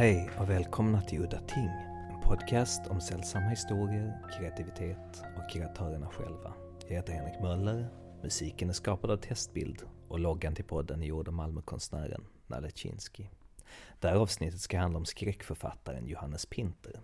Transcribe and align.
Hej 0.00 0.30
och 0.38 0.50
välkomna 0.50 1.02
till 1.02 1.22
Udda 1.22 1.40
Ting, 1.40 1.68
en 2.10 2.20
podcast 2.20 2.86
om 2.86 3.00
sällsamma 3.00 3.48
historier, 3.48 4.18
kreativitet 4.38 5.22
och 5.36 5.50
kreatörerna 5.50 6.06
själva. 6.06 6.54
Jag 6.88 6.96
heter 6.96 7.12
Henrik 7.12 7.40
Möller, 7.40 7.88
musiken 8.22 8.68
är 8.68 8.72
skapad 8.72 9.10
av 9.10 9.16
Testbild 9.16 9.82
och 10.08 10.20
loggan 10.20 10.54
till 10.54 10.64
podden 10.64 11.02
är 11.02 11.06
gjord 11.06 11.28
av 11.28 11.34
Malmökonstnären 11.34 12.24
Nalecinski. 12.46 13.30
Det 13.98 14.08
här 14.08 14.16
avsnittet 14.16 14.60
ska 14.60 14.78
handla 14.78 14.98
om 14.98 15.04
skräckförfattaren 15.04 16.06
Johannes 16.06 16.46
Pinter. 16.46 17.00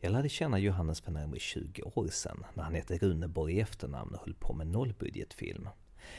Jag 0.00 0.12
lärde 0.12 0.28
känna 0.28 0.58
Johannes 0.58 1.00
för 1.00 1.12
närmare 1.12 1.40
20 1.40 1.82
år 1.82 2.08
sedan 2.08 2.44
när 2.54 2.64
han 2.64 2.74
hette 2.74 2.98
Runeborg 2.98 3.56
i 3.56 3.60
efternamn 3.60 4.14
och 4.14 4.20
höll 4.20 4.34
på 4.34 4.52
med 4.52 4.66
nollbudgetfilm. 4.66 5.68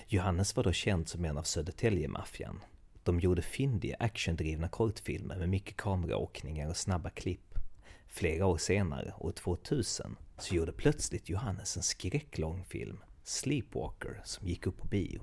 Johannes 0.08 0.56
var 0.56 0.64
då 0.64 0.72
känd 0.72 1.08
som 1.08 1.26
en 1.26 1.38
av 1.38 1.44
Södertäljemaffian 1.44 2.62
de 3.08 3.20
gjorde 3.20 3.42
fyndiga 3.42 3.96
actiondrivna 4.00 4.68
kortfilmer 4.68 5.38
med 5.38 5.50
mycket 5.50 5.78
kameraåkningar 5.78 6.70
och 6.70 6.78
snabba 6.78 7.10
klipp. 7.10 7.60
Flera 8.08 8.46
år 8.46 8.58
senare, 8.58 9.14
år 9.20 9.32
2000, 9.32 10.16
så 10.38 10.56
gjorde 10.56 10.72
plötsligt 10.72 11.30
Johannes 11.30 11.78
en 11.78 11.84
skräcklångfilm, 11.84 12.98
Sleepwalker, 13.24 14.22
som 14.24 14.48
gick 14.48 14.68
upp 14.68 14.78
på 14.78 14.88
bio. 14.88 15.22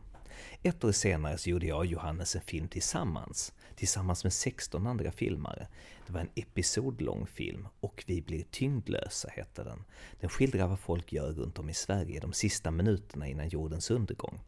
Ett 0.62 0.84
år 0.84 0.92
senare 0.92 1.38
så 1.38 1.50
gjorde 1.50 1.66
jag 1.66 1.78
och 1.78 1.86
Johannes 1.86 2.36
en 2.36 2.42
film 2.42 2.68
tillsammans, 2.68 3.52
tillsammans 3.76 4.24
med 4.24 4.32
16 4.32 4.86
andra 4.86 5.12
filmare. 5.12 5.68
Det 6.06 6.12
var 6.12 6.20
en 6.20 6.30
episodlång 6.34 7.26
film, 7.26 7.68
Och 7.80 8.04
vi 8.06 8.22
blir 8.22 8.44
tyngdlösa 8.50 9.28
hette 9.28 9.64
den. 9.64 9.84
Den 10.20 10.30
skildrar 10.30 10.68
vad 10.68 10.78
folk 10.78 11.12
gör 11.12 11.32
runt 11.32 11.58
om 11.58 11.70
i 11.70 11.74
Sverige 11.74 12.20
de 12.20 12.32
sista 12.32 12.70
minuterna 12.70 13.28
innan 13.28 13.48
jordens 13.48 13.90
undergång. 13.90 14.40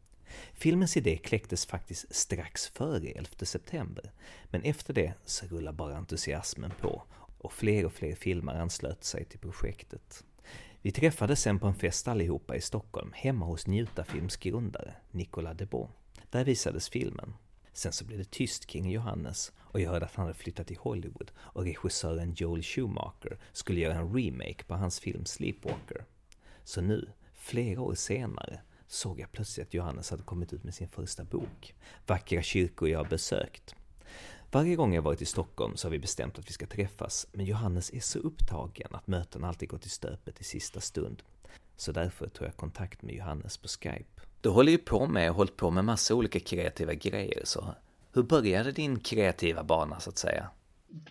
Filmens 0.54 0.96
idé 0.96 1.16
kläcktes 1.16 1.66
faktiskt 1.66 2.14
strax 2.14 2.68
före 2.68 3.08
11 3.08 3.30
september, 3.42 4.12
men 4.50 4.62
efter 4.62 4.94
det 4.94 5.14
så 5.24 5.46
rullar 5.46 5.72
bara 5.72 5.96
entusiasmen 5.96 6.72
på 6.80 7.02
och 7.38 7.52
fler 7.52 7.86
och 7.86 7.92
fler 7.92 8.14
filmare 8.14 8.60
anslöt 8.60 9.04
sig 9.04 9.24
till 9.24 9.38
projektet. 9.38 10.24
Vi 10.82 10.92
träffades 10.92 11.40
sen 11.40 11.58
på 11.58 11.66
en 11.66 11.74
fest 11.74 12.08
allihopa 12.08 12.56
i 12.56 12.60
Stockholm, 12.60 13.12
hemma 13.14 13.46
hos 13.46 13.66
Njutafilms 13.66 14.36
grundare, 14.36 14.94
Nicolas 15.10 15.56
Debo. 15.56 15.88
Där 16.30 16.44
visades 16.44 16.88
filmen. 16.88 17.34
Sen 17.72 17.92
så 17.92 18.04
blev 18.04 18.18
det 18.18 18.30
tyst 18.30 18.66
kring 18.66 18.90
Johannes 18.90 19.52
och 19.58 19.80
jag 19.80 19.90
hörde 19.90 20.06
att 20.06 20.14
han 20.14 20.26
hade 20.26 20.38
flyttat 20.38 20.66
till 20.66 20.76
Hollywood 20.76 21.30
och 21.38 21.64
regissören 21.64 22.34
Joel 22.36 22.62
Schumacher 22.62 23.38
skulle 23.52 23.80
göra 23.80 23.94
en 23.94 24.14
remake 24.16 24.64
på 24.64 24.74
hans 24.74 25.00
film 25.00 25.24
Sleepwalker. 25.24 26.04
Så 26.64 26.80
nu, 26.80 27.08
flera 27.34 27.80
år 27.80 27.94
senare, 27.94 28.60
såg 28.88 29.20
jag 29.20 29.32
plötsligt 29.32 29.66
att 29.66 29.74
Johannes 29.74 30.10
hade 30.10 30.22
kommit 30.22 30.52
ut 30.52 30.64
med 30.64 30.74
sin 30.74 30.88
första 30.88 31.24
bok, 31.24 31.74
Vackra 32.06 32.42
kyrkor 32.42 32.88
jag 32.88 32.98
har 32.98 33.04
besökt. 33.04 33.74
Varje 34.52 34.76
gång 34.76 34.94
jag 34.94 35.02
varit 35.02 35.22
i 35.22 35.26
Stockholm 35.26 35.76
så 35.76 35.86
har 35.86 35.92
vi 35.92 35.98
bestämt 35.98 36.38
att 36.38 36.48
vi 36.48 36.52
ska 36.52 36.66
träffas, 36.66 37.26
men 37.32 37.46
Johannes 37.46 37.92
är 37.92 38.00
så 38.00 38.18
upptagen 38.18 38.88
att 38.94 39.06
möten 39.06 39.44
alltid 39.44 39.68
gått 39.68 39.86
i 39.86 39.88
stöpet 39.88 40.40
i 40.40 40.44
sista 40.44 40.80
stund. 40.80 41.22
Så 41.76 41.92
därför 41.92 42.28
tog 42.28 42.46
jag 42.46 42.56
kontakt 42.56 43.02
med 43.02 43.14
Johannes 43.14 43.56
på 43.56 43.68
Skype. 43.68 44.22
Du 44.40 44.48
håller 44.48 44.72
ju 44.72 44.78
på 44.78 45.06
med 45.06 45.30
och 45.30 45.36
hållit 45.36 45.56
på 45.56 45.70
med 45.70 45.84
massa 45.84 46.14
olika 46.14 46.40
kreativa 46.40 46.94
grejer, 46.94 47.42
så 47.44 47.74
hur 48.12 48.22
började 48.22 48.72
din 48.72 49.00
kreativa 49.00 49.64
bana 49.64 50.00
så 50.00 50.10
att 50.10 50.18
säga? 50.18 50.50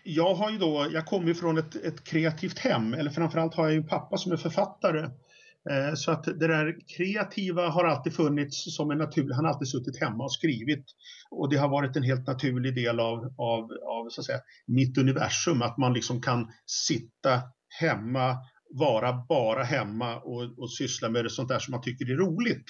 Jag 0.04 0.36
har 0.36 0.52
ju 0.52 0.58
då, 0.58 0.88
jag 0.94 1.06
kommer 1.06 1.28
ju 1.28 1.36
från 1.36 1.58
ett, 1.58 1.76
ett 1.76 2.04
kreativt 2.04 2.60
hem, 2.60 2.94
eller 2.94 3.12
framförallt 3.12 3.54
har 3.56 3.64
jag 3.64 3.74
ju 3.74 3.78
en 3.78 3.88
pappa 3.88 4.18
som 4.18 4.32
är 4.32 4.38
författare. 4.38 5.10
Eh, 5.72 5.94
så 5.96 6.12
att 6.12 6.24
det 6.24 6.48
där 6.48 6.76
kreativa 6.98 7.70
har 7.70 7.84
alltid 7.84 8.14
funnits 8.14 8.76
som 8.76 8.92
en 8.92 8.98
naturlig, 8.98 9.34
han 9.34 9.46
har 9.46 9.52
alltid 9.52 9.68
suttit 9.68 10.00
hemma 10.00 10.24
och 10.24 10.34
skrivit. 10.34 10.86
Och 11.32 11.50
det 11.50 11.58
har 11.58 11.70
varit 11.70 11.96
en 11.96 12.04
helt 12.04 12.28
naturlig 12.28 12.76
del 12.76 13.00
av, 13.00 13.18
av, 13.38 13.64
av 13.88 14.10
så 14.10 14.22
att 14.22 14.26
säga, 14.26 14.40
mitt 14.68 14.98
universum, 14.98 15.62
att 15.62 15.78
man 15.78 15.94
liksom 15.94 16.22
kan 16.22 16.48
sitta 16.88 17.42
hemma, 17.80 18.38
vara 18.80 19.26
bara 19.30 19.64
hemma 19.64 20.16
och, 20.16 20.60
och 20.60 20.74
syssla 20.74 21.10
med 21.10 21.26
det 21.26 21.30
sånt 21.30 21.50
där 21.50 21.60
som 21.60 21.72
man 21.72 21.82
tycker 21.82 22.12
är 22.12 22.18
roligt. 22.18 22.66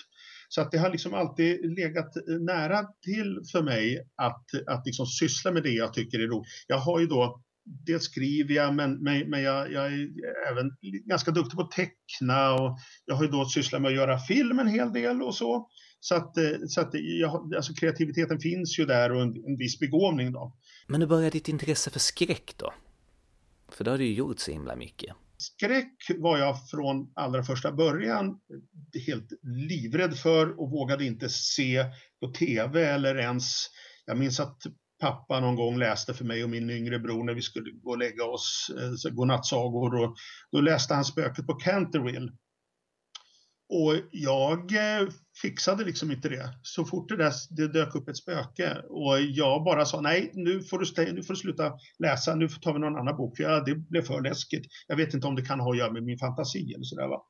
Så 0.49 0.61
att 0.61 0.71
det 0.71 0.77
har 0.77 0.89
liksom 0.89 1.13
alltid 1.13 1.75
legat 1.77 2.11
nära 2.41 2.83
till 3.05 3.41
för 3.51 3.61
mig 3.61 4.07
att, 4.15 4.45
att 4.67 4.85
liksom 4.85 5.05
syssla 5.05 5.51
med 5.51 5.63
det 5.63 5.69
jag 5.69 5.93
tycker 5.93 6.19
är 6.19 6.27
roligt. 6.27 6.47
Jag 6.67 6.77
har 6.77 6.99
ju 6.99 7.07
då 7.07 7.41
dels 7.65 8.03
skriver 8.03 8.55
jag, 8.55 8.75
men, 8.75 9.03
men, 9.03 9.29
men 9.29 9.43
jag, 9.43 9.71
jag, 9.71 9.85
är 9.93 10.09
även 10.51 10.71
ganska 11.05 11.31
duktig 11.31 11.55
på 11.55 11.61
att 11.61 11.71
teckna 11.71 12.53
och 12.53 12.77
jag 13.05 13.15
har 13.15 13.23
ju 13.23 13.29
då 13.29 13.45
sysslat 13.45 13.81
med 13.81 13.89
att 13.89 13.95
göra 13.95 14.19
film 14.19 14.59
en 14.59 14.67
hel 14.67 14.93
del 14.93 15.21
och 15.21 15.35
så. 15.35 15.69
Så 15.99 16.15
att, 16.15 16.37
eh, 16.37 16.51
så 16.67 16.81
att 16.81 16.89
jag, 16.93 17.55
alltså 17.55 17.73
kreativiteten 17.73 18.39
finns 18.39 18.79
ju 18.79 18.85
där 18.85 19.11
och 19.11 19.21
en, 19.21 19.45
en 19.47 19.57
viss 19.57 19.79
begåvning 19.79 20.31
då. 20.31 20.57
Men 20.87 21.01
hur 21.01 21.07
började 21.07 21.29
ditt 21.29 21.49
intresse 21.49 21.91
för 21.91 21.99
skräck 21.99 22.53
då? 22.57 22.73
För 23.71 23.83
det 23.83 23.91
har 23.91 23.97
du 23.97 24.05
ju 24.05 24.13
gjort 24.13 24.39
så 24.39 24.51
himla 24.51 24.75
mycket. 24.75 25.15
Skräck 25.37 25.97
var 26.17 26.37
jag 26.37 26.69
från 26.69 27.11
allra 27.13 27.43
första 27.43 27.71
början 27.71 28.39
helt 29.07 29.29
livrädd 29.43 30.17
för 30.17 30.59
och 30.59 30.71
vågade 30.71 31.05
inte 31.05 31.29
se 31.29 31.85
på 32.19 32.31
tv 32.31 32.85
eller 32.85 33.15
ens 33.15 33.69
jag 34.05 34.17
minns 34.17 34.39
att 34.39 34.61
pappa 35.01 35.39
någon 35.39 35.55
gång 35.55 35.77
läste 35.77 36.13
för 36.13 36.25
mig 36.25 36.43
och 36.43 36.49
min 36.49 36.69
yngre 36.69 36.99
bror 36.99 37.23
när 37.23 37.33
vi 37.33 37.41
skulle 37.41 37.71
gå 37.71 37.89
och 37.89 37.97
lägga 37.97 38.23
oss 38.23 38.71
eh, 39.05 39.11
godnattsagor. 39.11 39.95
Och 39.95 40.15
då 40.51 40.61
läste 40.61 40.93
han 40.93 41.05
Spöket 41.05 41.47
på 41.47 41.53
Canterville. 41.53 42.31
Och 43.69 43.95
jag 44.11 44.59
eh, 44.71 45.07
fixade 45.41 45.83
liksom 45.83 46.11
inte 46.11 46.29
det. 46.29 46.49
Så 46.61 46.85
fort 46.85 47.09
det, 47.09 47.17
där, 47.17 47.33
det 47.49 47.67
dök 47.67 47.95
upp 47.95 48.09
ett 48.09 48.17
spöke 48.17 48.77
och 48.89 49.21
jag 49.21 49.63
bara 49.63 49.85
sa 49.85 50.01
nej, 50.01 50.31
nu 50.33 50.61
får 50.61 50.79
du, 50.79 51.13
nu 51.13 51.23
får 51.23 51.33
du 51.33 51.39
sluta 51.39 51.73
läsa, 51.99 52.35
nu 52.35 52.47
tar 52.47 52.73
vi 52.73 52.79
någon 52.79 52.95
annan 52.95 53.17
bok. 53.17 53.39
Ja, 53.39 53.59
det 53.59 53.75
blev 53.75 54.01
för 54.01 54.21
läskigt. 54.21 54.65
Jag 54.87 54.95
vet 54.95 55.13
inte 55.13 55.27
om 55.27 55.35
det 55.35 55.45
kan 55.45 55.59
ha 55.59 55.71
att 55.71 55.77
göra 55.77 55.91
med 55.91 56.03
min 56.03 56.17
fantasi 56.17 56.73
eller 56.73 56.83
sådär. 56.83 57.07
Va? 57.07 57.21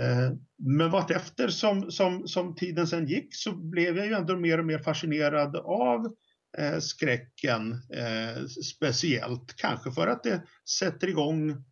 Eh, 0.00 0.32
men 0.58 0.90
vartefter 0.90 1.48
som, 1.48 1.90
som, 1.90 2.28
som 2.28 2.54
tiden 2.54 2.86
sen 2.86 3.06
gick 3.06 3.28
så 3.30 3.52
blev 3.56 3.96
jag 3.96 4.06
ju 4.06 4.12
ändå 4.12 4.36
mer 4.36 4.58
och 4.58 4.66
mer 4.66 4.78
fascinerad 4.78 5.56
av 5.56 6.04
eh, 6.04 6.12
Eh, 6.58 6.78
skräcken 6.78 7.72
eh, 7.72 8.44
speciellt. 8.46 9.56
Kanske 9.56 9.92
för 9.92 10.06
att 10.06 10.22
det 10.22 10.42
sätter 10.78 11.08
igång 11.08 11.64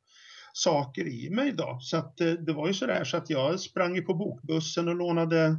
saker 0.52 1.06
i 1.06 1.30
mig 1.30 1.52
då. 1.52 1.78
Så 1.80 1.96
att 1.96 2.20
eh, 2.20 2.32
det 2.32 2.52
var 2.52 2.66
ju 2.66 2.74
sådär 2.74 3.04
så 3.04 3.16
att 3.16 3.30
jag 3.30 3.60
sprang 3.60 4.04
på 4.04 4.14
bokbussen 4.14 4.88
och 4.88 4.96
lånade 4.96 5.56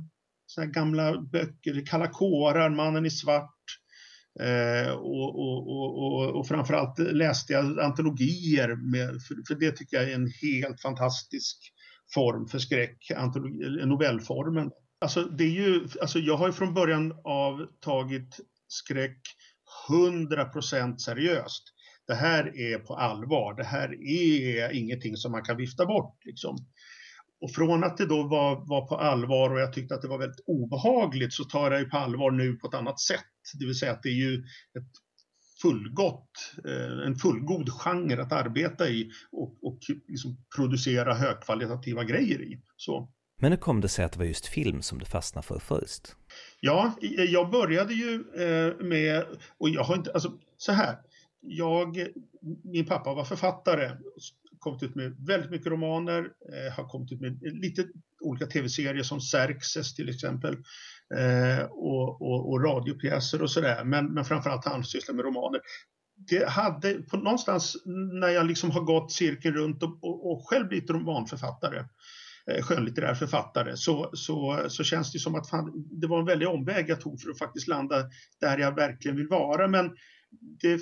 såna 0.48 0.68
gamla 0.68 1.22
böcker, 1.22 1.86
Kalla 1.86 2.08
kårar, 2.08 2.70
Mannen 2.70 3.06
i 3.06 3.10
svart. 3.10 3.54
Eh, 4.40 4.92
och, 4.92 5.40
och, 5.40 5.68
och, 5.68 6.40
och, 6.40 6.48
framförallt 6.48 7.00
läste 7.00 7.54
jag 7.54 7.80
antologier, 7.80 8.76
med, 8.92 9.08
för, 9.08 9.36
för, 9.48 9.56
det 9.60 9.72
tycker 9.72 9.98
jag 9.98 10.10
är 10.10 10.16
en 10.16 10.32
helt 10.42 10.82
fantastisk 10.82 11.58
form 12.14 12.48
för 12.48 12.60
skräck, 12.60 13.12
antologi, 13.16 13.86
novellformen. 13.86 14.72
Alltså, 15.02 15.24
det 15.24 15.44
är 15.44 15.68
ju, 15.68 15.88
alltså 16.02 16.20
jag 16.20 16.38
har 16.38 16.48
ju 16.48 16.54
från 16.54 16.74
början 16.74 17.14
av 17.24 17.66
tagit 17.80 18.40
skräck 18.68 19.22
100% 19.90 20.98
seriöst. 20.98 21.64
Det 22.08 22.16
här 22.16 22.58
är 22.58 22.80
på 22.80 22.96
allvar. 22.96 23.54
Det 23.54 23.64
här 23.64 23.90
är 24.08 24.72
ingenting 24.72 25.18
som 25.18 25.32
man 25.32 25.44
kan 25.44 25.58
vifta 25.58 25.86
bort. 25.86 26.26
Liksom. 26.26 26.58
Och 27.42 27.52
från 27.52 27.84
att 27.84 27.98
det 27.98 28.06
då 28.06 28.28
var, 28.28 28.68
var 28.68 28.88
på 28.88 28.96
allvar 28.96 29.50
och 29.50 29.60
jag 29.60 29.74
tyckte 29.74 29.96
att 29.96 30.02
det 30.02 30.08
var 30.08 30.18
väldigt 30.18 30.44
obehagligt 30.48 31.34
så 31.34 31.44
tar 31.44 31.72
jag 31.72 31.82
det 31.82 31.90
på 31.90 31.98
allvar 31.98 32.32
nu 32.32 32.54
på 32.54 32.68
ett 32.68 32.74
annat 32.74 33.00
sätt. 33.00 33.26
Det 33.60 33.66
vill 33.66 33.80
säga 33.80 33.92
att 33.92 34.04
det 34.04 34.10
är 34.10 34.14
ju 34.14 34.38
ett 34.78 34.92
fullgott, 35.62 36.32
eh, 36.66 37.08
en 37.08 37.16
fullgod 37.16 37.70
genre 37.70 38.22
att 38.22 38.32
arbeta 38.32 38.90
i 38.90 39.12
och, 39.32 39.64
och 39.64 39.80
liksom 40.08 40.38
producera 40.56 41.14
högkvalitativa 41.14 42.04
grejer 42.04 42.42
i. 42.42 42.62
Så. 42.78 43.10
Men 43.40 43.52
hur 43.52 43.58
kom 43.60 43.82
det 43.82 43.90
sig 43.90 44.06
att 44.06 44.12
det 44.12 44.20
var 44.20 44.26
just 44.26 44.46
film 44.48 44.82
som 44.82 45.00
du 45.00 45.06
fastnade 45.06 45.48
för 45.48 45.60
först? 45.60 46.16
Ja, 46.60 46.98
eh, 47.02 47.24
jag 47.24 47.50
började 47.50 47.94
ju 47.94 48.14
eh, 48.14 48.86
med, 48.86 49.26
och 49.58 49.70
jag 49.70 49.84
har 49.84 49.96
inte, 49.96 50.12
alltså 50.12 50.34
så 50.58 50.72
här. 50.72 50.98
Jag, 51.42 52.08
min 52.64 52.86
pappa 52.86 53.14
var 53.14 53.26
författare, 53.26 53.92
kommit 54.60 54.84
ut 54.84 54.96
med 54.96 55.16
väldigt 55.28 55.52
mycket 55.52 55.68
romaner, 55.68 56.20
eh, 56.20 56.74
har 56.74 56.88
kommit 56.90 57.12
ut 57.12 57.22
med 57.22 57.40
lite 57.42 57.88
olika 58.22 58.46
tv-serier 58.46 59.04
som 59.04 59.20
Xerxes 59.20 59.96
till 59.96 60.10
exempel 60.10 60.58
och, 61.70 62.22
och, 62.22 62.50
och 62.50 62.64
radiopjäser 62.64 63.42
och 63.42 63.52
sådär. 63.52 63.84
Men, 63.84 64.14
men 64.14 64.26
framförallt 64.26 64.66
han 64.66 64.84
sysslar 64.84 65.16
med 65.16 65.26
romaner. 65.26 65.62
Det 66.30 66.50
hade 66.50 66.94
på 66.94 67.18
någonstans 67.18 67.78
när 68.22 68.30
jag 68.30 68.46
liksom 68.46 68.72
har 68.72 68.82
gått 68.82 69.12
cirkeln 69.12 69.56
runt 69.56 69.84
och, 69.84 70.04
och, 70.04 70.32
och 70.32 70.50
själv 70.50 70.68
blivit 70.68 70.90
romanförfattare 70.90 71.80
Eh, 71.80 71.86
Eh, 72.52 72.62
skönlitterär 72.64 73.14
författare 73.14 73.78
så, 73.78 74.10
så, 74.14 74.66
så 74.70 74.84
känns 74.84 75.12
det 75.12 75.20
som 75.20 75.36
att 75.36 75.50
fan, 75.50 75.72
det 76.02 76.08
var 76.08 76.20
en 76.20 76.26
väldig 76.26 76.48
omväg 76.48 76.90
jag 76.90 77.02
tog 77.02 77.22
för 77.22 77.30
att 77.30 77.40
faktiskt 77.40 77.68
landa 77.68 78.06
där 78.42 78.58
jag 78.58 78.76
verkligen 78.76 79.18
vill 79.18 79.28
vara. 79.28 79.68
Men 79.68 79.96
det 80.62 80.82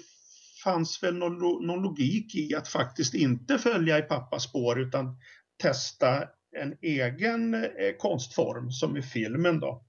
fanns 0.63 1.03
väl 1.03 1.15
någon, 1.17 1.67
någon 1.67 1.81
logik 1.81 2.35
i 2.35 2.55
att 2.55 2.67
faktiskt 2.67 3.13
inte 3.13 3.57
följa 3.57 3.97
i 3.97 4.01
pappas 4.01 4.43
spår 4.43 4.79
utan 4.79 5.17
testa 5.61 6.23
en 6.57 6.77
egen 6.81 7.53
eh, 7.53 7.95
konstform 7.99 8.71
som 8.71 8.97
i 8.97 9.01
filmen 9.01 9.59
då. 9.59 9.85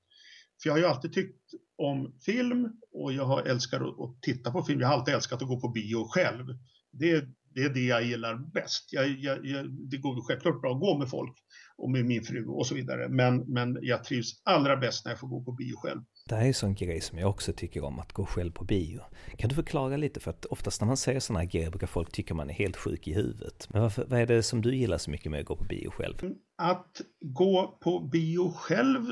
För 0.62 0.68
jag 0.68 0.74
har 0.74 0.78
ju 0.78 0.86
alltid 0.86 1.12
tyckt 1.12 1.40
om 1.78 2.18
film 2.26 2.72
och 2.92 3.12
jag 3.12 3.48
älskar 3.48 3.80
att 3.80 4.22
titta 4.22 4.50
på 4.50 4.62
film. 4.62 4.80
Jag 4.80 4.88
har 4.88 4.94
alltid 4.94 5.14
älskat 5.14 5.42
att 5.42 5.48
gå 5.48 5.60
på 5.60 5.68
bio 5.68 6.08
själv. 6.08 6.46
Det, 6.92 7.24
det 7.54 7.62
är 7.62 7.68
det 7.68 7.84
jag 7.84 8.04
gillar 8.04 8.52
bäst. 8.52 8.88
Jag, 8.92 9.08
jag, 9.08 9.46
jag, 9.46 9.70
det 9.90 9.96
går 9.96 10.28
självklart 10.28 10.60
bra 10.60 10.74
att 10.74 10.80
gå 10.80 10.98
med 10.98 11.10
folk 11.10 11.36
och 11.78 11.90
med 11.90 12.04
min 12.04 12.22
fru 12.22 12.46
och 12.46 12.66
så 12.66 12.74
vidare. 12.74 13.08
Men, 13.08 13.38
men 13.38 13.78
jag 13.82 14.04
trivs 14.04 14.42
allra 14.44 14.76
bäst 14.76 15.04
när 15.04 15.12
jag 15.12 15.20
får 15.20 15.28
gå 15.28 15.44
på 15.44 15.52
bio 15.52 15.76
själv. 15.76 16.00
Det 16.28 16.34
här 16.34 16.42
är 16.42 16.46
en 16.46 16.54
sån 16.54 16.74
grej 16.74 17.00
som 17.00 17.18
jag 17.18 17.30
också 17.30 17.52
tycker 17.52 17.84
om, 17.84 17.98
att 17.98 18.12
gå 18.12 18.26
själv 18.26 18.52
på 18.52 18.64
bio. 18.64 19.00
Kan 19.36 19.48
du 19.48 19.54
förklara 19.54 19.96
lite? 19.96 20.20
För 20.20 20.30
att 20.30 20.44
oftast 20.44 20.80
när 20.80 20.86
man 20.86 20.96
säger 20.96 21.20
sådana 21.20 21.40
här 21.40 21.46
grejer 21.46 21.70
brukar 21.70 21.86
folk 21.86 22.12
tycka 22.12 22.34
man 22.34 22.50
är 22.50 22.54
helt 22.54 22.76
sjuk 22.76 23.08
i 23.08 23.12
huvudet. 23.12 23.68
Men 23.70 23.82
varför, 23.82 24.06
vad 24.08 24.20
är 24.20 24.26
det 24.26 24.42
som 24.42 24.62
du 24.62 24.76
gillar 24.76 24.98
så 24.98 25.10
mycket 25.10 25.32
med 25.32 25.40
att 25.40 25.46
gå 25.46 25.56
på 25.56 25.64
bio 25.64 25.90
själv? 25.90 26.14
Att 26.58 27.00
gå 27.20 27.78
på 27.80 28.00
bio 28.00 28.52
själv, 28.52 29.06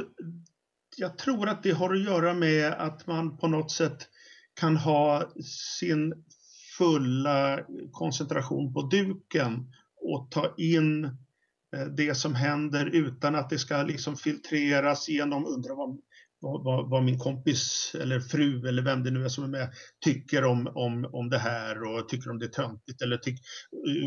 jag 0.97 1.19
tror 1.19 1.49
att 1.49 1.63
det 1.63 1.71
har 1.71 1.95
att 1.95 2.05
göra 2.05 2.35
med 2.35 2.73
att 2.73 3.07
man 3.07 3.37
på 3.37 3.49
något 3.49 3.71
sätt 3.71 4.09
kan 4.61 4.77
ha 4.77 5.33
sin 5.79 6.25
fulla 6.79 7.61
koncentration 7.93 8.75
på 8.75 8.83
duken 8.83 9.73
och 9.97 10.31
ta 10.31 10.55
in 10.57 11.17
Eh, 11.75 11.87
det 11.87 12.15
som 12.15 12.35
händer 12.35 12.87
utan 12.87 13.35
att 13.35 13.51
det 13.51 13.59
ska 13.59 13.83
liksom 13.83 14.17
filtreras 14.17 15.09
genom, 15.09 15.47
undra 15.47 15.75
vad, 15.75 15.99
vad, 16.41 16.91
vad, 16.91 17.05
min 17.05 17.19
kompis 17.19 17.93
eller 18.01 18.21
fru 18.21 18.69
eller 18.69 18.83
vem 18.83 19.03
det 19.03 19.11
nu 19.11 19.25
är 19.25 19.29
som 19.29 19.45
är 19.45 19.49
med 19.49 19.73
tycker 20.05 20.45
om, 20.45 20.67
om, 20.67 21.09
om 21.13 21.31
det 21.31 21.39
här 21.39 21.83
och 21.83 22.09
tycker 22.09 22.31
om 22.31 22.39
det 22.39 22.47
är 22.47 22.63
töntigt 22.63 23.03
eller 23.03 23.17
tyck, 23.17 23.41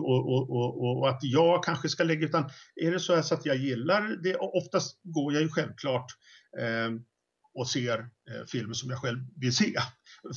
och, 0.01 0.33
och, 0.33 0.49
och, 0.49 0.99
och, 0.99 1.09
att 1.09 1.19
jag 1.21 1.63
kanske 1.63 1.89
ska 1.89 2.03
lägga 2.03 2.25
utan 2.25 2.49
är 2.75 2.91
det 2.91 2.99
så 2.99 3.13
att 3.13 3.45
jag 3.45 3.57
gillar 3.57 4.23
det, 4.23 4.35
oftast 4.35 4.99
går 5.03 5.33
jag 5.33 5.41
ju 5.41 5.49
självklart 5.49 6.05
eh, 6.59 6.91
och 7.57 7.67
ser 7.67 7.99
eh, 7.99 8.45
filmer 8.51 8.73
som 8.73 8.89
jag 8.89 8.99
själv 8.99 9.19
vill 9.35 9.55
se. 9.55 9.73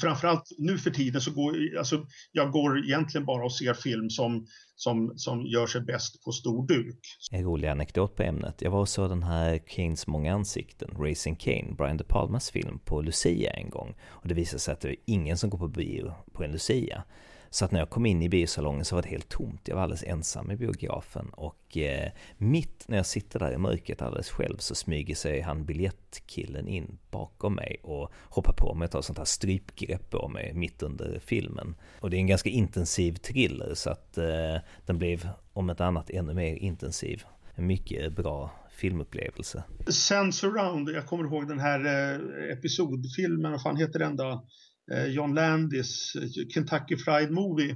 Framförallt 0.00 0.44
nu 0.58 0.78
för 0.78 0.90
tiden 0.90 1.20
så 1.20 1.30
går 1.30 1.78
alltså, 1.78 2.06
jag 2.32 2.52
går 2.52 2.84
egentligen 2.84 3.24
bara 3.24 3.44
och 3.44 3.52
ser 3.52 3.74
film 3.74 4.10
som, 4.10 4.46
som, 4.76 5.12
som 5.16 5.46
gör 5.46 5.66
sig 5.66 5.80
bäst 5.80 6.24
på 6.24 6.32
stor 6.32 6.66
duk. 6.66 6.98
En 7.32 7.44
rolig 7.44 7.68
anekdot 7.68 8.16
på 8.16 8.22
ämnet. 8.22 8.62
Jag 8.62 8.70
var 8.70 8.80
och 8.80 8.88
såg 8.88 9.10
den 9.10 9.22
här 9.22 9.58
Kanes 9.58 10.06
många 10.06 10.34
ansikten, 10.34 10.90
Racing 10.98 11.36
Kane, 11.36 11.74
Brian 11.78 11.96
De 11.96 12.04
Palmas 12.04 12.50
film 12.50 12.78
på 12.84 13.02
Lucia 13.02 13.50
en 13.50 13.70
gång. 13.70 13.94
Och 14.08 14.28
det 14.28 14.34
visade 14.34 14.60
sig 14.60 14.72
att 14.72 14.80
det 14.80 14.88
är 14.88 14.96
ingen 15.06 15.38
som 15.38 15.50
går 15.50 15.58
på 15.58 15.68
bio 15.68 16.14
på 16.32 16.44
en 16.44 16.52
Lucia. 16.52 17.04
Så 17.52 17.64
att 17.64 17.72
när 17.72 17.78
jag 17.78 17.90
kom 17.90 18.06
in 18.06 18.22
i 18.22 18.28
biosalongen 18.28 18.84
så 18.84 18.94
var 18.94 19.02
det 19.02 19.08
helt 19.08 19.28
tomt. 19.28 19.68
Jag 19.68 19.76
var 19.76 19.82
alldeles 19.82 20.04
ensam 20.04 20.50
i 20.50 20.56
biografen 20.56 21.30
och 21.32 21.76
eh, 21.76 22.10
mitt 22.38 22.88
när 22.88 22.96
jag 22.96 23.06
sitter 23.06 23.38
där 23.38 23.52
i 23.52 23.58
mörkret 23.58 24.02
alldeles 24.02 24.30
själv 24.30 24.56
så 24.56 24.74
smyger 24.74 25.14
sig 25.14 25.40
han 25.40 25.64
biljettkillen 25.64 26.68
in 26.68 26.98
bakom 27.10 27.54
mig 27.54 27.76
och 27.82 28.12
hoppar 28.28 28.52
på 28.52 28.74
mig 28.74 28.86
och 28.86 28.92
tar 28.92 29.02
sånt 29.02 29.18
här 29.18 29.24
strypgrepp 29.24 30.10
på 30.10 30.28
mig 30.28 30.52
mitt 30.54 30.82
under 30.82 31.20
filmen. 31.24 31.74
Och 32.00 32.10
det 32.10 32.16
är 32.16 32.18
en 32.18 32.26
ganska 32.26 32.50
intensiv 32.50 33.12
thriller 33.12 33.74
så 33.74 33.90
att 33.90 34.18
eh, 34.18 34.56
den 34.86 34.98
blev 34.98 35.28
om 35.52 35.70
ett 35.70 35.80
annat 35.80 36.10
ännu 36.10 36.34
mer 36.34 36.54
intensiv. 36.54 37.24
En 37.54 37.66
mycket 37.66 38.16
bra 38.16 38.50
filmupplevelse. 38.70 39.62
Sense 39.88 40.46
around, 40.46 40.88
jag 40.88 41.06
kommer 41.06 41.24
ihåg 41.24 41.48
den 41.48 41.58
här 41.58 41.80
eh, 41.86 42.52
episodfilmen, 42.52 43.52
vad 43.52 43.62
fan 43.62 43.76
heter 43.76 43.98
den 43.98 44.16
då? 44.16 44.46
Eh, 44.94 45.06
John 45.06 45.34
Landis 45.34 46.12
Kentucky 46.54 46.96
Fried 46.96 47.30
Movie. 47.30 47.70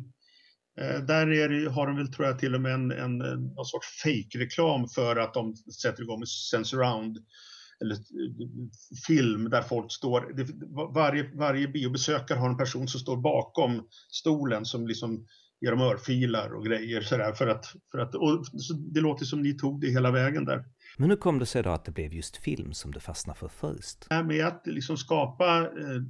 Eh, 0.80 1.00
där 1.04 1.32
är 1.32 1.48
det, 1.48 1.70
har 1.70 1.86
de 1.86 1.96
väl 1.96 2.12
tror 2.12 2.26
jag 2.26 2.38
till 2.38 2.54
och 2.54 2.60
med 2.60 2.74
en, 2.74 2.90
en, 2.90 3.18
någon 3.18 3.64
sorts 3.64 4.02
fake-reklam 4.02 4.88
för 4.88 5.16
att 5.16 5.34
de 5.34 5.56
sätter 5.56 6.02
igång 6.02 6.18
med 6.18 6.28
Sensurround 6.28 7.18
eller 7.80 7.96
film 9.06 9.50
där 9.50 9.62
folk 9.62 9.92
står, 9.92 10.32
det, 10.36 10.46
varje, 10.94 11.30
varje 11.34 11.68
biobesökare 11.68 12.38
har 12.38 12.48
en 12.48 12.56
person 12.56 12.88
som 12.88 13.00
står 13.00 13.16
bakom 13.16 13.88
stolen 14.10 14.64
som 14.64 14.86
liksom 14.86 15.26
ger 15.60 15.70
dem 15.70 15.80
örfilar 15.80 16.54
och 16.54 16.64
grejer 16.64 17.00
sådär 17.00 17.32
för 17.32 17.46
att, 17.46 17.66
för 17.92 17.98
att 17.98 18.14
och 18.14 18.44
det 18.94 19.00
låter 19.00 19.24
som 19.24 19.42
ni 19.42 19.56
tog 19.56 19.80
det 19.80 19.90
hela 19.90 20.10
vägen 20.10 20.44
där. 20.44 20.64
Men 20.96 21.10
hur 21.10 21.16
kom 21.16 21.38
det 21.38 21.46
sig 21.46 21.62
då 21.62 21.70
att 21.70 21.84
det 21.84 21.92
blev 21.92 22.12
just 22.12 22.36
film 22.36 22.72
som 22.72 22.92
du 22.92 23.00
fastnade 23.00 23.38
för 23.38 23.48
först? 23.48 24.06
Med 24.10 24.46
att 24.46 24.62
liksom 24.66 24.96
skapa 24.96 25.58
eh, 25.60 26.00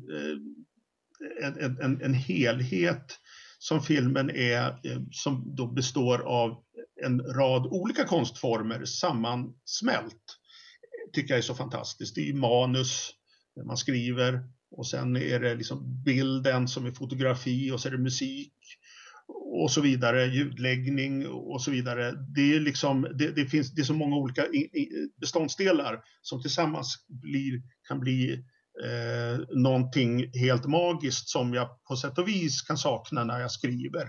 en, 1.43 1.81
en, 1.81 2.03
en 2.03 2.15
helhet 2.15 3.19
som 3.59 3.83
filmen 3.83 4.31
är, 4.31 4.67
eh, 4.67 5.01
som 5.11 5.55
då 5.57 5.67
består 5.67 6.19
av 6.19 6.63
en 7.05 7.21
rad 7.21 7.67
olika 7.67 8.05
konstformer 8.05 8.85
sammansmält, 8.85 10.39
tycker 11.13 11.35
jag 11.35 11.39
är 11.39 11.43
så 11.43 11.55
fantastiskt. 11.55 12.15
Det 12.15 12.31
är 12.31 12.35
manus, 12.35 13.11
man 13.67 13.77
skriver 13.77 14.41
och 14.71 14.87
sen 14.87 15.17
är 15.17 15.41
det 15.41 15.55
liksom 15.55 16.03
bilden 16.05 16.69
som 16.69 16.87
är 16.87 16.91
fotografi 16.91 17.71
och 17.71 17.81
så 17.81 17.89
är 17.89 17.93
det 17.93 17.99
musik 17.99 18.53
och 19.63 19.71
så 19.71 19.81
vidare, 19.81 20.27
ljudläggning 20.27 21.27
och 21.27 21.63
så 21.63 21.71
vidare. 21.71 22.13
Det 22.35 22.55
är, 22.55 22.61
liksom, 22.61 23.03
det, 23.15 23.31
det 23.31 23.47
finns, 23.47 23.71
det 23.75 23.81
är 23.81 23.85
så 23.85 23.95
många 23.95 24.17
olika 24.17 24.47
beståndsdelar 25.21 26.03
som 26.23 26.43
tillsammans 26.43 27.05
blir, 27.09 27.63
kan 27.89 28.01
bli 28.01 28.45
eh, 28.85 29.41
någonting 29.57 30.31
helt 30.35 30.67
magiskt 30.67 31.29
som 31.29 31.55
jag 31.55 31.69
på 31.89 31.97
sätt 31.97 32.19
och 32.19 32.29
vis 32.29 32.63
kan 32.63 32.77
sakna 32.77 33.25
när 33.25 33.41
jag 33.41 33.51
skriver. 33.51 34.09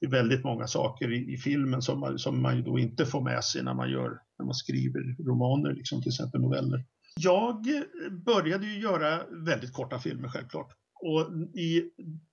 Det 0.00 0.06
är 0.06 0.10
väldigt 0.10 0.44
många 0.44 0.66
saker 0.66 1.12
i, 1.12 1.34
i 1.34 1.36
filmen 1.36 1.82
som 1.82 2.00
man, 2.00 2.18
som 2.18 2.42
man 2.42 2.62
då 2.62 2.78
inte 2.78 3.06
får 3.06 3.20
med 3.20 3.44
sig 3.44 3.62
när 3.62 3.74
man, 3.74 3.90
gör, 3.90 4.10
när 4.38 4.46
man 4.46 4.54
skriver 4.54 5.24
romaner, 5.28 5.74
liksom 5.74 6.02
till 6.02 6.10
exempel 6.10 6.40
noveller. 6.40 6.84
Jag 7.16 7.66
började 8.24 8.66
ju 8.66 8.80
göra 8.80 9.22
väldigt 9.46 9.72
korta 9.72 9.98
filmer 9.98 10.28
självklart. 10.28 10.72
Och 11.02 11.32
i 11.58 11.82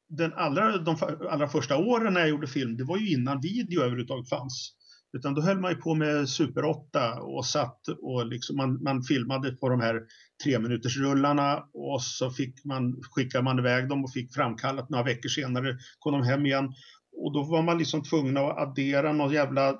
den 0.09 0.33
allra, 0.33 0.77
de 0.77 0.95
allra 1.29 1.47
första 1.47 1.77
åren 1.77 2.13
när 2.13 2.21
jag 2.21 2.29
gjorde 2.29 2.47
film, 2.47 2.77
det 2.77 2.83
var 2.83 2.97
ju 2.97 3.13
innan 3.13 3.41
video 3.41 3.81
överhuvudtaget 3.81 4.29
fanns. 4.29 4.75
Utan 5.13 5.33
då 5.33 5.41
höll 5.41 5.59
man 5.59 5.71
ju 5.71 5.77
på 5.77 5.95
med 5.95 6.29
Super 6.29 6.65
8 6.65 7.19
och 7.21 7.45
satt 7.45 7.87
och 7.87 8.25
liksom 8.25 8.57
man, 8.57 8.83
man 8.83 9.03
filmade 9.03 9.51
på 9.51 9.69
de 9.69 9.81
här 9.81 10.01
tre 10.43 10.59
minuters 10.59 10.97
rullarna 10.97 11.63
och 11.73 12.01
så 12.01 12.29
fick 12.29 12.65
man, 12.65 13.01
skickade 13.11 13.43
man 13.43 13.59
iväg 13.59 13.89
dem 13.89 14.03
och 14.03 14.11
fick 14.11 14.33
framkallat 14.33 14.89
några 14.89 15.03
veckor 15.03 15.29
senare, 15.29 15.77
kom 15.99 16.13
de 16.13 16.23
hem 16.23 16.45
igen. 16.45 16.73
Och 17.17 17.33
då 17.33 17.43
var 17.43 17.61
man 17.61 17.77
liksom 17.77 18.03
tvungen 18.03 18.37
att 18.37 18.57
addera 18.57 19.13
någon 19.13 19.33
jävla 19.33 19.69
eh, 19.69 19.75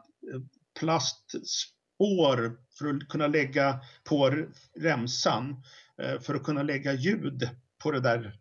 plastspår 0.80 2.58
för 2.80 2.96
att 2.96 3.08
kunna 3.10 3.28
lägga 3.28 3.80
på 4.10 4.46
remsan 4.80 5.64
eh, 6.02 6.22
för 6.22 6.36
att 6.36 6.44
kunna 6.44 6.64
lägga 6.64 6.94
ljud 6.94 7.50
på 7.84 7.92
det 7.92 8.00
där 8.00 8.34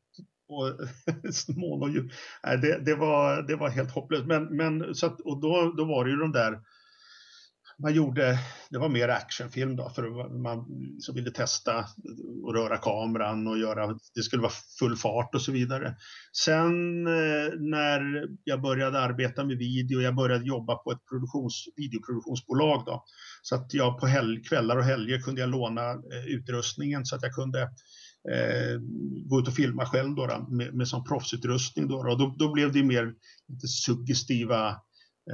och 0.48 0.74
monoljud. 1.56 2.10
Det, 2.42 2.84
det, 2.84 2.94
var, 2.94 3.42
det 3.42 3.56
var 3.56 3.68
helt 3.68 3.90
hopplöst. 3.90 4.26
Men, 4.26 4.56
men, 4.56 4.94
så 4.94 5.06
att, 5.06 5.20
och 5.20 5.40
då, 5.40 5.74
då 5.76 5.84
var 5.84 6.04
det 6.04 6.10
ju 6.10 6.16
de 6.16 6.32
där 6.32 6.60
man 7.82 7.94
gjorde, 7.94 8.38
det 8.70 8.78
var 8.78 8.88
mer 8.88 9.08
actionfilm 9.08 9.76
då 9.76 9.90
för 9.90 10.38
man 10.42 10.66
så 11.00 11.12
ville 11.12 11.30
testa 11.30 11.84
och 12.44 12.54
röra 12.54 12.76
kameran 12.76 13.46
och 13.46 13.58
göra, 13.58 13.98
det 14.14 14.22
skulle 14.22 14.42
vara 14.42 14.52
full 14.78 14.96
fart 14.96 15.34
och 15.34 15.42
så 15.42 15.52
vidare. 15.52 15.96
Sen 16.44 17.06
eh, 17.06 17.52
när 17.58 18.28
jag 18.44 18.62
började 18.62 19.00
arbeta 19.00 19.44
med 19.44 19.58
video, 19.58 20.00
jag 20.00 20.14
började 20.14 20.44
jobba 20.44 20.74
på 20.74 20.92
ett 20.92 21.06
produktions, 21.10 21.64
videoproduktionsbolag 21.76 22.82
då. 22.86 23.04
Så 23.42 23.54
att 23.54 23.74
jag 23.74 24.00
på 24.00 24.06
helg, 24.06 24.42
kvällar 24.42 24.76
och 24.76 24.84
helger 24.84 25.20
kunde 25.20 25.40
jag 25.40 25.50
låna 25.50 25.90
eh, 25.90 26.26
utrustningen 26.26 27.06
så 27.06 27.16
att 27.16 27.22
jag 27.22 27.34
kunde 27.34 27.62
eh, 28.32 28.80
gå 29.26 29.40
ut 29.40 29.48
och 29.48 29.54
filma 29.54 29.86
själv 29.86 30.14
då, 30.14 30.26
då 30.26 30.46
med, 30.48 30.74
med 30.74 30.88
sån 30.88 31.04
proffsutrustning. 31.04 31.88
Då, 31.88 32.02
då. 32.02 32.14
Då, 32.14 32.34
då 32.38 32.52
blev 32.52 32.72
det 32.72 32.82
mer 32.82 33.12
lite 33.48 33.68
suggestiva 33.68 34.76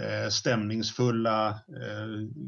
Eh, 0.02 0.28
stämningsfulla 0.28 1.48
eh, 1.50 2.06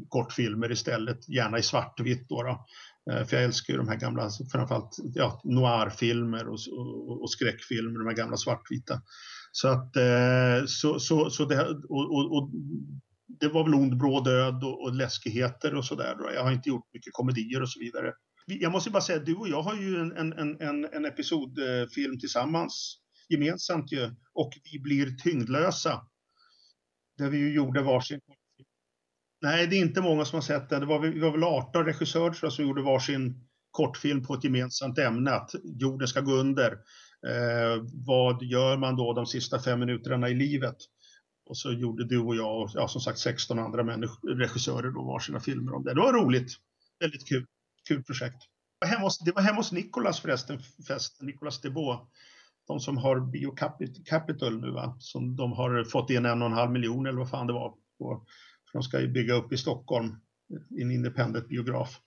kortfilmer 0.09 0.71
istället, 0.71 1.29
gärna 1.29 1.57
i 1.57 1.63
svartvitt. 1.63 2.29
Då, 2.29 2.43
då. 2.43 2.65
Eh, 3.11 3.25
för 3.25 3.35
jag 3.35 3.45
älskar 3.45 3.73
ju 3.73 3.77
de 3.77 3.87
här 3.87 3.95
gamla, 3.95 4.29
framförallt 4.51 4.95
ja, 5.13 5.41
noirfilmer 5.43 6.47
och, 6.47 6.59
och, 6.77 7.21
och 7.21 7.31
skräckfilmer, 7.31 7.99
de 7.99 8.07
här 8.07 8.15
gamla 8.15 8.37
svartvita. 8.37 9.01
Så 9.51 9.67
att, 9.67 9.95
eh, 9.95 10.65
så, 10.67 10.99
så, 10.99 11.29
så 11.29 11.45
det, 11.45 11.67
och, 11.67 12.15
och, 12.15 12.37
och, 12.37 12.51
det 13.39 13.47
var 13.47 13.63
väl 13.63 13.73
ond, 13.73 13.97
bråd 13.97 14.23
död 14.23 14.63
och, 14.63 14.83
och 14.83 14.95
läskigheter 14.95 15.75
och 15.75 15.85
sådär. 15.85 16.15
Jag 16.35 16.43
har 16.43 16.51
inte 16.51 16.69
gjort 16.69 16.93
mycket 16.93 17.13
komedier 17.13 17.61
och 17.61 17.69
så 17.69 17.79
vidare. 17.79 18.13
Jag 18.45 18.71
måste 18.71 18.89
bara 18.89 19.01
säga, 19.01 19.19
du 19.19 19.35
och 19.35 19.49
jag 19.49 19.61
har 19.61 19.75
ju 19.75 19.95
en, 19.95 20.11
en, 20.11 20.61
en, 20.61 20.85
en 20.85 21.05
episodfilm 21.05 22.19
tillsammans 22.19 22.99
gemensamt 23.29 23.91
ju 23.91 24.05
och 24.33 24.53
vi 24.71 24.79
blir 24.79 25.17
tyngdlösa 25.17 26.01
där 27.23 27.29
vi 27.29 27.37
ju 27.37 27.53
gjorde 27.53 27.81
varsin 27.81 28.19
Nej, 29.41 29.67
det 29.67 29.75
är 29.75 29.81
inte 29.81 30.01
många 30.01 30.25
som 30.25 30.37
har 30.37 30.41
sett 30.41 30.69
det. 30.69 30.79
Det 30.79 30.85
var, 30.85 30.99
vi 30.99 31.19
var 31.19 31.31
väl 31.31 31.43
18 31.43 31.85
regissörer 31.85 32.49
som 32.49 32.65
gjorde 32.65 32.81
varsin 32.81 33.47
kortfilm 33.71 34.25
på 34.25 34.33
ett 34.33 34.43
gemensamt 34.43 34.97
ämne, 34.97 35.31
att 35.31 35.51
jorden 35.63 36.07
ska 36.07 36.21
gå 36.21 36.31
under. 36.31 36.71
Eh, 37.27 37.83
vad 37.93 38.43
gör 38.43 38.77
man 38.77 38.95
då 38.95 39.13
de 39.13 39.25
sista 39.25 39.59
fem 39.59 39.79
minuterna 39.79 40.29
i 40.29 40.33
livet? 40.33 40.75
Och 41.45 41.57
så 41.57 41.71
gjorde 41.71 42.07
du 42.07 42.19
och 42.19 42.35
jag 42.35 42.61
och 42.61 42.71
ja, 42.73 42.87
som 42.87 43.01
sagt 43.01 43.19
16 43.19 43.59
andra 43.59 43.83
regissörer 44.37 44.91
då 44.91 45.03
varsina 45.03 45.39
filmer 45.39 45.73
om 45.73 45.83
det. 45.83 45.93
Det 45.93 46.01
var 46.01 46.13
roligt. 46.13 46.51
Väldigt 46.99 47.27
kul. 47.27 47.45
Kul 47.87 48.03
projekt. 48.03 48.43
Hemma 48.85 49.01
hos, 49.01 49.19
det 49.19 49.31
var 49.31 49.41
hemma 49.41 49.57
hos 49.57 49.71
Nicolas 49.71 50.19
förresten, 50.19 50.59
festen, 50.87 51.27
Nicolas 51.27 51.61
Debo. 51.61 52.07
De 52.69 52.79
som 52.79 52.97
har 52.97 53.19
Biocapital 53.19 54.61
nu 54.61 54.71
va, 54.71 54.97
som 54.99 55.35
de 55.35 55.51
har 55.51 55.83
fått 55.83 56.09
in 56.09 56.25
en 56.25 56.41
och 56.41 56.47
en 56.47 56.53
halv 56.53 56.71
miljon 56.71 57.05
eller 57.05 57.17
vad 57.17 57.29
fan 57.29 57.47
det 57.47 57.53
var. 57.53 57.69
På, 57.69 58.25
för 58.71 58.79
de 58.79 58.83
ska 58.83 59.01
ju 59.01 59.07
bygga 59.07 59.33
upp 59.33 59.53
i 59.53 59.57
Stockholm, 59.57 60.15
i 60.79 60.81
en 60.81 60.91
independent 60.91 61.47
biograf. 61.47 61.99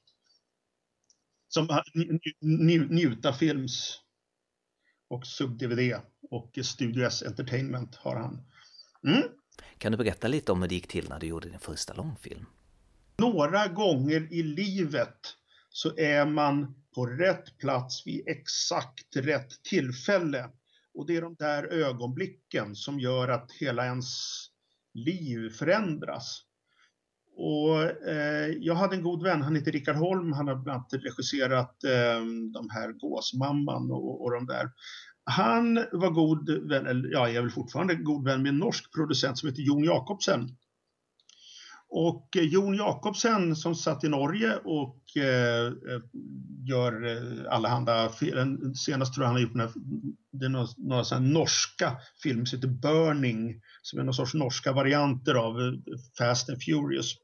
Som 1.49 1.69
Njuta 2.91 3.33
Films 3.33 4.01
och 5.09 5.27
Sub-DVD 5.27 6.01
och 6.31 6.59
Studio 6.63 7.07
S 7.07 7.23
Entertainment 7.27 7.95
har 7.95 8.17
han. 8.17 8.45
Mm. 9.07 9.23
Kan 9.79 9.93
du 9.93 9.99
berätta 9.99 10.29
lite 10.29 10.53
om 10.53 10.63
hur 10.63 10.69
det 10.69 10.75
gick 10.75 10.89
till 10.89 11.09
när 11.09 11.21
du 11.21 11.27
gjorde 11.27 11.49
din 11.49 11.59
första 11.59 11.95
långfilm? 11.95 12.47
Några 13.17 13.69
gånger 13.69 14.33
i 14.33 14.43
livet 14.43 15.19
så 15.71 15.97
är 15.97 16.27
man 16.27 16.82
på 16.95 17.07
rätt 17.07 17.59
plats 17.59 18.07
vid 18.07 18.29
exakt 18.29 19.17
rätt 19.17 19.63
tillfälle. 19.63 20.49
Och 20.95 21.07
det 21.07 21.17
är 21.17 21.23
de 21.23 21.35
där 21.39 21.65
ögonblicken 21.65 22.75
som 22.75 23.01
gör 23.01 23.29
att 23.29 23.53
hela 23.53 23.85
ens 23.85 24.09
liv 24.95 25.51
förändras. 25.51 26.43
Och, 27.37 28.09
eh, 28.09 28.49
jag 28.61 28.75
hade 28.75 28.97
en 28.97 29.03
god 29.03 29.23
vän, 29.23 29.43
han 29.43 29.57
heter 29.57 29.73
Rickard 29.73 29.97
Holm, 29.97 30.33
han 30.33 30.49
har 30.49 30.55
bland 30.55 30.77
annat 30.77 31.05
regisserat 31.05 31.85
eh, 31.85 32.25
de 32.53 32.71
här 32.71 32.93
Gåsmamman 32.93 33.91
och, 33.91 34.25
och 34.25 34.33
de 34.33 34.47
där. 34.47 34.71
Han 35.25 35.75
var 35.75 36.11
god 36.11 36.51
vän, 36.69 36.87
eller 36.87 37.09
ja, 37.13 37.29
jag 37.29 37.37
är 37.37 37.43
väl 37.43 37.51
fortfarande 37.51 37.95
god 37.95 38.25
vän 38.25 38.43
med 38.43 38.49
en 38.49 38.59
norsk 38.59 38.95
producent 38.95 39.39
som 39.39 39.49
heter 39.49 39.63
Jon 39.63 39.85
Jakobsen. 39.85 40.49
Och 41.95 42.37
eh, 42.37 42.43
Jon 42.43 42.75
Jakobsen 42.75 43.57
som 43.57 43.75
satt 43.75 44.05
i 44.05 44.09
Norge 44.09 44.57
och 44.57 45.17
eh, 45.17 45.67
eh 45.67 46.01
gör 46.65 47.07
eh, 47.07 47.53
allehanda 47.53 48.09
allehanda, 48.09 48.75
senast 48.75 49.15
tror 49.15 49.25
jag 49.25 49.29
han 49.29 49.37
har 49.37 49.43
gjort 49.43 49.55
några, 49.55 49.71
det 50.33 50.45
är 50.45 50.49
några, 50.49 50.67
några 50.77 51.19
norska 51.19 51.97
filmer 52.23 52.45
som 52.45 52.59
heter 52.59 52.69
Burning, 52.69 53.61
som 53.83 53.99
är 53.99 54.05
någon 54.05 54.15
sorts 54.15 54.35
norska 54.35 54.73
varianter 54.73 55.35
av 55.35 55.55
Fast 56.19 56.49
and 56.49 56.63
Furious. 56.63 57.15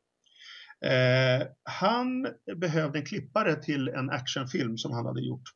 Eh, 0.85 1.47
han 1.63 2.27
behövde 2.57 2.99
en 2.99 3.05
klippare 3.05 3.63
till 3.63 3.89
en 3.89 4.11
actionfilm 4.11 4.79
som 4.79 4.93
han 4.93 5.07
hade 5.07 5.21
gjort. 5.21 5.49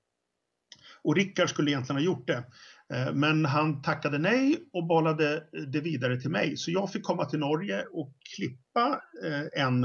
Och 1.02 1.16
Rickard 1.16 1.49
skulle 1.49 1.71
egentligen 1.71 1.97
ha 1.97 2.04
gjort 2.04 2.26
det. 2.26 2.45
Eh, 2.92 3.14
men 3.14 3.44
han 3.44 3.82
tackade 3.82 4.18
nej 4.18 4.56
och 4.72 4.87
bollade 4.87 5.37
eh, 5.37 5.62
det 5.72 5.80
vidare 5.80 6.20
till 6.20 6.30
mig. 6.30 6.56
Så 6.56 6.70
jag 6.70 6.92
fick 6.92 7.02
komma 7.02 7.25
till 7.25 7.38
Norge 7.38 7.84
och 7.92 8.14
klippa 8.37 9.00
eh, 9.25 9.62
en, 9.62 9.80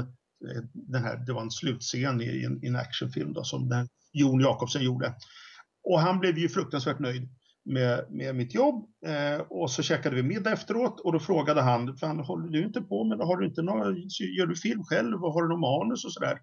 den 0.72 1.02
här, 1.02 1.16
det 1.26 1.32
var 1.32 1.42
en 1.42 1.50
slutscen 1.50 2.20
i 2.20 2.44
en, 2.44 2.64
en 2.64 2.76
actionfilm 2.76 3.32
då, 3.32 3.44
som 3.44 3.68
den 3.68 3.88
Jon 4.12 4.40
Jakobsen 4.40 4.82
gjorde. 4.82 5.14
Och 5.84 6.00
han 6.00 6.18
blev 6.18 6.38
ju 6.38 6.48
fruktansvärt 6.48 6.98
nöjd 6.98 7.28
med, 7.64 8.06
med 8.10 8.34
mitt 8.34 8.54
jobb. 8.54 8.84
Eh, 9.06 9.40
och 9.40 9.70
så 9.70 9.82
käkade 9.82 10.16
vi 10.16 10.22
middag 10.22 10.52
efteråt 10.52 11.00
och 11.00 11.12
då 11.12 11.20
frågade 11.20 11.62
han, 11.62 11.96
fan 11.96 12.18
håller 12.18 12.48
du 12.48 12.64
inte 12.64 12.80
på 12.80 13.04
med, 13.04 13.18
har 13.18 13.36
du 13.36 13.46
inte 13.46 13.62
några, 13.62 13.84
gör 14.38 14.46
du 14.46 14.56
film 14.56 14.84
själv 14.84 15.24
och 15.24 15.32
har 15.32 15.42
du 15.42 15.48
något 15.48 15.60
manus 15.60 16.04
och 16.04 16.12
sådär? 16.12 16.38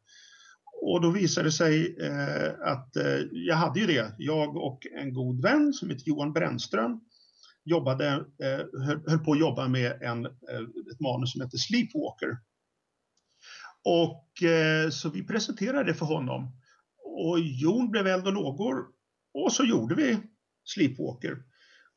Och 0.81 1.01
då 1.01 1.11
visade 1.11 1.47
det 1.47 1.51
sig 1.51 1.97
eh, 2.01 2.47
att 2.61 2.95
eh, 2.95 3.19
jag 3.31 3.55
hade 3.55 3.79
ju 3.79 3.87
det. 3.87 4.15
Jag 4.17 4.55
och 4.55 4.87
en 4.97 5.13
god 5.13 5.41
vän 5.41 5.73
som 5.73 5.89
heter 5.89 6.07
Johan 6.07 6.33
Brännström 6.33 7.01
jobbade, 7.65 8.07
eh, 8.43 8.83
höll, 8.85 9.01
höll, 9.07 9.19
på 9.19 9.31
att 9.31 9.39
jobba 9.39 9.67
med 9.67 10.01
en, 10.01 10.25
eh, 10.25 10.61
ett 10.91 10.99
manus 10.99 11.31
som 11.31 11.41
heter 11.41 11.57
Sleepwalker. 11.57 12.37
Och 13.83 14.43
eh, 14.43 14.89
så 14.89 15.09
vi 15.09 15.27
presenterade 15.27 15.83
det 15.83 15.93
för 15.93 16.05
honom. 16.05 16.51
Och 17.03 17.39
Jon 17.39 17.91
blev 17.91 18.07
eld 18.07 18.27
och 18.27 18.33
lågor 18.33 18.75
och 19.33 19.53
så 19.53 19.63
gjorde 19.63 19.95
vi 19.95 20.17
Sleepwalker. 20.63 21.37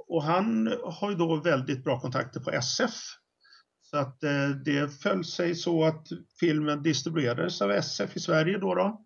Och 0.08 0.22
han 0.22 0.66
har 0.84 1.10
ju 1.10 1.16
då 1.16 1.36
väldigt 1.36 1.84
bra 1.84 2.00
kontakter 2.00 2.40
på 2.40 2.50
SF 2.50 2.94
så 3.90 3.96
att 3.96 4.24
eh, 4.24 4.48
det 4.64 4.92
föll 5.02 5.24
sig 5.24 5.54
så 5.54 5.84
att 5.84 6.08
filmen 6.40 6.82
distribuerades 6.82 7.62
av 7.62 7.70
SF 7.70 8.16
i 8.16 8.20
Sverige 8.20 8.58
då. 8.58 8.74
då. 8.74 9.04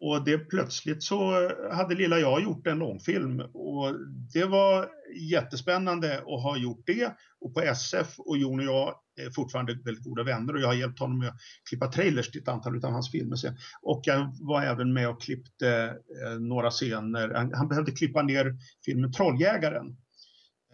Och 0.00 0.24
det 0.24 0.38
plötsligt 0.38 1.02
så 1.02 1.50
hade 1.72 1.94
lilla 1.94 2.18
jag 2.18 2.42
gjort 2.42 2.66
en 2.66 2.78
långfilm 2.78 3.40
och 3.40 3.94
det 4.32 4.44
var 4.44 4.88
jättespännande 5.30 6.18
att 6.18 6.42
ha 6.42 6.56
gjort 6.56 6.82
det. 6.86 7.16
Och 7.40 7.54
på 7.54 7.60
SF 7.60 8.18
och 8.18 8.38
Jon 8.38 8.58
och 8.58 8.64
jag 8.64 8.94
är 9.20 9.30
fortfarande 9.30 9.74
väldigt 9.84 10.04
goda 10.04 10.22
vänner 10.22 10.54
och 10.54 10.60
jag 10.60 10.66
har 10.66 10.74
hjälpt 10.74 11.00
honom 11.00 11.18
med 11.18 11.28
att 11.28 11.40
klippa 11.68 11.86
trailers 11.86 12.30
till 12.30 12.40
ett 12.40 12.48
antal 12.48 12.84
av 12.84 12.92
hans 12.92 13.10
filmer 13.10 13.36
sen. 13.36 13.56
Och 13.82 14.02
jag 14.04 14.36
var 14.40 14.62
även 14.62 14.92
med 14.92 15.08
och 15.08 15.22
klippte 15.22 15.98
eh, 16.24 16.40
några 16.40 16.70
scener. 16.70 17.50
Han, 17.54 17.68
behövde 17.68 17.92
klippa 17.92 18.22
ner 18.22 18.56
filmen 18.84 19.12
Trolljägaren. 19.12 19.96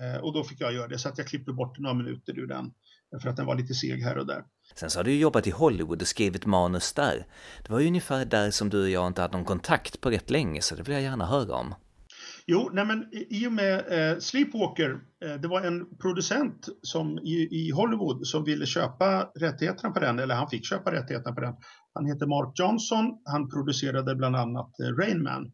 Eh, 0.01 0.21
och 0.21 0.33
då 0.33 0.45
fick 0.45 0.61
jag 0.61 0.75
göra 0.75 0.89
det 0.89 0.99
så 0.99 1.09
att 1.09 1.19
jag 1.19 1.27
klippte 1.27 1.53
bort 1.53 1.79
några 1.79 1.95
minuter 1.95 2.39
ur 2.39 2.47
den 2.47 2.73
för 3.23 3.29
att 3.29 3.37
den 3.37 3.47
var 3.47 3.55
lite 3.55 3.75
seg 3.75 4.03
här 4.03 4.19
och 4.19 4.27
där. 4.27 4.45
Sen 4.75 4.91
så 4.91 4.99
har 4.99 5.05
du 5.05 5.15
jobbat 5.15 5.47
i 5.47 5.51
Hollywood 5.51 6.03
och 6.03 6.09
skrivit 6.09 6.47
manus 6.47 6.93
där. 6.93 7.27
Det 7.67 7.73
var 7.73 7.81
ju 7.81 7.87
ungefär 7.87 8.25
där 8.25 8.51
som 8.51 8.71
du 8.71 8.83
och 8.83 8.91
jag 8.91 9.07
inte 9.07 9.23
hade 9.23 9.37
någon 9.37 9.45
kontakt 9.45 10.01
på 10.01 10.11
rätt 10.11 10.31
länge, 10.31 10.63
så 10.63 10.75
det 10.75 10.83
vill 10.83 10.93
jag 10.95 11.03
gärna 11.03 11.27
höra 11.27 11.55
om. 11.55 11.75
Jo, 12.47 12.71
nej 12.73 12.85
men 12.85 13.09
i 13.31 13.47
och 13.47 13.53
med 13.53 13.85
eh, 13.89 14.19
Sleepwalker, 14.19 14.91
eh, 15.25 15.35
det 15.35 15.49
var 15.49 15.61
en 15.61 15.97
producent 15.97 16.69
som, 16.83 17.19
i, 17.19 17.49
i, 17.51 17.71
Hollywood 17.71 18.27
som 18.27 18.45
ville 18.45 18.67
köpa 18.67 19.31
rättigheterna 19.41 19.91
på 19.91 20.01
den, 20.01 20.19
eller 20.19 20.35
han 20.35 20.51
fick 20.51 20.67
köpa 20.67 20.93
rättigheterna 20.93 21.35
på 21.35 21.41
den. 21.41 21.55
Han 21.95 22.07
heter 22.07 22.27
Mark 22.27 22.59
Johnson, 22.59 23.05
han 23.25 23.49
producerade 23.51 24.15
bland 24.15 24.37
annat 24.37 24.81
eh, 24.81 24.87
Rain 24.87 25.23
Man. 25.23 25.53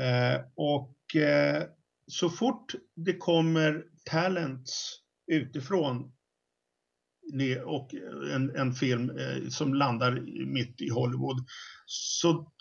Eh, 0.00 0.40
och 0.56 1.22
eh, 1.22 1.62
så 2.06 2.30
fort 2.30 2.74
det 2.96 3.16
kommer 3.16 3.82
talents 4.10 5.00
utifrån 5.32 6.12
och 7.64 7.94
en, 8.34 8.56
en 8.56 8.72
film 8.72 9.10
eh, 9.10 9.48
som 9.48 9.74
landar 9.74 10.20
mitt 10.46 10.80
i 10.80 10.90
Hollywood 10.90 11.46
så 11.86 12.52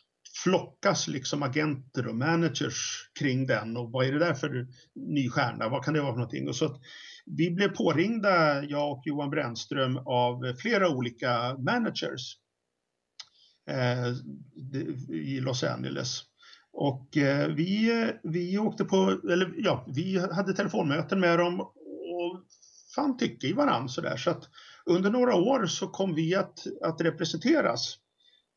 flockas 0.44 1.08
liksom 1.08 1.44
agenter 1.44 2.08
och 2.08 2.16
managers 2.16 3.10
kring 3.20 3.48
den 3.48 3.78
och 3.78 3.92
vad 3.92 4.08
är 4.08 4.12
det 4.12 4.20
där 4.20 4.34
för 4.34 4.68
ny 4.96 5.30
stjärna, 5.30 5.70
vad 5.70 5.84
kan 5.84 5.94
det 5.94 6.02
vara 6.02 6.12
för 6.12 6.20
någonting? 6.20 6.48
Och 6.48 6.56
så 6.56 6.66
att 6.66 6.82
vi 7.26 7.52
blev 7.52 7.70
påringda, 7.70 8.64
jag 8.64 8.92
och 8.92 9.02
Johan 9.06 9.30
Brännström, 9.30 9.98
av 9.98 10.54
flera 10.58 10.90
olika 10.90 11.58
managers 11.58 12.38
eh, 13.70 14.08
i 15.16 15.40
Los 15.40 15.64
Angeles. 15.64 16.22
Och 16.74 17.18
eh, 17.18 17.48
vi, 17.48 18.02
eh, 18.02 18.10
vi 18.24 18.58
åkte 18.58 18.86
på, 18.86 19.22
eller 19.32 19.54
ja, 19.58 19.86
vi 19.96 20.20
hade 20.32 20.54
telefonmöten 20.54 21.20
med 21.20 21.40
dem 21.40 21.62
fan 22.98 23.18
tycke 23.18 23.48
i 23.48 23.54
varandra 23.54 23.88
så 23.88 24.02
där. 24.02 24.18
Så 24.18 24.30
att 24.30 24.44
under 24.86 25.10
några 25.10 25.36
år 25.36 25.66
så 25.66 25.88
kom 25.88 26.16
vi 26.16 26.36
att, 26.36 26.60
att 26.84 27.02
representeras 27.02 27.98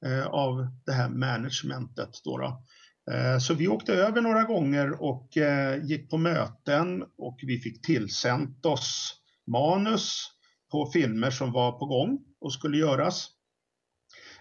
eh, 0.06 0.26
av 0.26 0.68
det 0.86 0.92
här 0.92 1.08
managementet. 1.08 2.10
Då, 2.24 2.38
då. 2.38 2.64
Eh, 3.12 3.38
så 3.38 3.54
vi 3.54 3.68
åkte 3.68 3.94
över 3.94 4.20
några 4.20 4.42
gånger 4.42 5.02
och 5.02 5.36
eh, 5.36 5.84
gick 5.84 6.10
på 6.10 6.18
möten 6.18 7.04
och 7.18 7.38
vi 7.42 7.58
fick 7.58 7.86
tillsänt 7.86 8.66
oss 8.66 9.14
manus 9.46 10.30
på 10.72 10.90
filmer 10.92 11.30
som 11.30 11.52
var 11.52 11.72
på 11.72 11.86
gång 11.86 12.18
och 12.40 12.52
skulle 12.52 12.76
göras 12.76 13.28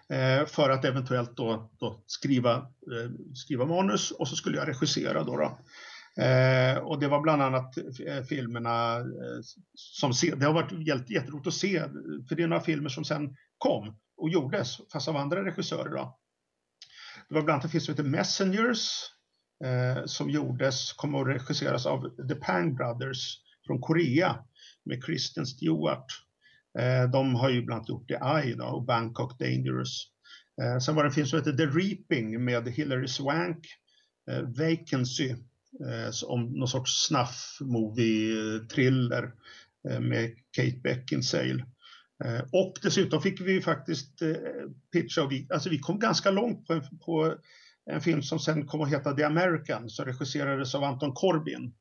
eh, 0.09 0.45
för 0.45 0.69
att 0.69 0.85
eventuellt 0.85 1.37
då, 1.37 1.71
då 1.79 2.03
skriva, 2.07 2.55
eh, 2.55 3.11
skriva 3.33 3.65
manus 3.65 4.11
och 4.11 4.27
så 4.27 4.35
skulle 4.35 4.57
jag 4.57 4.67
regissera. 4.67 5.23
Då, 5.23 5.37
då. 5.37 5.59
Eh, 6.19 6.77
och 6.77 6.99
det 6.99 7.07
var 7.07 7.21
bland 7.21 7.41
annat 7.41 7.77
eh, 7.77 8.23
filmerna 8.23 8.97
eh, 8.97 9.39
som 9.75 10.13
se, 10.13 10.35
det 10.35 10.45
har 10.45 10.53
varit 10.53 11.09
jätteroligt 11.09 11.47
att 11.47 11.53
se, 11.53 11.79
för 12.29 12.35
det 12.35 12.43
är 12.43 12.47
några 12.47 12.63
filmer 12.63 12.89
som 12.89 13.05
sen 13.05 13.35
kom 13.57 13.97
och 14.17 14.29
gjordes, 14.29 14.77
fast 14.91 15.07
av 15.07 15.17
andra 15.17 15.45
regissörer. 15.45 15.89
Då. 15.89 16.19
Det 17.29 17.35
var 17.35 17.41
bland 17.41 17.55
annat 17.55 17.63
en 17.63 17.69
film 17.69 17.81
som 17.81 17.93
heter 17.93 18.03
Messengers 18.03 19.01
eh, 19.65 20.05
som 20.05 20.29
gjordes, 20.29 20.93
kom 20.93 21.15
att 21.15 21.27
regisseras 21.27 21.85
av 21.85 22.27
The 22.27 22.35
Pang 22.35 22.75
Brothers 22.75 23.37
från 23.67 23.81
Korea 23.81 24.35
med 24.85 25.05
Kristen 25.05 25.45
Stewart. 25.45 26.05
Eh, 26.79 27.11
de 27.11 27.35
har 27.35 27.49
ju 27.49 27.61
bland 27.61 27.77
annat 27.77 27.89
gjort 27.89 28.07
The 28.07 28.13
Eye 28.13 28.55
då, 28.55 28.65
och 28.65 28.85
Bangkok 28.85 29.39
Dangerous. 29.39 30.07
Eh, 30.61 30.79
sen 30.79 30.95
var 30.95 31.03
det 31.03 31.09
en 31.09 31.13
film 31.13 31.27
som 31.27 31.39
heter 31.39 31.53
The 31.53 31.65
Reaping 31.65 32.45
med 32.45 32.67
Hilary 32.67 33.07
Swank, 33.07 33.67
eh, 34.31 34.41
Vacancy 34.41 35.35
Eh, 35.85 36.09
om 36.25 36.45
någon 36.45 36.67
sorts 36.67 37.07
snuff-movie-thriller 37.07 39.31
eh, 39.89 39.99
med 39.99 40.35
Kate 40.51 40.79
Beckinsale. 40.83 41.65
Eh, 42.23 42.41
och 42.51 42.73
dessutom 42.81 43.21
fick 43.21 43.41
vi 43.41 43.61
faktiskt 43.61 44.19
pitcha, 44.91 45.23
och 45.23 45.31
vi, 45.31 45.47
alltså 45.53 45.69
vi 45.69 45.79
kom 45.79 45.99
ganska 45.99 46.31
långt 46.31 46.67
på 46.67 46.73
en, 46.73 46.81
på 47.05 47.35
en 47.91 48.01
film 48.01 48.21
som 48.21 48.39
sen 48.39 48.67
kom 48.67 48.81
att 48.81 48.91
heta 48.91 49.13
The 49.13 49.23
American, 49.23 49.89
som 49.89 50.05
regisserades 50.05 50.75
av 50.75 50.83
Anton 50.83 51.13
Corbin. 51.13 51.73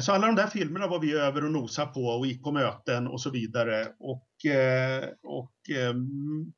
Så 0.00 0.12
alla 0.12 0.26
de 0.26 0.36
där 0.36 0.46
filmerna 0.46 0.86
var 0.86 1.00
vi 1.00 1.12
över 1.12 1.44
och 1.44 1.50
nosade 1.50 1.92
på 1.92 2.06
och 2.06 2.26
gick 2.26 2.42
på 2.42 2.52
möten 2.52 3.06
och 3.06 3.20
så 3.20 3.30
vidare. 3.30 3.88
Och, 3.98 4.28
och 5.22 5.70
ehm, 5.76 6.52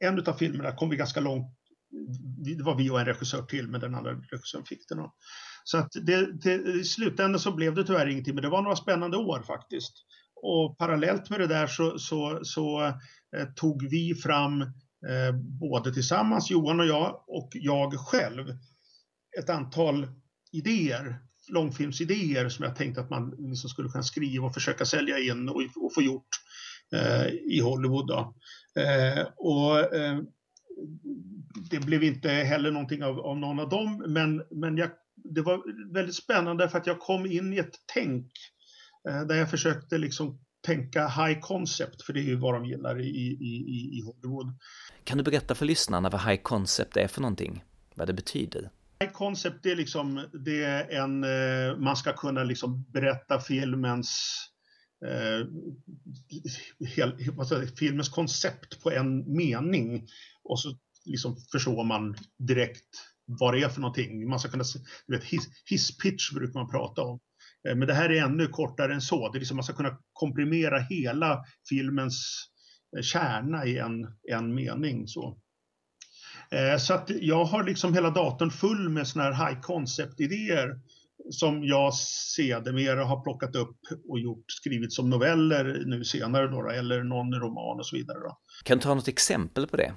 en 0.00 0.26
av 0.26 0.32
filmerna 0.32 0.72
kom 0.72 0.90
vi 0.90 0.96
ganska 0.96 1.20
långt 1.20 1.53
det 2.56 2.62
var 2.62 2.76
vi 2.76 2.90
och 2.90 3.00
en 3.00 3.06
regissör 3.06 3.42
till, 3.42 3.68
men 3.68 3.80
den 3.80 3.94
andra 3.94 4.12
regissören 4.12 4.64
fick 4.64 4.88
den. 4.88 4.98
Så 5.64 5.78
att 5.78 5.92
det, 5.92 6.42
det, 6.42 6.54
i 6.54 6.84
slutändan 6.84 7.40
så 7.40 7.52
blev 7.52 7.74
det 7.74 7.84
tyvärr 7.84 8.06
ingenting, 8.06 8.34
men 8.34 8.42
det 8.42 8.48
var 8.48 8.62
några 8.62 8.76
spännande 8.76 9.16
år 9.16 9.42
faktiskt. 9.42 9.92
Och 10.42 10.78
parallellt 10.78 11.30
med 11.30 11.40
det 11.40 11.46
där 11.46 11.66
så, 11.66 11.98
så, 11.98 12.40
så 12.42 12.84
eh, 13.36 13.48
tog 13.56 13.90
vi 13.90 14.14
fram, 14.14 14.62
eh, 14.62 15.32
både 15.60 15.94
tillsammans, 15.94 16.50
Johan 16.50 16.80
och 16.80 16.86
jag, 16.86 17.24
och 17.26 17.50
jag 17.52 17.94
själv, 17.98 18.46
ett 19.38 19.50
antal 19.50 20.06
idéer, 20.52 21.18
långfilmsidéer 21.48 22.48
som 22.48 22.64
jag 22.64 22.76
tänkte 22.76 23.00
att 23.00 23.10
man 23.10 23.30
liksom 23.38 23.70
skulle 23.70 23.88
kunna 23.88 24.04
skriva 24.04 24.46
och 24.46 24.54
försöka 24.54 24.84
sälja 24.84 25.18
in 25.18 25.48
och, 25.48 25.62
och 25.76 25.94
få 25.94 26.02
gjort 26.02 26.28
eh, 26.92 27.26
i 27.26 27.60
Hollywood. 27.60 28.06
Då. 28.06 28.34
Eh, 28.80 29.26
och, 29.36 29.94
eh, 29.94 30.18
det 31.70 31.80
blev 31.80 32.04
inte 32.04 32.28
heller 32.28 32.70
någonting 32.70 33.04
av, 33.04 33.20
av 33.20 33.38
någon 33.38 33.60
av 33.60 33.68
dem, 33.68 34.04
men, 34.06 34.42
men 34.50 34.76
jag, 34.76 34.90
det 35.16 35.42
var 35.42 35.62
väldigt 35.92 36.14
spännande 36.14 36.68
för 36.68 36.78
att 36.78 36.86
jag 36.86 37.00
kom 37.00 37.26
in 37.26 37.52
i 37.52 37.58
ett 37.58 37.74
tänk 37.94 38.26
eh, 39.08 39.22
där 39.22 39.34
jag 39.34 39.50
försökte 39.50 39.98
liksom 39.98 40.38
tänka 40.66 41.08
high 41.08 41.40
concept, 41.40 42.02
för 42.02 42.12
det 42.12 42.20
är 42.20 42.24
ju 42.24 42.36
vad 42.36 42.54
de 42.54 42.64
gillar 42.64 43.00
i, 43.00 43.06
i, 43.06 43.98
i 43.98 44.02
Hollywood. 44.04 44.58
Kan 45.04 45.18
du 45.18 45.24
berätta 45.24 45.54
för 45.54 45.66
lyssnarna 45.66 46.10
vad 46.10 46.20
high 46.20 46.42
concept 46.42 46.96
är 46.96 47.08
för 47.08 47.20
någonting? 47.20 47.64
Vad 47.94 48.06
det 48.06 48.12
betyder? 48.12 48.70
High 49.00 49.12
concept, 49.12 49.56
det 49.62 49.70
är 49.70 49.76
liksom, 49.76 50.26
det 50.44 50.64
är 50.64 50.90
en, 50.90 51.24
eh, 51.24 51.76
man 51.78 51.96
ska 51.96 52.12
kunna 52.12 52.44
liksom 52.44 52.84
berätta 52.92 53.40
filmens 53.40 54.40
eh, 55.06 55.46
hel, 56.88 57.12
filmens 57.78 58.08
koncept 58.08 58.82
på 58.82 58.90
en 58.90 59.36
mening 59.36 60.06
och 60.44 60.60
så 60.60 60.76
liksom 61.04 61.36
förstår 61.52 61.84
man 61.84 62.16
direkt 62.38 62.88
vad 63.26 63.54
det 63.54 63.62
är 63.62 63.68
för 63.68 63.80
någonting. 63.80 64.28
Man 64.28 64.40
ska 64.40 64.48
kunna, 64.48 64.64
du 65.06 65.16
vet, 65.16 65.24
his, 65.24 65.48
hisspitch 65.70 66.32
brukar 66.32 66.60
man 66.60 66.70
prata 66.70 67.02
om. 67.02 67.20
Eh, 67.68 67.76
men 67.76 67.88
det 67.88 67.94
här 67.94 68.10
är 68.10 68.22
ännu 68.22 68.46
kortare 68.46 68.94
än 68.94 69.00
så. 69.00 69.32
Det 69.32 69.38
är 69.38 69.40
liksom 69.40 69.56
man 69.56 69.64
ska 69.64 69.72
kunna 69.72 69.98
komprimera 70.12 70.78
hela 70.78 71.44
filmens 71.68 72.48
eh, 72.96 73.02
kärna 73.02 73.66
i 73.66 73.78
en, 73.78 74.06
en 74.30 74.54
mening. 74.54 75.08
Så. 75.08 75.38
Eh, 76.50 76.78
så 76.78 76.94
att 76.94 77.10
jag 77.20 77.44
har 77.44 77.64
liksom 77.64 77.94
hela 77.94 78.10
datorn 78.10 78.50
full 78.50 78.88
med 78.88 79.08
såna 79.08 79.24
här 79.24 79.48
high 79.48 79.60
concept-idéer 79.60 80.80
som 81.30 81.64
jag 81.64 81.94
sedermera 81.94 83.04
har 83.04 83.22
plockat 83.22 83.56
upp 83.56 83.78
och 84.08 84.18
gjort, 84.18 84.44
skrivit 84.46 84.92
som 84.92 85.10
noveller 85.10 85.82
nu 85.86 86.04
senare 86.04 86.48
då, 86.48 86.70
eller 86.70 87.02
någon 87.02 87.34
roman 87.34 87.78
och 87.78 87.86
så 87.86 87.96
vidare. 87.96 88.18
Då. 88.18 88.38
Kan 88.64 88.78
du 88.78 88.82
ta 88.82 88.94
något 88.94 89.08
exempel 89.08 89.66
på 89.66 89.76
det? 89.76 89.94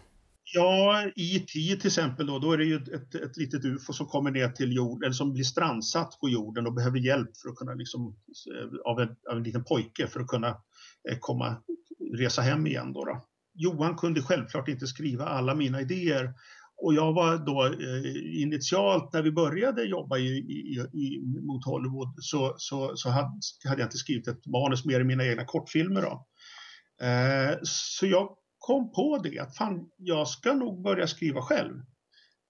Ja, 0.54 1.06
IT 1.16 1.48
till 1.48 1.88
exempel 1.88 2.27
då, 2.27 2.39
då 2.39 2.51
är 2.51 2.58
det 2.58 2.66
ju 2.66 2.75
ett, 2.75 3.16
ett 3.16 3.38
litet 3.38 3.66
UFO 3.66 3.94
som 3.94 4.08
kommer 4.08 4.32
ner 4.32 4.50
till 4.50 4.75
jorden, 4.75 5.04
eller 5.04 5.13
som 5.13 5.34
blir 5.34 5.44
strandsatt 5.44 6.20
på 6.22 6.30
jorden 6.30 6.68
och 6.68 6.74
behöver 6.74 7.00
hjälp 7.00 7.38
för 7.38 7.50
att 7.50 7.56
kunna 7.56 7.74
liksom, 7.74 8.16
eh, 8.56 8.92
av 8.92 9.00
en, 9.00 9.16
av 9.32 9.38
en 9.38 9.44
liten 9.44 9.63
pojke 9.63 10.08
för 10.08 10.20
att 10.20 10.27
kunna 10.27 10.48
eh, 11.10 11.18
komma, 11.20 11.56
resa 12.18 12.42
hem 12.42 12.68
igen 12.68 12.94
då, 12.94 13.06
då. 13.06 13.25
Johan 13.54 13.96
kunde 13.96 14.22
självklart 14.22 14.68
inte 14.68 14.88
skriva 14.88 15.25
alla 15.25 15.56
mina 15.56 15.82
idéer 15.82 16.34
och 16.77 16.94
jag 16.94 17.13
var 17.13 17.38
då 17.38 17.66
eh, 17.66 18.42
initialt 18.42 19.13
när 19.13 19.22
vi 19.22 19.32
började 19.32 19.84
jobba 19.84 20.18
i, 20.18 20.27
i, 20.38 20.88
i, 20.94 21.22
mot 21.42 21.66
Hollywood 21.66 22.16
så, 22.18 22.56
så, 22.58 22.96
så 22.96 23.10
hade, 23.10 23.30
hade, 23.70 23.82
jag 23.82 23.88
inte 23.88 23.98
skrivit 23.98 24.27
ett 24.27 24.46
manus 24.46 24.86
mer 24.86 25.00
i 25.00 25.04
mina 25.04 25.25
egna 25.25 25.46
kortfilmer. 25.46 26.01
Då. 26.01 26.27
Eh, 27.06 27.58
så 27.63 28.06
jag 28.06 28.30
kom 28.68 28.92
på 28.92 29.18
det 29.18 29.40
att 29.40 29.56
fan, 29.56 29.90
jag 29.98 30.28
ska 30.28 30.54
nog 30.54 30.82
börja 30.82 31.08
skriva 31.08 31.42
själv. 31.42 31.76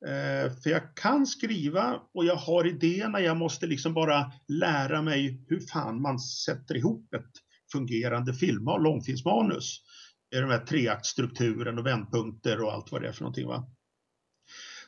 Eh, 0.08 0.54
för 0.64 0.70
jag 0.70 0.96
kan 0.96 1.28
skriva 1.28 2.02
och 2.14 2.26
jag 2.26 2.36
har 2.36 2.68
idéerna, 2.68 3.22
jag 3.22 3.38
måste 3.38 3.68
liksom 3.68 3.94
bara 3.94 4.32
lära 4.48 5.02
mig 5.02 5.46
hur 5.48 5.60
fan 5.60 6.02
man 6.02 6.20
sätter 6.20 6.78
ihop 6.78 7.14
ett 7.14 7.32
fungerande 7.72 8.34
film 8.34 8.68
och 8.68 8.82
långfilmsmanus. 8.82 9.82
Den 10.32 10.50
här 10.50 10.66
treaktstrukturen 10.66 11.80
och 11.80 11.86
vändpunkter 11.86 12.64
och 12.64 12.74
allt 12.74 12.92
vad 12.92 13.02
det 13.02 13.08
är 13.08 13.12
för 13.12 13.22
någonting. 13.22 13.48
Va? 13.48 13.70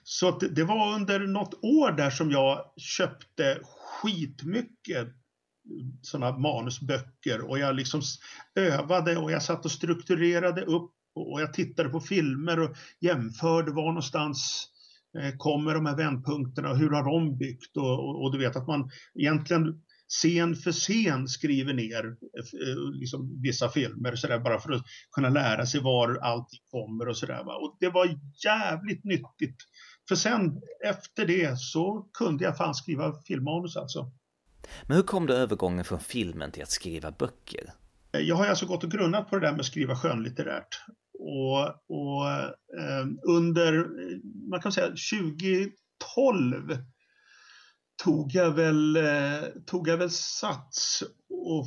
Så 0.04 0.38
det, 0.38 0.50
det 0.50 0.64
var 0.64 0.96
under 0.96 1.20
något 1.20 1.54
år 1.64 1.92
där 1.92 2.10
som 2.10 2.32
jag 2.32 2.74
köpte 2.78 3.60
skitmycket 3.64 5.08
sådana 6.02 6.38
manusböcker 6.38 7.42
och 7.42 7.60
jag 7.60 7.76
liksom 7.76 8.02
övade 8.56 9.18
och 9.18 9.32
jag 9.32 9.44
satt 9.44 9.66
och 9.66 9.72
strukturerade 9.72 10.62
upp 10.62 10.92
och 11.20 11.42
jag 11.42 11.54
tittade 11.54 11.90
på 11.90 12.00
filmer 12.00 12.60
och 12.60 12.76
jämförde 13.00 13.72
var 13.72 13.88
någonstans 13.88 14.68
eh, 15.20 15.38
kommer 15.38 15.74
de 15.74 15.86
här 15.86 15.96
vändpunkterna 15.96 16.70
och 16.70 16.78
hur 16.78 16.90
har 16.90 17.04
de 17.04 17.38
byggt 17.38 17.78
och, 17.78 18.10
och, 18.10 18.24
och, 18.24 18.32
du 18.32 18.38
vet 18.38 18.56
att 18.56 18.68
man 18.68 18.90
egentligen 19.16 19.82
scen 20.10 20.56
för 20.56 20.72
scen 20.72 21.28
skriver 21.28 21.74
ner 21.74 22.06
eh, 22.06 22.92
liksom, 22.94 23.42
vissa 23.42 23.70
filmer 23.70 24.16
så 24.16 24.28
där, 24.28 24.40
bara 24.40 24.60
för 24.60 24.72
att 24.72 24.84
kunna 25.12 25.30
lära 25.30 25.66
sig 25.66 25.82
var 25.82 26.18
allting 26.18 26.60
kommer 26.72 27.08
och 27.08 27.18
sådär. 27.18 27.64
Och 27.64 27.78
det 27.80 27.90
var 27.90 28.20
jävligt 28.46 29.04
nyttigt. 29.04 29.58
För 30.08 30.16
sen 30.16 30.62
efter 30.86 31.26
det 31.26 31.60
så 31.60 32.10
kunde 32.14 32.44
jag 32.44 32.58
fan 32.58 32.76
skriva 32.76 33.14
filmmanus 33.28 33.78
alltså. 33.78 34.12
Men 34.88 34.98
hur 34.98 35.04
kom 35.04 35.26
du 35.26 35.34
övergången 35.34 35.86
från 35.86 36.00
filmen 36.00 36.52
till 36.52 36.64
att 36.64 36.72
skriva 36.72 37.12
böcker? 37.12 37.74
Jag 38.12 38.36
har 38.36 38.48
alltså 38.48 38.66
gått 38.66 38.84
och 38.84 38.92
grunnat 38.92 39.30
på 39.30 39.36
det 39.36 39.46
där 39.46 39.52
med 39.52 39.60
att 39.60 39.66
skriva 39.66 39.96
skönlitterärt. 39.96 40.82
Och, 41.20 41.66
och 41.88 42.30
eh, 42.80 43.08
under, 43.24 43.88
man 44.50 44.62
kan 44.62 44.72
säga 44.72 44.88
2012 44.88 46.78
tog 48.04 48.36
jag 48.36 48.52
väl, 48.52 48.96
eh, 48.96 49.50
tog 49.66 49.88
jag 49.88 49.98
väl 49.98 50.10
sats 50.12 51.04
och 51.30 51.66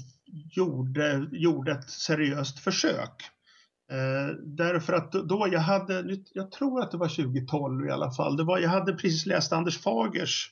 gjorde, 0.57 1.29
gjorde 1.33 1.73
ett 1.73 1.91
seriöst 1.91 2.59
försök. 2.59 3.23
Eh, 3.91 4.37
därför 4.43 4.93
att 4.93 5.12
då 5.12 5.49
jag 5.53 5.61
hade, 5.61 6.19
jag 6.33 6.51
tror 6.51 6.83
att 6.83 6.91
det 6.91 6.97
var 6.97 7.09
2012 7.09 7.87
i 7.87 7.91
alla 7.91 8.12
fall, 8.12 8.37
det 8.37 8.45
var, 8.45 8.59
jag 8.59 8.71
hade 8.71 8.93
precis 8.93 9.27
läst 9.27 9.53
Anders 9.53 9.79
Fagers 9.79 10.51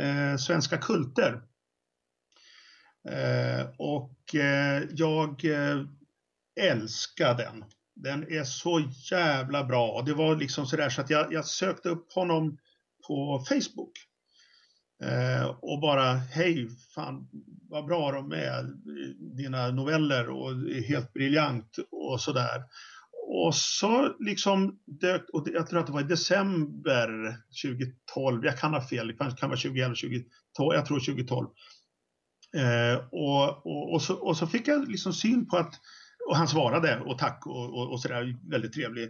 eh, 0.00 0.36
Svenska 0.36 0.78
kulter. 0.78 1.42
Eh, 3.08 3.66
och 3.78 4.34
eh, 4.34 4.82
jag 4.90 5.44
eh, 5.44 5.84
älskar 6.60 7.34
den. 7.34 7.64
Den 8.02 8.32
är 8.32 8.44
så 8.44 8.90
jävla 9.10 9.64
bra. 9.64 10.02
Det 10.06 10.14
var 10.14 10.36
liksom 10.36 10.66
sådär 10.66 10.88
så 10.88 11.00
att 11.00 11.10
jag, 11.10 11.32
jag 11.32 11.46
sökte 11.46 11.88
upp 11.88 12.12
honom 12.12 12.58
på 13.08 13.44
Facebook. 13.48 13.92
Eh, 15.02 15.46
och 15.60 15.80
bara, 15.80 16.12
hej, 16.12 16.68
fan 16.94 17.28
vad 17.68 17.86
bra 17.86 18.12
de 18.12 18.32
är, 18.32 18.66
dina 19.36 19.70
noveller 19.70 20.28
och 20.28 20.52
helt 20.88 21.12
briljant 21.12 21.76
och 21.90 22.20
sådär. 22.20 22.62
Och 23.32 23.54
så 23.54 24.16
liksom 24.18 24.78
dök, 24.86 25.22
och 25.32 25.46
jag 25.52 25.66
tror 25.66 25.80
att 25.80 25.86
det 25.86 25.92
var 25.92 26.00
i 26.00 26.04
december 26.04 27.36
2012, 27.64 28.44
jag 28.44 28.58
kan 28.58 28.74
ha 28.74 28.88
fel, 28.88 29.06
det 29.06 29.14
kan 29.14 29.28
vara 29.28 29.60
2011, 29.60 29.94
2012, 29.94 30.74
jag 30.74 30.86
tror 30.86 31.00
2012. 31.00 31.48
Eh, 32.56 33.04
och, 33.10 33.66
och, 33.66 33.92
och, 33.94 34.02
så, 34.02 34.14
och 34.14 34.36
så 34.36 34.46
fick 34.46 34.68
jag 34.68 34.88
liksom 34.88 35.12
syn 35.12 35.48
på 35.48 35.56
att, 35.56 35.74
och 36.30 36.36
han 36.36 36.48
svarade 36.48 37.00
och 37.00 37.18
tack 37.18 37.46
och, 37.46 37.78
och, 37.78 37.92
och 37.92 38.00
sådär, 38.00 38.36
väldigt 38.50 38.72
trevlig. 38.72 39.04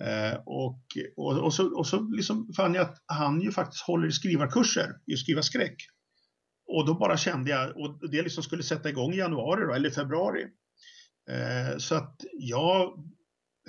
Eh, 0.00 0.38
och, 0.46 0.82
och, 1.16 1.38
och, 1.38 1.54
så, 1.54 1.78
och 1.78 1.86
så 1.86 2.00
liksom 2.00 2.52
fann 2.56 2.74
jag 2.74 2.82
att 2.82 3.02
han 3.06 3.40
ju 3.40 3.52
faktiskt 3.52 3.82
håller 3.82 4.08
i 4.08 4.12
skrivarkurser 4.12 4.90
i 5.06 5.12
att 5.12 5.18
skriva 5.18 5.42
skräck. 5.42 5.76
Och 6.66 6.86
då 6.86 6.94
bara 6.94 7.16
kände 7.16 7.50
jag, 7.50 7.76
och 7.76 8.10
det 8.10 8.22
liksom 8.22 8.42
skulle 8.42 8.62
sätta 8.62 8.88
igång 8.88 9.12
i 9.12 9.16
januari 9.16 9.64
då, 9.66 9.74
eller 9.74 9.90
februari. 9.90 10.42
Eh, 11.30 11.78
så 11.78 11.94
att 11.94 12.20
jag 12.32 13.04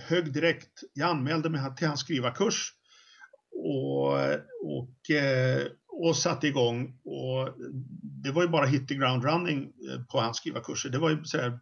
högg 0.01 0.33
direkt, 0.33 0.71
jag 0.93 1.10
anmälde 1.10 1.49
mig 1.49 1.75
till 1.75 1.88
hans 1.88 1.99
skrivarkurs 1.99 2.73
och, 3.51 4.13
och, 4.63 5.15
eh, 5.15 5.67
och 5.88 6.17
satte 6.17 6.47
igång. 6.47 6.99
Och 7.05 7.55
det 8.23 8.31
var 8.31 8.41
ju 8.41 8.47
bara 8.47 8.65
hit 8.65 8.88
the 8.88 8.95
ground 8.95 9.23
running 9.23 9.63
eh, 9.63 10.03
på 10.03 10.19
hans 10.19 10.38
skrivarkurser. 10.38 10.89
Det 10.89 10.97
var 10.97 11.10
ju 11.10 11.23
så 11.23 11.38
här, 11.38 11.60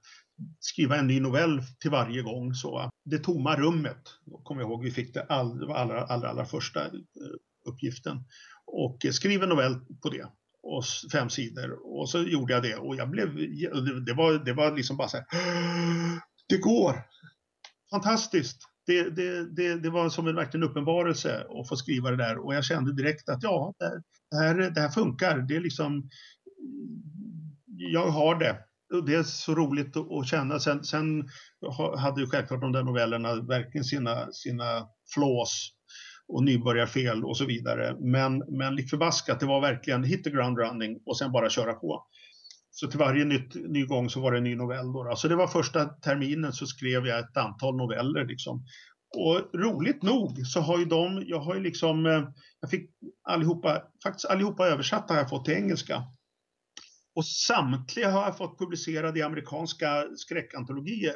skriva 0.60 0.98
en 0.98 1.08
ny 1.08 1.20
novell 1.20 1.62
till 1.80 1.92
varje 1.92 2.22
gång. 2.22 2.54
Så 2.54 2.80
eh, 2.80 2.90
det 3.06 3.20
tomma 3.20 3.56
rummet, 3.56 4.02
kommer 4.44 4.62
jag 4.62 4.70
ihåg, 4.70 4.84
vi 4.84 4.92
fick 4.92 5.14
det 5.14 5.24
all, 5.24 5.72
allra, 5.72 6.04
allra, 6.04 6.30
allra 6.30 6.46
första 6.46 6.86
eh, 6.86 6.92
uppgiften. 7.70 8.24
Och 8.66 9.06
eh, 9.06 9.12
skrev 9.12 9.44
en 9.44 9.50
novell 9.50 9.76
på 10.04 10.10
det 10.10 10.28
och 10.68 10.84
fem 11.12 11.30
sidor 11.30 12.00
och 12.00 12.10
så 12.10 12.24
gjorde 12.24 12.54
jag 12.54 12.64
det 12.64 12.76
och 12.76 12.96
jag 12.96 13.10
blev, 13.10 13.36
det 14.06 14.14
var, 14.14 14.46
det 14.46 14.54
var 14.54 14.76
liksom 14.76 14.98
bara 14.98 15.08
så 15.08 15.18
här, 15.18 15.26
det 16.50 16.58
går! 16.58 16.96
Fantastiskt! 17.92 18.62
Det, 18.88 19.10
det, 19.10 19.56
det, 19.56 19.76
det 19.76 19.90
var 19.90 20.10
som 20.10 20.28
en 20.28 20.36
verkligen 20.36 20.64
uppenbarelse 20.64 21.46
att 21.60 21.70
få 21.70 21.76
skriva 21.76 22.12
det 22.12 22.18
där 22.18 22.38
och 22.46 22.56
jag 22.56 22.66
kände 22.66 22.94
direkt 22.94 23.30
att 23.30 23.44
ja, 23.44 23.74
det 24.32 24.38
här, 24.38 24.56
det 24.56 24.82
här 24.82 24.90
funkar. 24.90 25.38
Det 25.38 25.56
är 25.56 25.60
liksom, 25.60 26.10
jag 27.66 28.10
har 28.10 28.40
det 28.40 28.58
det 29.06 29.16
är 29.16 29.24
så 29.24 29.56
roligt 29.56 29.98
att 29.98 30.28
känna. 30.28 30.60
Sen, 30.60 30.84
sen 30.84 31.30
hade 31.98 32.22
ju 32.22 32.28
självklart 32.28 32.62
de 32.62 32.72
där 32.72 32.84
novellerna 32.84 33.36
verkligen 33.36 33.86
sina, 33.86 34.32
sina 34.32 34.88
flås. 35.14 35.72
och 36.28 36.44
nybörjarfel 36.44 37.26
och 37.26 37.38
så 37.38 37.46
vidare. 37.46 37.96
Men, 38.00 38.44
men 38.58 38.76
lik 38.76 38.90
förbaskat, 38.90 39.40
det 39.40 39.46
var 39.46 39.62
verkligen 39.62 40.04
hit 40.04 40.24
the 40.24 40.30
ground 40.30 40.58
running 40.58 41.00
och 41.06 41.18
sen 41.18 41.32
bara 41.32 41.50
köra 41.50 41.74
på. 41.74 42.06
Så 42.72 42.88
till 42.88 43.00
varje 43.00 43.26
nytt, 43.26 43.56
ny 43.56 43.86
gång 43.86 44.10
så 44.10 44.22
var 44.22 44.32
det 44.32 44.38
en 44.38 44.44
ny 44.44 44.56
novell. 44.56 44.94
Då. 44.94 45.14
Så 45.16 45.28
det 45.28 45.36
var 45.36 45.48
första 45.48 45.86
terminen 45.86 46.54
så 46.54 46.66
skrev 46.66 47.08
jag 47.08 47.20
ett 47.20 47.38
antal 47.38 47.76
noveller. 47.78 48.26
Liksom. 48.26 48.66
Och 49.18 49.60
roligt 49.60 50.04
nog 50.04 50.48
så 50.48 50.60
har 50.60 50.80
ju 50.80 50.86
de, 50.86 51.24
jag 51.28 51.40
har 51.40 51.56
ju 51.56 51.62
liksom, 51.62 52.06
eh, 52.06 52.24
jag 52.62 52.70
fick 52.70 52.90
allihopa, 53.30 53.82
faktiskt 54.04 54.26
allihopa 54.26 54.68
översatta 54.68 55.14
har 55.14 55.22
jag 55.22 55.30
fått 55.30 55.46
till 55.46 55.54
engelska. 55.54 56.04
Och 57.16 57.26
samtliga 57.26 58.12
har 58.12 58.26
jag 58.26 58.38
fått 58.38 58.60
publicerade 58.60 59.20
i 59.20 59.22
amerikanska 59.22 60.06
skräckantologier. 60.18 61.16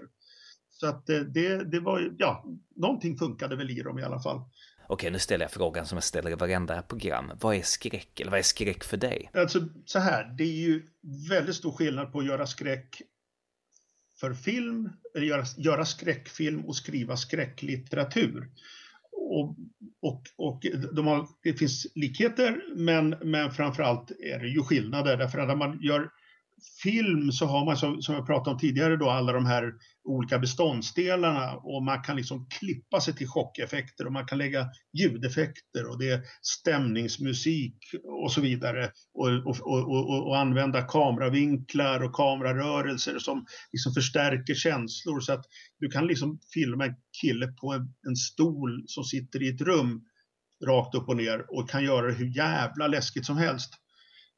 Så 0.70 0.88
att 0.88 1.10
eh, 1.10 1.20
det, 1.20 1.72
det 1.72 1.80
var, 1.80 2.16
ja, 2.18 2.46
någonting 2.76 3.18
funkade 3.18 3.56
väl 3.56 3.70
i 3.70 3.82
dem 3.82 4.00
i 4.00 4.04
alla 4.04 4.20
fall. 4.20 4.42
Okej, 4.88 5.12
nu 5.12 5.20
ställer 5.20 5.46
jag 5.46 5.52
frågan 5.52 5.86
som 5.86 5.96
jag 5.96 6.04
ställer 6.04 6.32
i 6.32 6.36
varenda 6.36 6.82
program. 6.82 7.32
Vad 7.42 7.56
är 7.56 7.62
skräck? 7.62 8.20
Eller 8.20 8.32
vad 8.32 8.40
är 8.40 8.44
skräck 8.44 8.84
för 8.84 8.98
dig? 8.98 9.32
Alltså 9.34 9.60
så 9.86 10.00
här, 10.00 10.36
det 10.38 10.44
är 10.44 10.68
ju 10.68 10.88
väldigt 11.30 11.56
stor 11.56 11.72
skillnad 11.72 12.12
på 12.12 12.20
att 12.20 12.26
göra 12.26 12.48
skräck 12.48 13.02
för 14.20 14.34
film, 14.34 14.90
eller 15.16 15.26
göra, 15.26 15.46
göra 15.58 15.86
skräckfilm 15.86 16.66
och 16.66 16.76
skriva 16.76 17.18
skräcklitteratur. 17.18 18.50
Och, 19.22 19.56
och, 20.02 20.22
och 20.38 20.62
de 20.94 21.08
har, 21.08 21.28
det 21.44 21.54
finns 21.54 21.88
likheter 21.96 22.62
men, 22.76 23.16
men 23.24 23.52
framförallt 23.52 24.12
är 24.12 24.40
det 24.40 24.48
ju 24.48 24.64
skillnader 24.64 25.18
därför 25.18 25.40
att 25.40 25.48
när 25.48 25.56
man 25.56 25.80
gör 25.82 26.10
film 26.84 27.32
så 27.32 27.46
har 27.46 27.66
man 27.66 27.78
som, 27.78 28.02
som 28.02 28.16
jag 28.16 28.26
pratade 28.26 28.50
om 28.50 28.60
tidigare 28.60 28.98
då 28.98 29.10
alla 29.10 29.34
de 29.34 29.46
här 29.46 29.74
olika 30.04 30.40
beståndsdelarna 30.40 31.56
och 31.56 31.84
man 31.84 32.04
kan 32.04 32.16
liksom 32.16 32.48
klippa 32.50 33.02
sig 33.02 33.16
till 33.16 33.28
chockeffekter 33.28 34.06
och 34.06 34.12
man 34.12 34.26
kan 34.26 34.38
lägga 34.38 34.68
ljudeffekter 34.94 35.90
och 35.90 36.00
det 36.00 36.10
är 36.10 36.22
stämningsmusik 36.42 37.76
och 38.24 38.32
så 38.32 38.42
vidare 38.42 38.92
och, 39.14 39.28
och, 39.28 39.60
och, 39.62 40.28
och 40.28 40.38
använda 40.38 40.82
kameravinklar 40.82 42.04
och 42.04 42.14
kamerarörelser 42.14 43.20
som 43.20 43.46
liksom 43.72 43.94
förstärker 43.94 44.54
känslor. 44.54 45.20
Så 45.20 45.34
att 45.34 45.46
du 45.80 45.90
kan 45.90 46.08
liksom 46.08 46.40
filma 46.54 46.86
en 46.86 46.96
kille 47.22 47.48
på 47.48 47.74
en, 47.74 47.94
en 48.08 48.16
stol 48.16 48.84
som 48.88 49.04
sitter 49.04 49.44
i 49.44 49.50
ett 49.50 49.62
rum 49.62 50.02
rakt 50.66 50.96
upp 50.96 51.10
och 51.10 51.18
ner 51.18 51.46
och 51.50 51.70
kan 51.70 51.84
göra 51.84 52.08
det 52.08 52.14
hur 52.14 52.38
jävla 52.38 52.88
läskigt 52.88 53.26
som 53.26 53.38
helst 53.38 53.74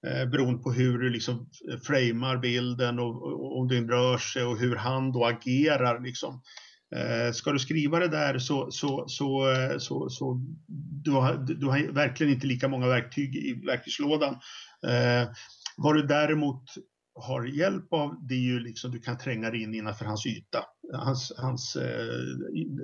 eh, 0.07 0.29
beroende 0.29 0.63
på 0.63 0.71
hur 0.71 0.99
du 0.99 1.09
liksom 1.09 1.49
eh, 1.71 1.77
framar 1.77 2.37
bilden 2.37 2.99
och, 2.99 3.23
och 3.23 3.59
om 3.59 3.67
den 3.67 3.89
rör 3.89 4.17
sig 4.17 4.43
och 4.43 4.57
hur 4.57 4.75
han 4.75 5.11
då 5.11 5.25
agerar. 5.25 6.01
Liksom. 6.03 6.41
Eh, 6.95 7.31
ska 7.33 7.51
du 7.51 7.59
skriva 7.59 7.99
det 7.99 8.07
där 8.07 8.39
så, 8.39 8.71
så, 8.71 9.05
så, 9.07 9.51
eh, 9.51 9.77
så, 9.77 10.09
så 10.09 10.41
du, 11.03 11.11
har, 11.11 11.35
du 11.59 11.65
har 11.65 11.91
verkligen 11.91 12.33
inte 12.33 12.47
lika 12.47 12.67
många 12.67 12.87
verktyg 12.87 13.35
i 13.35 13.61
verktygslådan. 13.65 14.33
Eh, 14.87 15.29
vad 15.77 15.95
du 15.95 16.07
däremot 16.07 16.63
har 17.15 17.45
hjälp 17.45 17.93
av 17.93 18.27
det 18.27 18.33
är 18.33 18.39
ju 18.39 18.59
liksom 18.59 18.91
du 18.91 18.99
kan 18.99 19.17
tränga 19.17 19.49
dig 19.49 19.61
in 19.61 19.73
innanför 19.73 20.05
hans 20.05 20.25
yta. 20.25 20.63
Hans, 20.93 21.31
hans, 21.37 21.75
eh, 21.75 22.05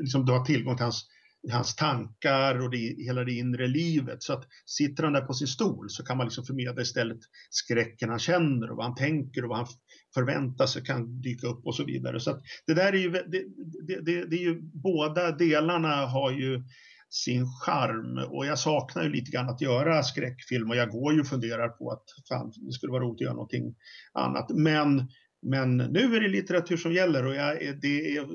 liksom 0.01 0.25
du 0.25 0.31
har 0.31 0.45
tillgång 0.45 0.75
till 0.75 0.83
hans 0.83 1.05
hans 1.51 1.75
tankar 1.75 2.59
och 2.59 2.71
det, 2.71 2.95
hela 2.97 3.23
det 3.23 3.31
inre 3.31 3.67
livet. 3.67 4.23
Så 4.23 4.33
att 4.33 4.43
sitter 4.65 5.03
han 5.03 5.13
där 5.13 5.21
på 5.21 5.33
sin 5.33 5.47
stol 5.47 5.89
så 5.89 6.03
kan 6.03 6.17
man 6.17 6.25
liksom 6.25 6.45
förmedla 6.45 6.81
istället 6.81 7.19
skräcken 7.49 8.09
han 8.09 8.19
känner 8.19 8.71
och 8.71 8.77
vad 8.77 8.85
han 8.85 8.95
tänker 8.95 9.43
och 9.43 9.49
vad 9.49 9.57
han 9.57 9.67
förväntar 10.13 10.65
sig 10.65 10.83
kan 10.83 11.21
dyka 11.21 11.47
upp 11.47 11.65
och 11.65 11.75
så 11.75 11.85
vidare. 11.85 12.19
Så 12.19 12.31
att 12.31 12.41
det 12.67 12.73
där 12.73 12.93
är 12.93 12.97
ju, 12.97 13.11
det, 13.11 13.43
det, 13.87 14.01
det, 14.01 14.25
det 14.25 14.35
är 14.35 14.43
ju 14.43 14.61
båda 14.61 15.31
delarna 15.31 16.05
har 16.05 16.31
ju 16.31 16.63
sin 17.09 17.45
charm 17.45 18.31
och 18.31 18.45
jag 18.45 18.59
saknar 18.59 19.03
ju 19.03 19.09
lite 19.09 19.31
grann 19.31 19.49
att 19.49 19.61
göra 19.61 20.03
skräckfilm 20.03 20.69
och 20.69 20.75
jag 20.75 20.89
går 20.89 21.13
ju 21.13 21.21
och 21.21 21.27
funderar 21.27 21.69
på 21.69 21.91
att 21.91 22.03
fan, 22.29 22.53
det 22.55 22.71
skulle 22.71 22.91
vara 22.91 23.03
roligt 23.03 23.17
att 23.17 23.21
göra 23.21 23.33
någonting 23.33 23.75
annat. 24.13 24.49
Men, 24.49 25.07
men 25.41 25.77
nu 25.77 26.15
är 26.15 26.21
det 26.21 26.27
litteratur 26.27 26.77
som 26.77 26.93
gäller 26.93 27.25
och 27.25 27.35
jag, 27.35 27.79
det 27.81 28.17
är 28.17 28.27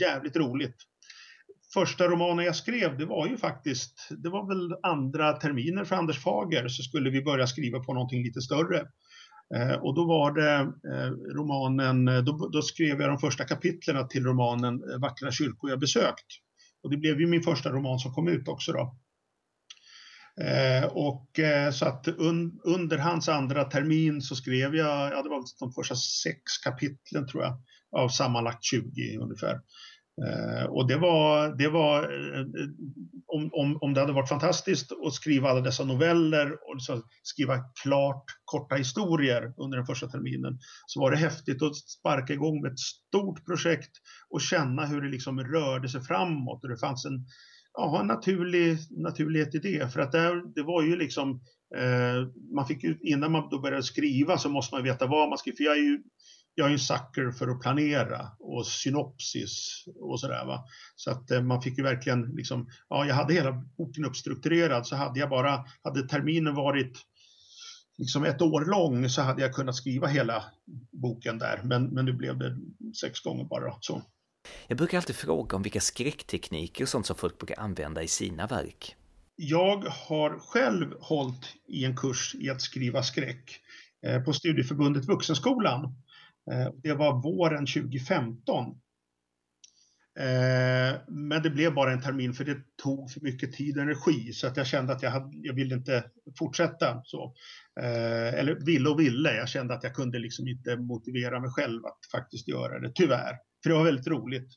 jävligt 0.00 0.36
roligt 0.36 0.76
första 1.74 2.08
romanen 2.08 2.44
jag 2.44 2.56
skrev, 2.56 2.98
det 2.98 3.06
var 3.06 3.26
ju 3.26 3.36
faktiskt, 3.36 4.08
det 4.10 4.28
var 4.28 4.48
väl 4.48 4.76
andra 4.82 5.32
terminer 5.32 5.84
för 5.84 5.96
Anders 5.96 6.22
Fager, 6.22 6.68
så 6.68 6.82
skulle 6.82 7.10
vi 7.10 7.22
börja 7.22 7.46
skriva 7.46 7.80
på 7.80 7.94
någonting 7.94 8.22
lite 8.22 8.40
större. 8.40 8.86
Eh, 9.56 9.72
och 9.72 9.94
då 9.94 10.04
var 10.04 10.32
det 10.32 10.54
eh, 10.94 11.10
romanen, 11.36 12.08
eh, 12.08 12.18
då, 12.18 12.48
då, 12.52 12.62
skrev 12.62 13.00
jag 13.00 13.10
de 13.10 13.18
första 13.18 13.44
kapitlen 13.44 14.08
till 14.08 14.24
romanen 14.24 14.74
eh, 14.74 14.98
Vackra 14.98 15.30
kyrkor 15.30 15.70
jag 15.70 15.80
besökt. 15.80 16.26
Och 16.82 16.90
det 16.90 16.96
blev 16.96 17.20
ju 17.20 17.26
min 17.26 17.42
första 17.42 17.70
roman 17.70 17.98
som 17.98 18.14
kom 18.14 18.28
ut 18.28 18.48
också 18.48 18.72
då. 18.72 18.96
Eh, 20.44 20.84
och 20.84 21.38
eh, 21.38 21.70
så 21.70 21.86
att 21.86 22.08
un, 22.08 22.60
under 22.64 22.98
hans 22.98 23.28
andra 23.28 23.64
termin 23.64 24.22
så 24.22 24.36
skrev 24.36 24.74
jag, 24.74 25.12
ja 25.12 25.22
det 25.22 25.28
var 25.28 25.44
de 25.60 25.72
första 25.72 25.94
sex 25.94 26.58
kapitlen 26.64 27.26
tror 27.26 27.42
jag, 27.42 27.62
av 27.96 28.08
sammanlagt 28.08 28.64
20 28.64 29.16
ungefär. 29.20 29.60
Eh, 30.26 30.64
och 30.64 30.88
det 30.88 30.96
var, 30.96 31.58
det 31.58 31.68
var 31.68 32.02
eh, 32.02 32.40
eh, 32.40 32.68
om, 33.26 33.50
om, 33.52 33.78
om 33.80 33.94
det 33.94 34.00
hade 34.00 34.12
varit 34.12 34.28
fantastiskt 34.28 34.92
att 34.92 35.12
skriva 35.12 35.48
alla 35.48 35.60
dessa 35.60 35.84
noveller 35.84 36.52
och 36.52 36.82
så 36.82 37.02
skriva 37.22 37.58
klart 37.82 38.24
korta 38.44 38.74
historier 38.74 39.52
under 39.56 39.76
den 39.76 39.86
första 39.86 40.08
terminen 40.08 40.58
så 40.86 41.00
var 41.00 41.10
det 41.10 41.16
häftigt 41.16 41.62
att 41.62 41.76
sparka 41.76 42.32
igång 42.32 42.62
med 42.62 42.72
ett 42.72 42.78
stort 42.78 43.44
projekt 43.44 43.90
och 44.30 44.40
känna 44.40 44.86
hur 44.86 45.00
det 45.00 45.08
liksom 45.08 45.40
rörde 45.40 45.88
sig 45.88 46.00
framåt 46.00 46.64
och 46.64 46.70
det 46.70 46.78
fanns 46.78 47.04
en, 47.04 47.26
ja, 47.72 48.00
en 48.00 48.06
naturlig, 48.06 48.78
naturlighet 48.90 49.54
i 49.54 49.58
det. 49.58 49.92
För 49.92 50.00
att 50.00 50.12
det, 50.12 50.42
det 50.54 50.62
var 50.62 50.82
ju 50.82 50.96
liksom 50.96 51.40
eh, 51.76 52.28
man 52.54 52.66
fick 52.66 52.84
ju, 52.84 52.98
innan 53.02 53.32
man 53.32 53.48
då 53.50 53.58
började 53.60 53.82
skriva 53.82 54.38
så 54.38 54.48
måste 54.48 54.74
man 54.74 54.84
veta 54.84 55.06
vad 55.06 55.28
man 55.28 55.38
skriver. 55.38 55.56
För 55.56 55.64
jag 55.64 55.78
är 55.78 55.82
ju 55.82 56.02
jag 56.58 56.68
är 56.68 56.72
en 56.72 56.78
sucker 56.78 57.30
för 57.30 57.48
att 57.48 57.60
planera 57.60 58.28
och 58.38 58.66
synopsis 58.66 59.84
och 60.00 60.20
sådär. 60.20 60.44
Va? 60.46 60.64
Så 60.96 61.10
att 61.10 61.30
eh, 61.30 61.42
man 61.42 61.62
fick 61.62 61.78
ju 61.78 61.84
verkligen 61.84 62.22
liksom, 62.22 62.70
ja 62.88 63.06
jag 63.06 63.14
hade 63.14 63.34
hela 63.34 63.52
boken 63.52 64.04
uppstrukturerad 64.04 64.86
så 64.86 64.96
hade 64.96 65.20
jag 65.20 65.30
bara, 65.30 65.64
hade 65.82 66.08
terminen 66.08 66.54
varit 66.54 66.98
liksom 67.98 68.24
ett 68.24 68.42
år 68.42 68.64
lång 68.64 69.08
så 69.08 69.22
hade 69.22 69.42
jag 69.42 69.54
kunnat 69.54 69.76
skriva 69.76 70.06
hela 70.06 70.44
boken 70.92 71.38
där. 71.38 71.60
Men, 71.64 71.86
men 71.86 72.04
nu 72.04 72.12
blev 72.12 72.38
det 72.38 72.56
sex 73.00 73.20
gånger 73.20 73.44
bara. 73.44 73.74
Så. 73.80 74.02
Jag 74.66 74.78
brukar 74.78 74.98
alltid 74.98 75.16
fråga 75.16 75.56
om 75.56 75.62
vilka 75.62 75.80
skräcktekniker 75.80 76.84
och 76.84 76.88
sånt 76.88 77.06
som 77.06 77.16
folk 77.16 77.38
brukar 77.38 77.60
använda 77.60 78.02
i 78.02 78.08
sina 78.08 78.46
verk. 78.46 78.96
Jag 79.36 79.84
har 79.84 80.38
själv 80.38 80.94
hållit 81.00 81.54
i 81.68 81.84
en 81.84 81.96
kurs 81.96 82.34
i 82.38 82.50
att 82.50 82.62
skriva 82.62 83.02
skräck 83.02 83.60
eh, 84.06 84.22
på 84.22 84.32
Studieförbundet 84.32 85.04
Vuxenskolan. 85.04 85.94
Eh, 86.52 86.72
det 86.82 86.94
var 86.94 87.22
våren 87.22 87.66
2015. 87.66 88.66
Eh, 90.18 91.00
men 91.08 91.42
det 91.42 91.50
blev 91.50 91.74
bara 91.74 91.92
en 91.92 92.02
termin 92.02 92.34
för 92.34 92.44
det 92.44 92.56
tog 92.82 93.10
för 93.10 93.20
mycket 93.20 93.52
tid 93.52 93.76
och 93.76 93.82
energi 93.82 94.32
så 94.32 94.46
att 94.46 94.56
jag 94.56 94.66
kände 94.66 94.92
att 94.92 95.02
jag, 95.02 95.10
hade, 95.10 95.30
jag 95.42 95.54
ville 95.54 95.74
inte 95.74 96.04
fortsätta 96.38 97.02
så. 97.04 97.34
Eh, 97.80 98.34
eller 98.34 98.64
ville 98.66 98.88
och 98.88 99.00
ville, 99.00 99.36
jag 99.36 99.48
kände 99.48 99.74
att 99.74 99.84
jag 99.84 99.94
kunde 99.94 100.18
liksom 100.18 100.48
inte 100.48 100.76
motivera 100.76 101.40
mig 101.40 101.50
själv 101.50 101.86
att 101.86 101.98
faktiskt 102.12 102.48
göra 102.48 102.80
det, 102.80 102.92
tyvärr. 102.94 103.36
För 103.62 103.70
det 103.70 103.76
var 103.76 103.84
väldigt 103.84 104.06
roligt. 104.06 104.52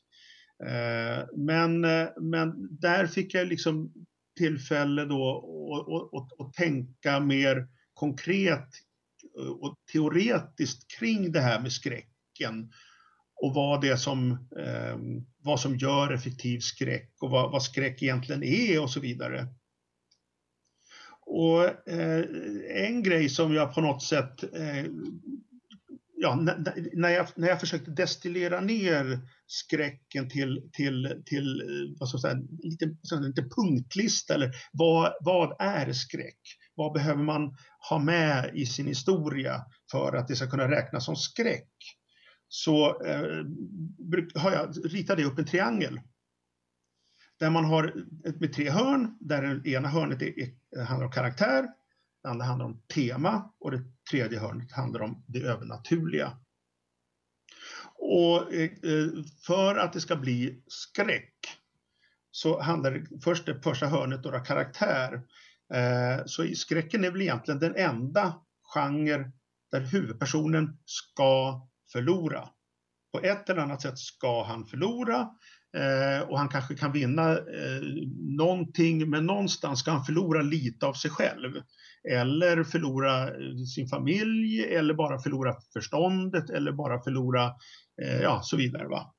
Men, 1.36 1.80
men 2.20 2.78
där 2.80 3.06
fick 3.06 3.34
jag 3.34 3.46
liksom 3.46 3.92
tillfälle 4.38 5.04
då 5.04 5.44
att 6.40 6.54
tänka 6.54 7.20
mer 7.20 7.68
konkret 7.94 8.68
Eh, 9.38 9.50
och 9.50 9.76
teoretiskt 9.92 10.90
kring 10.98 11.32
det 11.32 11.40
här 11.40 11.60
med 11.60 11.72
skräcken 11.72 12.72
och 13.42 13.54
vad 13.54 13.80
det 13.80 13.88
är 13.88 13.96
som, 13.96 14.30
eh, 14.58 14.96
vad 15.38 15.60
som 15.60 15.76
gör 15.76 16.12
effektiv 16.12 16.58
skräck 16.60 17.12
och 17.20 17.30
vad, 17.30 17.52
vad 17.52 17.62
skräck 17.62 18.02
egentligen 18.02 18.42
är 18.42 18.82
och 18.82 18.90
så 18.90 19.00
vidare. 19.00 19.46
Och 21.26 21.88
eh, 21.88 22.24
en 22.86 23.02
grej 23.02 23.28
som 23.28 23.54
jag 23.54 23.74
på 23.74 23.80
något 23.80 24.02
sätt, 24.02 24.54
eh, 24.54 24.86
ja, 26.16 26.34
när, 26.92 27.10
jag, 27.10 27.26
när 27.36 27.48
jag 27.48 27.60
försökte 27.60 27.90
destillera 27.90 28.60
ner 28.60 29.20
skräcken 29.46 30.28
till, 30.28 30.70
till, 30.72 31.22
till 31.26 31.60
eh, 31.60 31.98
vad 31.98 32.08
ska 32.08 32.16
jag 32.16 32.22
säga, 32.22 32.42
lite, 32.62 32.86
lite 33.20 33.42
punktlista 33.42 34.34
eller 34.34 34.52
vad, 34.72 35.12
vad 35.20 35.56
är 35.58 35.92
skräck? 35.92 36.40
Vad 36.74 36.92
behöver 36.92 37.22
man 37.22 37.56
ha 37.90 37.98
med 37.98 38.50
i 38.54 38.66
sin 38.66 38.86
historia 38.86 39.64
för 39.90 40.16
att 40.16 40.28
det 40.28 40.36
ska 40.36 40.50
kunna 40.50 40.70
räknas 40.70 41.04
som 41.04 41.16
skräck? 41.16 41.68
Så 42.48 43.04
eh, 43.04 43.44
har 44.34 44.52
jag 44.52 44.74
ritat 44.84 45.18
upp 45.18 45.38
en 45.38 45.46
triangel. 45.46 46.00
Där 47.38 47.50
man 47.50 47.64
har 47.64 47.94
med 48.40 48.52
tre 48.52 48.70
hörn, 48.70 49.16
där 49.20 49.42
det 49.64 49.70
ena 49.70 49.88
hörnet 49.88 50.22
är, 50.22 50.38
är, 50.38 50.84
handlar 50.84 51.06
om 51.06 51.12
karaktär, 51.12 51.68
det 52.22 52.28
andra 52.28 52.46
handlar 52.46 52.66
om 52.66 52.82
tema 52.94 53.52
och 53.60 53.70
det 53.70 53.84
tredje 54.10 54.38
hörnet 54.38 54.72
handlar 54.72 55.00
om 55.00 55.24
det 55.26 55.42
övernaturliga. 55.42 56.36
Och 57.94 58.54
eh, 58.54 58.62
eh 58.62 59.08
för 59.46 59.76
att 59.76 59.92
det 59.92 60.00
ska 60.00 60.16
bli 60.16 60.62
skräck 60.66 61.34
så 62.30 62.60
handlar 62.60 62.90
det 62.90 63.20
först 63.24 63.46
det 63.46 63.62
första 63.62 63.86
hörnet 63.86 64.26
om 64.26 64.44
karaktär. 64.44 65.22
Eh, 65.72 66.24
så 66.26 66.46
skräcken 66.54 67.04
är 67.04 67.10
väl 67.10 67.22
egentligen 67.22 67.60
den 67.60 67.76
enda 67.76 68.34
genre 68.74 69.30
där 69.72 69.80
huvudpersonen 69.80 70.78
ska 70.84 71.60
förlora. 71.92 72.48
På 73.12 73.20
ett 73.20 73.50
eller 73.50 73.62
annat 73.62 73.82
sätt 73.82 73.98
ska 73.98 74.44
han 74.44 74.66
förlora 74.66 75.30
eh, 75.76 76.28
och 76.28 76.38
han 76.38 76.48
kanske 76.48 76.74
kan 76.74 76.92
vinna 76.92 77.32
eh, 77.32 77.82
någonting 78.38 79.10
men 79.10 79.26
någonstans 79.26 79.80
ska 79.80 79.90
han 79.90 80.04
förlora 80.04 80.42
lite 80.42 80.86
av 80.86 80.92
sig 80.92 81.10
själv. 81.10 81.62
Eller 82.10 82.64
förlora 82.64 83.30
sin 83.74 83.88
familj 83.88 84.64
eller 84.64 84.94
bara 84.94 85.18
förlora 85.18 85.56
förståndet 85.72 86.50
eller 86.50 86.72
bara 86.72 87.02
förlora, 87.02 87.52
ja 88.22 88.40
så 88.42 88.56
vidare. 88.56 88.88
Va? 88.88 89.14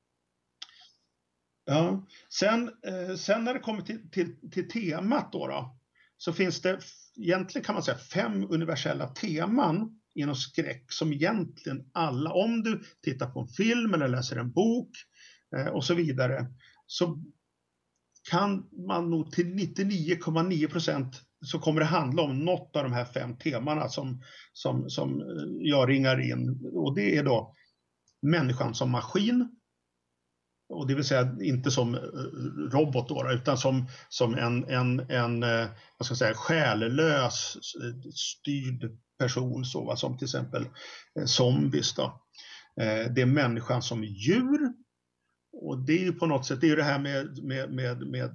Ja. 1.64 2.06
Sen, 2.28 2.70
sen 3.18 3.44
när 3.44 3.54
det 3.54 3.60
kommer 3.60 3.82
till, 3.82 4.10
till, 4.10 4.50
till 4.50 4.68
temat 4.68 5.32
då, 5.32 5.46
då, 5.46 5.76
så 6.16 6.32
finns 6.32 6.60
det 6.60 6.78
egentligen 7.16 7.64
kan 7.64 7.74
man 7.74 7.82
säga 7.82 7.98
fem 7.98 8.46
universella 8.50 9.06
teman 9.06 10.00
inom 10.14 10.34
skräck 10.34 10.92
som 10.92 11.12
egentligen 11.12 11.90
alla, 11.92 12.32
om 12.32 12.62
du 12.62 12.82
tittar 13.02 13.30
på 13.30 13.40
en 13.40 13.48
film 13.48 13.94
eller 13.94 14.08
läser 14.08 14.36
en 14.36 14.52
bok 14.52 14.90
eh, 15.56 15.66
och 15.66 15.84
så 15.84 15.94
vidare, 15.94 16.46
så 16.86 17.22
kan 18.30 18.68
man 18.86 19.10
nog 19.10 19.32
till 19.32 19.46
99,9 19.46 20.68
procent 20.70 21.22
så 21.44 21.58
kommer 21.58 21.80
det 21.80 21.86
handla 21.86 22.22
om 22.22 22.44
något 22.44 22.76
av 22.76 22.82
de 22.82 22.92
här 22.92 23.04
fem 23.04 23.36
temana 23.36 23.88
som, 23.88 24.22
som, 24.52 24.90
som 24.90 25.20
eh, 25.20 25.68
jag 25.68 25.88
ringar 25.88 26.20
in. 26.20 26.70
Och 26.74 26.94
det 26.94 27.16
är 27.16 27.24
då 27.24 27.54
människan 28.22 28.74
som 28.74 28.90
maskin, 28.90 29.56
och 30.68 30.86
det 30.86 30.94
vill 30.94 31.04
säga 31.04 31.36
inte 31.42 31.70
som 31.70 31.94
eh, 31.94 32.00
robot 32.72 33.08
då, 33.08 33.32
utan 33.32 33.58
som, 33.58 33.86
som 34.08 34.34
en, 34.34 34.64
en, 34.64 35.00
en 35.10 35.42
eh, 35.42 35.68
vad 35.98 36.06
ska 36.06 36.12
jag 36.12 36.18
säga, 36.18 36.34
själlös 36.34 37.56
eh, 37.82 38.10
styrd 38.14 38.98
person, 39.18 39.64
så, 39.64 39.84
va? 39.84 39.96
som 39.96 40.18
till 40.18 40.26
exempel 40.26 40.66
zombies. 41.24 41.94
Då. 41.94 42.20
Det 43.14 43.20
är 43.20 43.26
människan 43.26 43.82
som 43.82 44.04
djur. 44.04 44.72
Och 45.52 45.78
det 45.78 45.92
är 45.92 46.02
ju 46.02 46.12
på 46.12 46.26
något 46.26 46.46
sätt, 46.46 46.60
det 46.60 46.70
är 46.70 46.76
det 46.76 46.82
här 46.82 46.98
med, 46.98 47.44
med, 47.44 47.70
med, 47.70 48.06
med 48.06 48.30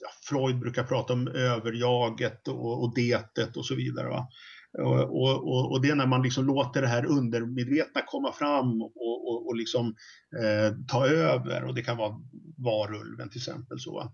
ja, 0.00 0.08
Freud 0.28 0.58
brukar 0.58 0.84
prata 0.84 1.12
om 1.12 1.28
överjaget 1.28 2.48
och, 2.48 2.82
och 2.82 2.94
detet 2.94 3.56
och 3.56 3.66
så 3.66 3.74
vidare. 3.74 4.08
Va? 4.08 4.28
Och, 4.78 5.00
och, 5.00 5.72
och, 5.72 5.82
det 5.82 5.88
är 5.88 5.94
när 5.94 6.06
man 6.06 6.22
liksom 6.22 6.46
låter 6.46 6.82
det 6.82 6.88
här 6.88 7.06
undermedvetna 7.06 8.00
komma 8.06 8.32
fram 8.32 8.82
och, 8.82 8.96
och, 8.96 9.46
och 9.46 9.56
liksom, 9.56 9.94
eh, 10.42 10.74
ta 10.88 11.06
över 11.06 11.64
och 11.64 11.74
det 11.74 11.82
kan 11.82 11.96
vara 11.96 12.14
varulven 12.56 13.28
till 13.28 13.40
exempel. 13.40 13.80
Så. 13.80 14.12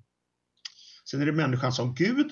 Sen 1.10 1.22
är 1.22 1.26
det 1.26 1.32
människan 1.32 1.72
som 1.72 1.94
Gud. 1.94 2.30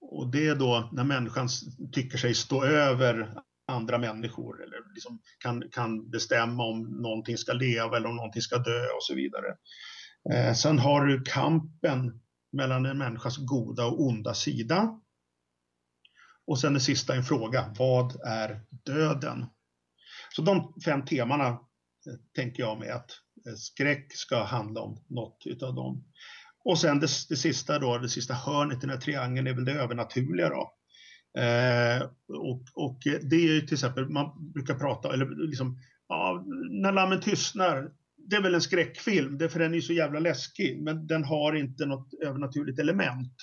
Och 0.00 0.30
det 0.30 0.46
är 0.46 0.54
då 0.54 0.90
när 0.92 1.04
människan 1.04 1.48
tycker 1.92 2.18
sig 2.18 2.34
stå 2.34 2.64
över 2.64 3.34
andra 3.68 3.98
människor 3.98 4.62
eller 4.62 4.94
liksom 4.94 5.20
kan, 5.38 5.62
kan 5.70 6.10
bestämma 6.10 6.64
om 6.64 6.82
någonting 6.82 7.36
ska 7.36 7.52
leva 7.52 7.96
eller 7.96 8.08
om 8.08 8.16
någonting 8.16 8.42
ska 8.42 8.58
dö 8.58 8.82
och 8.82 9.02
så 9.02 9.14
vidare. 9.14 9.56
Eh, 10.32 10.54
sen 10.54 10.78
har 10.78 11.06
du 11.06 11.22
kampen 11.22 12.20
mellan 12.52 12.86
en 12.86 12.98
människas 12.98 13.36
goda 13.36 13.86
och 13.86 14.00
onda 14.00 14.34
sida. 14.34 15.00
Och 16.48 16.58
sen 16.58 16.74
det 16.74 16.80
sista 16.80 17.14
en 17.14 17.24
fråga, 17.24 17.74
vad 17.78 18.20
är 18.26 18.60
döden? 18.70 19.46
Så 20.30 20.42
de 20.42 20.74
fem 20.84 21.04
temana 21.04 21.46
eh, 21.48 21.58
tänker 22.36 22.62
jag 22.62 22.78
med 22.78 22.94
att 22.94 23.10
eh, 23.46 23.54
skräck 23.56 24.12
ska 24.12 24.44
handla 24.44 24.80
om 24.80 25.04
något 25.08 25.42
utav 25.46 25.74
dem. 25.74 26.04
Och 26.64 26.78
sen 26.78 27.00
det, 27.00 27.08
det 27.28 27.36
sista 27.36 27.78
då, 27.78 27.98
det 27.98 28.08
sista 28.08 28.34
hörnet 28.34 28.76
i 28.76 28.80
den 28.80 28.90
här 28.90 28.96
triangeln 28.96 29.46
är 29.46 29.54
väl 29.54 29.64
det 29.64 29.72
övernaturliga 29.72 30.48
då. 30.48 30.72
Eh, 31.42 32.02
och, 32.28 32.62
och, 32.74 32.98
det 33.22 33.36
är 33.36 33.52
ju 33.52 33.60
till 33.60 33.74
exempel, 33.74 34.08
man 34.08 34.52
brukar 34.52 34.74
prata, 34.74 35.12
eller 35.12 35.48
liksom, 35.48 35.78
ja, 36.08 36.44
när 36.70 36.92
lammen 36.92 37.20
tystnar, 37.20 37.90
det 38.16 38.36
är 38.36 38.42
väl 38.42 38.54
en 38.54 38.60
skräckfilm, 38.60 39.38
det, 39.38 39.48
för 39.48 39.58
den 39.58 39.74
är 39.74 39.80
så 39.80 39.92
jävla 39.92 40.18
läskig, 40.18 40.82
men 40.82 41.06
den 41.06 41.24
har 41.24 41.54
inte 41.56 41.86
något 41.86 42.08
övernaturligt 42.24 42.78
element. 42.78 43.34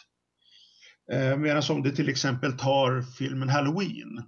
Eh, 1.12 1.38
medan 1.38 1.64
om 1.70 1.84
du 1.84 1.92
till 1.92 2.10
exempel 2.10 2.58
tar 2.58 3.02
filmen 3.02 3.50
Halloween 3.50 4.24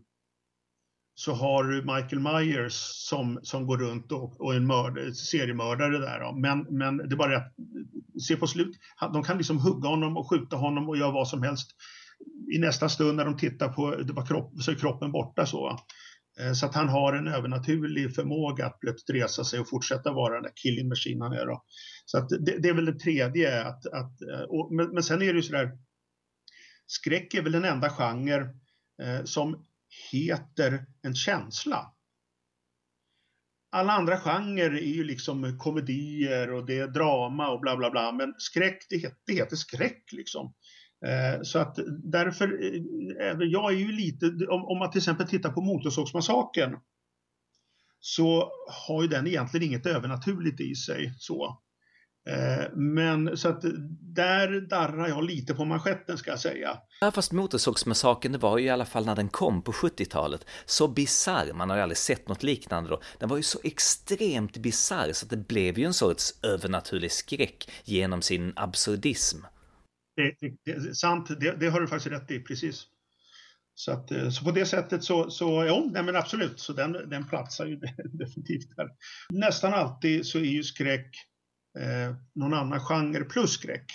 så 1.20 1.34
har 1.34 1.64
du 1.64 1.82
Michael 1.82 2.20
Myers 2.20 2.74
som, 3.10 3.40
som 3.44 3.68
går 3.68 3.78
runt 3.78 4.12
och, 4.12 4.42
och 4.42 4.56
en 4.56 4.68
mörd, 4.68 5.16
seriemördare 5.16 5.98
där. 6.00 6.20
Då. 6.20 6.36
Men, 6.36 6.78
men 6.78 6.98
det 6.98 7.16
är 7.16 7.18
bara 7.18 7.38
att 7.38 7.54
se 8.28 8.36
på 8.36 8.48
slut, 8.48 8.76
de 9.14 9.24
kan 9.24 9.38
liksom 9.38 9.58
hugga 9.58 9.90
honom 9.90 10.18
och 10.18 10.30
skjuta 10.30 10.56
honom 10.56 10.90
och 10.90 10.98
göra 10.98 11.12
vad 11.12 11.28
som 11.28 11.44
helst. 11.44 11.72
I 12.56 12.60
nästa 12.60 12.90
stund 12.90 13.18
när 13.18 13.26
de 13.26 13.38
tittar 13.38 13.68
på 13.70 13.96
det 13.96 14.14
var 14.14 14.26
kropp, 14.26 14.62
så 14.62 14.72
är 14.72 14.76
kroppen 14.76 15.12
borta. 15.12 15.46
så. 15.46 15.80
Eh, 16.40 16.54
så 16.54 16.66
att 16.66 16.76
han 16.76 16.90
har 16.90 17.14
en 17.14 17.28
övernaturlig 17.28 18.16
förmåga 18.16 18.66
att 18.66 18.80
plötsligt 18.80 19.24
resa 19.24 19.44
sig 19.44 19.60
och 19.60 19.70
fortsätta 19.70 20.14
vara 20.14 20.34
den 20.34 20.44
där 20.44 20.52
killing 20.56 20.88
machine 20.88 21.22
han 21.22 21.34
är. 21.34 21.46
Då. 21.46 21.64
Så 22.06 22.18
att 22.18 22.30
det, 22.30 22.58
det 22.62 22.70
är 22.70 22.74
väl 22.74 22.86
det 22.86 23.00
tredje. 23.00 23.66
Att, 23.66 23.86
att, 23.86 24.22
eh, 24.22 24.42
och, 24.50 24.76
men, 24.76 24.94
men 24.94 25.04
sen 25.04 25.22
är 25.22 25.34
det 25.34 25.40
ju 25.40 25.44
sådär, 25.44 25.72
skräck 26.88 27.34
är 27.34 27.42
väl 27.42 27.52
den 27.52 27.66
enda 27.66 27.90
genre 27.90 28.50
eh, 29.02 29.24
som 29.24 29.66
heter 30.12 30.86
en 31.02 31.16
känsla. 31.16 31.94
Alla 33.72 33.94
andra 33.94 34.18
genrer 34.18 34.74
är 34.74 34.94
ju 34.94 35.04
liksom 35.04 35.60
komedier 35.60 36.54
och 36.54 36.66
det 36.66 36.80
är 36.80 36.88
drama 36.88 37.50
och 37.50 37.60
bla 37.60 37.78
bla 37.78 37.92
bla, 37.92 38.12
men 38.12 38.34
skräck, 38.38 38.86
det 38.90 38.98
heter, 38.98 39.18
det 39.26 39.34
heter 39.34 39.56
skräck 39.56 40.04
liksom. 40.12 40.54
Eh, 41.06 41.42
så 41.42 41.60
att 41.60 41.80
därför, 42.04 42.48
eh, 43.22 43.38
jag 43.40 43.74
är 43.74 43.78
ju 43.78 43.92
lite, 43.92 44.26
om, 44.26 44.66
om 44.66 44.80
man 44.80 44.92
till 44.92 45.00
exempel 45.00 45.28
tittar 45.28 45.52
på 45.52 45.62
Motorsågsmassakern 45.62 46.80
så 48.00 48.52
har 48.88 49.02
ju 49.02 49.08
den 49.08 49.28
egentligen 49.28 49.68
inget 49.68 49.86
övernaturligt 49.86 50.62
i 50.62 50.76
sig. 50.76 51.14
så. 51.18 51.62
Eh, 52.28 52.66
men 52.74 53.38
så 53.38 53.50
att 53.50 53.62
där 54.02 54.62
darrar 54.62 55.08
jag 55.08 55.24
lite 55.24 55.54
på 55.54 55.66
manschetten 55.66 56.18
ska 56.18 56.30
jag 56.30 56.40
säga. 56.40 56.78
Ja, 57.02 57.12
fast 57.12 57.32
Motorsågsmassakern, 57.32 58.32
det 58.32 58.38
var 58.38 58.58
ju 58.58 58.66
i 58.66 58.70
alla 58.70 58.86
fall 58.86 59.06
när 59.06 59.16
den 59.16 59.30
kom 59.30 59.62
på 59.62 59.72
70-talet, 59.72 60.46
så 60.66 60.88
bisarr, 60.88 61.54
man 61.54 61.70
har 61.70 61.78
ju 61.78 61.84
aldrig 61.84 61.98
sett 61.98 62.28
något 62.28 62.44
liknande 62.44 62.90
då. 62.90 63.02
Den 63.20 63.30
var 63.30 63.38
ju 63.38 63.44
så 63.44 63.60
extremt 63.64 64.58
bisarr 64.58 65.14
så 65.14 65.26
att 65.26 65.30
det 65.30 65.48
blev 65.48 65.80
ju 65.80 65.86
en 65.86 65.94
sorts 65.94 66.34
övernaturlig 66.44 67.12
skräck 67.12 67.70
genom 67.84 68.22
sin 68.22 68.54
absurdism. 68.56 69.38
Det, 70.16 70.36
det, 70.40 70.74
det, 70.74 70.96
sant, 70.96 71.40
det, 71.40 71.52
det, 71.52 71.70
har 71.70 71.82
du 71.82 71.88
faktiskt 71.88 72.12
rätt 72.12 72.32
i, 72.32 72.40
precis. 72.40 72.86
Så, 73.76 73.92
att, 73.92 74.12
eh, 74.12 74.30
så 74.30 74.44
på 74.44 74.52
det 74.52 74.66
sättet 74.66 75.04
så, 75.04 75.30
så 75.30 75.66
ja, 75.66 75.84
nej 75.92 76.04
men 76.04 76.16
absolut, 76.16 76.60
så 76.60 76.74
den, 76.74 76.92
den 76.92 77.28
platsar 77.28 77.66
ju 77.66 77.76
definitivt 78.04 78.76
där. 78.76 78.90
Nästan 79.30 79.74
alltid 79.74 80.26
så 80.26 80.38
är 80.38 80.44
ju 80.44 80.64
skräck 80.64 81.16
eh, 81.80 82.16
någon 82.34 82.54
annan 82.54 82.80
genre 82.80 83.24
plus 83.24 83.52
skräck. 83.52 83.86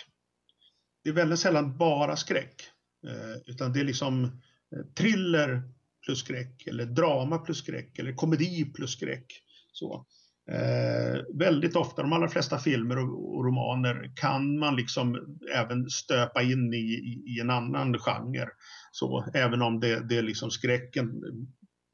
Det 1.04 1.10
är 1.10 1.14
väldigt 1.14 1.38
sällan 1.38 1.76
bara 1.76 2.16
skräck, 2.16 2.62
eh, 3.06 3.42
utan 3.46 3.72
det 3.72 3.80
är 3.80 3.84
liksom 3.84 4.24
eh, 4.24 4.84
thriller 4.96 5.62
plus 6.04 6.18
skräck 6.18 6.66
eller 6.66 6.86
drama 6.86 7.38
plus 7.38 7.58
skräck 7.58 7.98
eller 7.98 8.12
komedi 8.12 8.64
plus 8.74 8.92
skräck. 8.92 9.26
Så. 9.72 10.06
Eh, 10.50 11.20
väldigt 11.34 11.76
ofta, 11.76 12.02
de 12.02 12.12
allra 12.12 12.28
flesta 12.28 12.58
filmer 12.58 12.98
och, 12.98 13.36
och, 13.36 13.44
romaner 13.44 14.12
kan 14.16 14.58
man 14.58 14.76
liksom 14.76 15.38
även 15.54 15.90
stöpa 15.90 16.42
in 16.42 16.74
i, 16.74 16.76
i, 16.76 17.36
i 17.36 17.40
en 17.40 17.50
annan 17.50 17.98
genre. 17.98 18.48
Så 18.92 19.24
även 19.34 19.62
om 19.62 19.80
det, 19.80 20.08
det 20.08 20.22
liksom 20.22 20.50
skräcken 20.50 21.22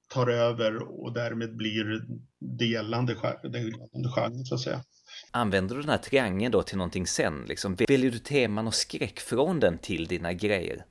tar 0.08 0.26
över 0.26 1.02
och 1.02 1.12
därmed 1.12 1.56
blir 1.56 2.02
det 2.40 2.66
gällande, 2.66 3.16
den 3.42 3.62
gällande 3.62 4.08
genren 4.14 4.44
så 4.44 4.54
att 4.54 4.60
säga. 4.60 4.82
Använder 5.30 5.74
du 5.74 5.80
den 5.80 5.90
här 5.90 5.98
triangeln 5.98 6.52
då 6.52 6.62
till 6.62 6.76
någonting 6.76 7.06
sen? 7.06 7.44
Liksom? 7.48 7.74
Väljer 7.88 8.10
du 8.10 8.18
teman 8.18 8.66
och 8.66 8.74
skräck 8.74 9.20
från 9.20 9.60
den 9.60 9.78
till 9.78 10.06
dina 10.06 10.32
grejer? 10.32 10.84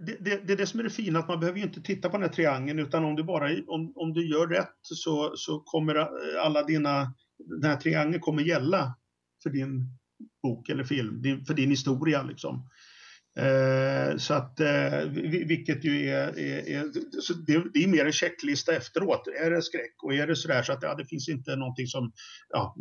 Det, 0.00 0.16
det, 0.20 0.46
det, 0.46 0.52
är 0.52 0.56
det 0.56 0.66
som 0.66 0.80
är 0.80 0.84
det 0.84 0.90
fina, 0.90 1.18
att 1.18 1.28
man 1.28 1.40
behöver 1.40 1.58
ju 1.58 1.64
inte 1.64 1.82
titta 1.82 2.08
på 2.08 2.16
den 2.16 2.28
här 2.28 2.34
triangeln 2.34 2.78
utan 2.78 3.04
om 3.04 3.16
du 3.16 3.24
bara 3.24 3.50
om, 3.66 3.92
om 3.96 4.12
du 4.12 4.28
gör 4.28 4.46
rätt 4.46 4.78
så, 4.82 5.32
så 5.36 5.60
kommer 5.60 5.94
eh, 5.94 6.06
alla 6.44 6.62
dina, 6.62 7.14
den 7.38 7.70
här 7.70 7.76
triangeln 7.76 8.20
kommer 8.20 8.42
gälla 8.42 8.94
för 9.42 9.50
din 9.50 9.88
bok 10.42 10.68
eller 10.68 10.84
film, 10.84 11.22
din, 11.22 11.44
för 11.44 11.54
din 11.54 11.70
historia 11.70 12.22
liksom. 12.22 12.68
Eh, 13.38 14.16
så 14.16 14.34
att, 14.34 14.60
eh, 14.60 15.04
vilket 15.46 15.84
ju 15.84 16.08
är, 16.08 16.38
är, 16.38 16.68
är 16.68 16.84
det, 17.46 17.64
det, 17.74 17.84
är 17.84 17.88
mer 17.88 18.06
en 18.06 18.12
checklista 18.12 18.76
efteråt. 18.76 19.28
Är 19.44 19.50
det 19.50 19.62
skräck 19.62 19.94
och 20.02 20.14
är 20.14 20.26
det 20.26 20.36
sådär 20.36 20.62
så 20.62 20.72
att 20.72 20.82
ja, 20.82 20.94
det 20.94 21.04
finns 21.04 21.28
inte 21.28 21.56
någonting 21.56 21.86
som, 21.86 22.12
ja, 22.48 22.76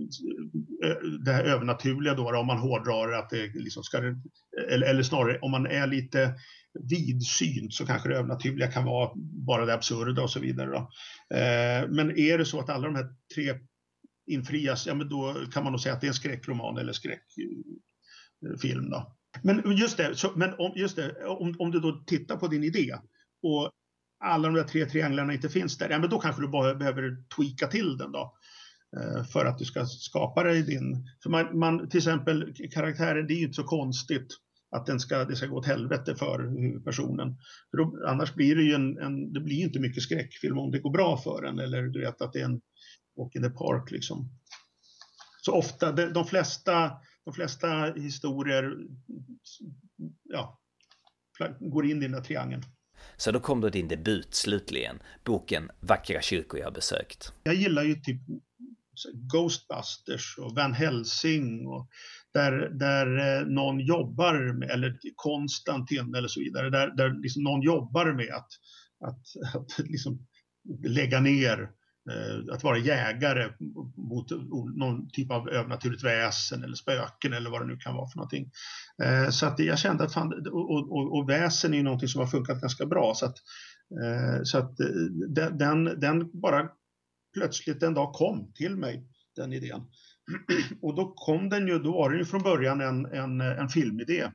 eh, 0.85 0.95
det 1.25 1.31
här 1.31 1.43
övernaturliga 1.43 2.13
då, 2.13 2.37
om 2.37 2.47
man 2.47 2.57
hårdrar 2.57 3.11
att 3.11 3.29
det 3.29 3.47
liksom 3.55 3.83
ska, 3.83 3.97
eller, 4.71 4.87
eller 4.87 5.03
snarare 5.03 5.39
om 5.39 5.51
man 5.51 5.65
är 5.65 5.87
lite 5.87 6.33
vidsynt 6.89 7.73
så 7.73 7.85
kanske 7.85 8.09
det 8.09 8.15
övernaturliga 8.15 8.71
kan 8.71 8.85
vara 8.85 9.11
bara 9.47 9.65
det 9.65 9.73
absurda 9.73 10.21
och 10.21 10.29
så 10.29 10.39
vidare. 10.39 10.69
Då. 10.69 10.77
Eh, 11.37 11.89
men 11.89 12.17
är 12.17 12.37
det 12.37 12.45
så 12.45 12.59
att 12.59 12.69
alla 12.69 12.87
de 12.87 12.95
här 12.95 13.07
tre 13.35 13.53
infrias, 14.27 14.87
ja 14.87 14.93
men 14.93 15.09
då 15.09 15.35
kan 15.53 15.63
man 15.63 15.73
nog 15.73 15.81
säga 15.81 15.95
att 15.95 16.01
det 16.01 16.07
är 16.07 16.09
en 16.09 16.13
skräckroman 16.13 16.77
eller 16.77 16.93
skräckfilm. 16.93 18.89
Då. 18.89 19.17
Men 19.41 19.77
just 19.77 19.97
det, 19.97 20.15
så, 20.15 20.31
men 20.35 20.53
om, 20.57 20.73
just 20.75 20.95
det 20.95 21.25
om, 21.25 21.55
om 21.59 21.71
du 21.71 21.79
då 21.79 22.03
tittar 22.07 22.37
på 22.37 22.47
din 22.47 22.63
idé 22.63 22.95
och 23.43 23.69
alla 24.23 24.47
de 24.47 24.53
där 24.53 24.63
tre 24.63 24.85
trianglarna 24.85 25.33
inte 25.33 25.49
finns 25.49 25.77
där, 25.77 25.89
ja 25.89 25.99
men 25.99 26.09
då 26.09 26.19
kanske 26.19 26.41
du 26.41 26.47
bara 26.47 26.75
behöver 26.75 27.17
tweaka 27.35 27.67
till 27.67 27.97
den 27.97 28.11
då. 28.11 28.33
Eh, 28.97 29.23
för 29.23 29.45
att 29.45 29.57
du 29.57 29.65
ska 29.65 29.85
skapa 29.85 30.43
dig 30.43 30.63
din... 30.63 31.07
För 31.23 31.29
man, 31.29 31.59
man, 31.59 31.89
till 31.89 31.97
exempel 31.97 32.53
karaktären, 32.73 33.27
det 33.27 33.33
är 33.33 33.37
ju 33.37 33.43
inte 33.43 33.55
så 33.55 33.63
konstigt 33.63 34.27
att 34.75 34.85
den 34.85 34.99
ska, 34.99 35.25
det 35.25 35.35
ska 35.35 35.47
gå 35.47 35.57
åt 35.57 35.65
helvete 35.65 36.15
för 36.15 36.39
huvudpersonen. 36.61 37.35
För 37.71 37.77
då, 37.77 38.07
annars 38.07 38.33
blir 38.33 38.55
det 38.55 38.63
ju 38.63 38.73
en, 38.73 38.97
en, 38.97 39.33
det 39.33 39.39
blir 39.39 39.63
inte 39.63 39.79
mycket 39.79 40.03
skräckfilm 40.03 40.57
om 40.57 40.71
det 40.71 40.79
går 40.79 40.91
bra 40.91 41.17
för 41.17 41.41
den 41.41 41.59
eller 41.59 41.83
du 41.83 42.01
vet 42.01 42.21
att 42.21 42.33
det 42.33 42.39
är 42.39 42.45
en 42.45 42.61
walk 43.17 43.35
in 43.35 43.43
the 43.43 43.49
park 43.49 43.91
liksom. 43.91 44.29
Så 45.41 45.51
ofta, 45.51 45.91
de, 45.91 46.05
de 46.05 46.25
flesta, 46.25 46.91
de 47.25 47.33
flesta 47.33 47.93
historier 47.95 48.77
ja, 50.23 50.59
går 51.59 51.85
in 51.85 51.97
i 51.97 52.01
den 52.01 52.11
där 52.11 52.21
triangeln. 52.21 52.63
Så 53.17 53.31
då 53.31 53.39
kom 53.39 53.61
då 53.61 53.69
din 53.69 53.87
debut 53.87 54.33
slutligen, 54.35 54.99
boken 55.23 55.71
Vackra 55.79 56.21
kyrkor 56.21 56.59
jag 56.59 56.73
besökt. 56.73 57.33
Jag 57.43 57.55
gillar 57.55 57.83
ju 57.83 57.95
typ 57.95 58.21
Ghostbusters 59.13 60.37
och 60.37 60.55
Van 60.55 60.73
Helsing 60.73 61.67
och 61.67 61.89
där, 62.33 62.69
där 62.69 63.39
eh, 63.39 63.47
någon 63.47 63.79
jobbar, 63.79 64.53
med, 64.53 64.69
eller 64.69 64.99
Konstantin 65.15 66.15
eller 66.15 66.27
så 66.27 66.39
vidare, 66.39 66.69
där, 66.69 66.95
där 66.95 67.21
liksom 67.21 67.43
någon 67.43 67.61
jobbar 67.61 68.13
med 68.13 68.33
att, 68.33 68.49
att, 69.09 69.55
att 69.55 69.87
liksom 69.89 70.27
lägga 70.83 71.19
ner 71.19 71.69
Eh, 72.11 72.53
att 72.53 72.63
vara 72.63 72.77
jägare 72.77 73.49
mot 73.97 74.31
någon 74.75 75.09
typ 75.09 75.31
av 75.31 75.49
övernaturligt 75.49 76.03
väsen 76.03 76.63
eller 76.63 76.75
spöken 76.75 77.33
eller 77.33 77.49
vad 77.49 77.61
det 77.61 77.67
nu 77.67 77.77
kan 77.77 77.95
vara 77.95 78.07
för 78.07 78.17
någonting. 78.17 78.51
Eh, 79.03 79.29
så 79.29 79.45
att 79.45 79.59
jag 79.59 79.79
kände 79.79 80.03
att 80.03 80.13
fan, 80.13 80.47
och, 80.51 80.71
och, 80.71 81.17
och 81.17 81.29
väsen 81.29 81.73
är 81.73 81.77
ju 81.77 81.83
någonting 81.83 82.09
som 82.09 82.19
har 82.19 82.27
funkat 82.27 82.61
ganska 82.61 82.85
bra 82.85 83.13
så 83.15 83.25
att, 83.25 83.35
eh, 84.03 84.43
så 84.43 84.57
att 84.57 84.77
den, 85.57 85.99
den 85.99 86.41
bara 86.41 86.69
plötsligt 87.33 87.83
en 87.83 87.93
dag 87.93 88.13
kom 88.13 88.53
till 88.53 88.75
mig, 88.75 89.07
den 89.35 89.53
idén. 89.53 89.81
Och 90.81 90.95
då 90.95 91.13
kom 91.15 91.49
den 91.49 91.67
ju, 91.67 91.79
då 91.79 91.91
var 91.91 92.09
det 92.09 92.17
ju 92.17 92.25
från 92.25 92.43
början 92.43 92.81
en, 92.81 93.05
en, 93.05 93.41
en 93.41 93.69
filmidé. 93.69 94.27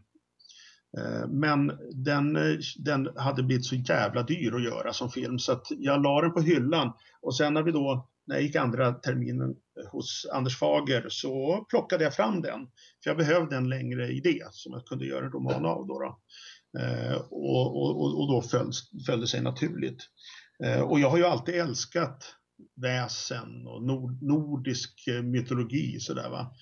Eh, 0.98 1.28
men 1.28 1.72
den, 1.92 2.36
eh, 2.36 2.58
den 2.78 3.08
hade 3.16 3.42
blivit 3.42 3.64
så 3.64 3.74
jävla 3.74 4.22
dyr 4.22 4.54
att 4.54 4.64
göra 4.64 4.92
som 4.92 5.10
film 5.10 5.38
så 5.38 5.52
att 5.52 5.66
jag 5.70 6.02
la 6.02 6.20
den 6.20 6.32
på 6.32 6.40
hyllan 6.40 6.92
och 7.22 7.36
sen 7.36 7.54
när 7.54 7.62
vi 7.62 7.72
då, 7.72 8.08
när 8.26 8.36
jag 8.36 8.42
gick 8.42 8.56
andra 8.56 8.92
terminen 8.92 9.54
hos 9.90 10.26
Anders 10.32 10.58
Fager 10.58 11.06
så 11.08 11.66
plockade 11.70 12.04
jag 12.04 12.14
fram 12.14 12.42
den. 12.42 12.60
För 13.04 13.10
jag 13.10 13.16
behövde 13.16 13.56
en 13.56 13.68
längre 13.68 14.08
idé 14.08 14.42
som 14.50 14.72
jag 14.72 14.86
kunde 14.86 15.06
göra 15.06 15.24
en 15.24 15.32
roman 15.32 15.66
av. 15.66 15.86
Då, 15.86 15.98
då. 15.98 16.18
Eh, 16.80 17.16
och, 17.30 17.82
och, 17.82 18.20
och, 18.20 18.28
då 18.28 18.42
föll, 18.42 18.70
föll 19.06 19.20
det 19.20 19.26
sig 19.26 19.42
naturligt. 19.42 20.02
Eh, 20.64 20.80
och 20.80 21.00
jag 21.00 21.10
har 21.10 21.18
ju 21.18 21.24
alltid 21.24 21.54
älskat 21.54 22.34
väsen 22.82 23.66
och 23.66 23.82
nord, 23.82 24.22
nordisk 24.22 25.06
eh, 25.06 25.22
mytologi 25.22 26.00
sådär 26.00 26.30
va. 26.30 26.54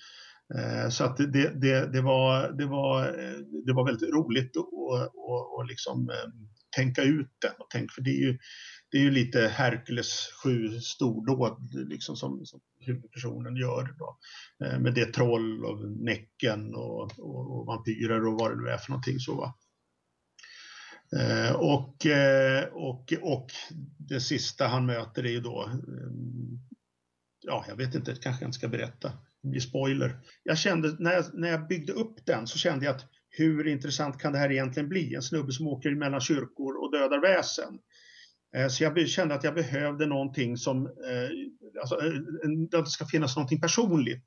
Eh, 0.55 0.89
så 0.89 1.03
att 1.03 1.17
det, 1.17 1.61
det, 1.61 1.93
det, 1.93 2.01
var, 2.01 2.51
det, 2.51 2.65
var, 2.65 3.07
eh, 3.07 3.39
det 3.65 3.73
var 3.73 3.85
väldigt 3.85 4.13
roligt 4.13 4.57
att 4.57 4.67
och 5.57 5.65
liksom 5.65 6.09
eh, 6.09 6.29
tänka 6.75 7.03
ut 7.03 7.31
den. 7.41 7.51
Och 7.59 7.67
tänk, 7.69 7.91
för 7.91 8.01
det 8.01 8.09
är 8.09 8.21
ju, 8.21 8.37
det 8.91 8.97
är 8.97 9.01
ju 9.01 9.11
lite 9.11 9.47
Herkules 9.47 10.29
sju 10.43 10.79
stordåd 10.79 11.73
liksom 11.73 12.15
som, 12.15 12.45
som 12.45 12.59
huvudpersonen 12.79 13.55
gör. 13.55 13.95
Då. 13.99 14.17
Med 14.79 14.93
det 14.93 15.13
troll 15.13 15.65
och 15.65 15.91
Näcken 15.91 16.75
och, 16.75 17.19
och, 17.19 17.57
och 17.57 17.65
vampyrer 17.65 18.27
och 18.27 18.39
vad 18.39 18.51
det 18.51 18.61
nu 18.61 18.69
är 18.69 18.77
för 18.77 18.89
någonting. 18.89 19.19
Så, 19.19 19.35
va? 19.35 19.55
Och, 21.55 22.05
och, 22.71 23.13
och 23.21 23.47
det 23.97 24.19
sista 24.19 24.67
han 24.67 24.85
möter 24.85 25.25
är 25.25 25.29
ju 25.29 25.41
då, 25.41 25.71
ja 27.41 27.65
jag 27.67 27.75
vet 27.75 27.95
inte, 27.95 28.15
kanske 28.15 28.43
jag 28.43 28.47
inte 28.47 28.57
ska 28.57 28.67
berätta, 28.67 29.11
blir 29.43 29.61
spoiler. 29.61 30.19
Jag 30.43 30.57
kände, 30.57 30.95
när 30.99 31.13
jag, 31.13 31.25
när 31.33 31.49
jag 31.49 31.67
byggde 31.67 31.93
upp 31.93 32.25
den 32.25 32.47
så 32.47 32.57
kände 32.57 32.85
jag 32.85 32.95
att 32.95 33.05
hur 33.29 33.67
intressant 33.67 34.17
kan 34.17 34.33
det 34.33 34.39
här 34.39 34.51
egentligen 34.51 34.89
bli? 34.89 35.15
En 35.15 35.21
snubbe 35.21 35.51
som 35.51 35.67
åker 35.67 35.95
mellan 35.95 36.21
kyrkor 36.21 36.83
och 36.83 36.91
dödar 36.91 37.21
väsen. 37.21 37.79
Eh, 38.55 38.67
så 38.67 38.83
jag 38.83 39.07
kände 39.07 39.35
att 39.35 39.43
jag 39.43 39.53
behövde 39.53 40.05
någonting 40.05 40.57
som, 40.57 40.85
eh, 40.85 41.29
alltså, 41.81 41.95
eh, 41.95 42.79
att 42.79 42.85
det 42.85 42.91
ska 42.91 43.05
finnas 43.05 43.35
någonting 43.35 43.61
personligt 43.61 44.25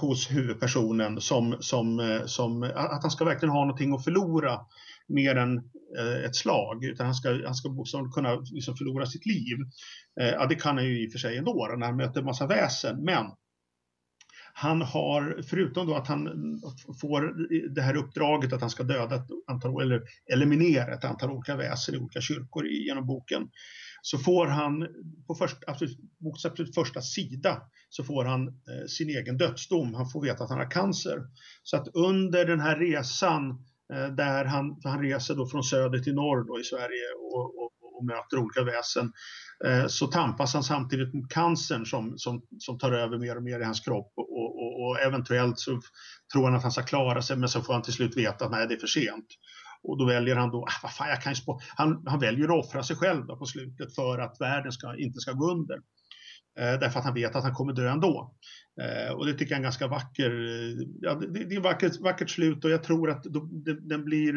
hos 0.00 0.30
huvudpersonen 0.30 1.20
som, 1.20 1.56
som, 1.60 2.20
som, 2.26 2.62
att 2.62 3.02
han 3.02 3.10
ska 3.10 3.24
verkligen 3.24 3.52
ha 3.52 3.60
någonting 3.60 3.94
att 3.94 4.04
förlora 4.04 4.60
mer 5.08 5.36
än 5.36 5.58
ett 6.24 6.36
slag, 6.36 6.84
utan 6.84 7.06
han 7.06 7.14
ska, 7.14 7.30
han 7.44 7.54
ska 7.54 7.68
bokstavligt 7.68 8.14
kunna 8.14 8.34
liksom 8.34 8.76
förlora 8.76 9.06
sitt 9.06 9.26
liv. 9.26 9.56
Ja, 10.14 10.46
det 10.46 10.54
kan 10.54 10.76
han 10.76 10.86
ju 10.86 11.04
i 11.04 11.08
och 11.08 11.12
för 11.12 11.18
sig 11.18 11.36
ändå 11.36 11.74
när 11.78 11.86
han 11.86 11.96
möter 11.96 12.20
en 12.20 12.26
massa 12.26 12.46
väsen, 12.46 13.04
men 13.04 13.26
han 14.52 14.82
har, 14.82 15.42
förutom 15.46 15.86
då 15.86 15.94
att 15.94 16.08
han 16.08 16.28
får 17.00 17.34
det 17.74 17.82
här 17.82 17.96
uppdraget 17.96 18.52
att 18.52 18.60
han 18.60 18.70
ska 18.70 18.82
döda 18.82 19.16
ett 19.16 19.28
antal, 19.46 19.82
eller 19.82 20.02
eliminera 20.32 20.94
ett 20.94 21.04
antal 21.04 21.30
olika 21.30 21.56
väsen 21.56 21.94
i 21.94 21.98
olika 21.98 22.20
kyrkor 22.20 22.66
genom 22.66 23.06
boken, 23.06 23.48
så 24.02 24.18
får 24.18 24.46
han 24.46 24.88
på 25.26 25.34
först, 25.34 25.56
absolut, 25.66 25.98
bokens 26.18 26.44
absolut 26.44 26.74
första 26.74 27.00
sida 27.00 27.62
så 27.88 28.04
får 28.04 28.24
han 28.24 28.48
eh, 28.48 28.86
sin 28.88 29.08
egen 29.08 29.36
dödsdom. 29.36 29.94
Han 29.94 30.10
får 30.10 30.22
veta 30.22 30.44
att 30.44 30.50
han 30.50 30.58
har 30.58 30.70
cancer. 30.70 31.18
Så 31.62 31.76
att 31.76 31.88
under 31.94 32.44
den 32.44 32.60
här 32.60 32.76
resan 32.76 33.64
Eh, 33.92 34.08
där 34.08 34.44
han, 34.44 34.80
han 34.84 35.02
reser 35.02 35.34
då 35.34 35.46
från 35.46 35.64
söder 35.64 35.98
till 35.98 36.14
norr 36.14 36.44
då 36.44 36.60
i 36.60 36.64
Sverige 36.64 37.06
och, 37.32 37.44
och, 37.44 37.72
och 37.96 38.04
möter 38.04 38.38
olika 38.38 38.64
väsen. 38.64 39.12
Eh, 39.64 39.86
så 39.86 40.06
tampas 40.06 40.54
han 40.54 40.62
samtidigt 40.62 41.14
mot 41.14 41.30
cancern 41.30 41.86
som, 41.86 42.18
som, 42.18 42.42
som 42.58 42.78
tar 42.78 42.92
över 42.92 43.18
mer 43.18 43.36
och 43.36 43.42
mer 43.42 43.60
i 43.60 43.64
hans 43.64 43.80
kropp 43.80 44.12
och, 44.16 44.31
och, 44.82 45.00
eventuellt 45.00 45.58
så 45.58 45.80
tror 46.32 46.44
han 46.44 46.54
att 46.54 46.62
han 46.62 46.72
ska 46.72 46.82
klara 46.82 47.22
sig 47.22 47.36
men 47.36 47.48
så 47.48 47.62
får 47.62 47.72
han 47.72 47.82
till 47.82 47.92
slut 47.92 48.16
veta 48.16 48.44
att 48.44 48.50
nej 48.50 48.68
det 48.68 48.74
är 48.74 48.78
för 48.78 48.86
sent. 48.86 49.26
Och 49.82 49.98
då 49.98 50.04
väljer 50.04 50.36
han 50.36 50.50
då, 50.50 50.62
ah, 50.62 50.80
vad 50.82 50.92
fan, 50.92 51.08
jag 51.08 51.22
kan 51.22 51.34
han, 51.76 52.02
han 52.06 52.20
väljer 52.20 52.44
att 52.44 52.64
offra 52.64 52.82
sig 52.82 52.96
själv 52.96 53.26
på 53.26 53.46
slutet 53.46 53.94
för 53.94 54.18
att 54.18 54.40
världen 54.40 54.72
ska, 54.72 54.96
inte 54.96 55.20
ska 55.20 55.32
gå 55.32 55.50
under. 55.50 55.78
Eh, 56.58 56.78
därför 56.80 56.98
att 56.98 57.04
han 57.04 57.14
vet 57.14 57.36
att 57.36 57.44
han 57.44 57.54
kommer 57.54 57.72
dö 57.72 57.90
ändå. 57.90 58.34
Eh, 58.82 59.12
och 59.12 59.26
det 59.26 59.32
tycker 59.32 59.44
jag 59.44 59.52
är 59.52 59.56
en 59.56 59.62
ganska 59.62 59.86
vacker, 59.86 60.30
eh, 60.30 60.86
ja, 61.00 61.14
det, 61.14 61.44
det 61.44 61.54
är 61.54 61.60
vackert, 61.60 62.00
vackert 62.00 62.30
slut 62.30 62.64
och 62.64 62.70
jag 62.70 62.84
tror 62.84 63.10
att 63.10 63.22
det, 63.64 63.88
den 63.88 64.04
blir, 64.04 64.32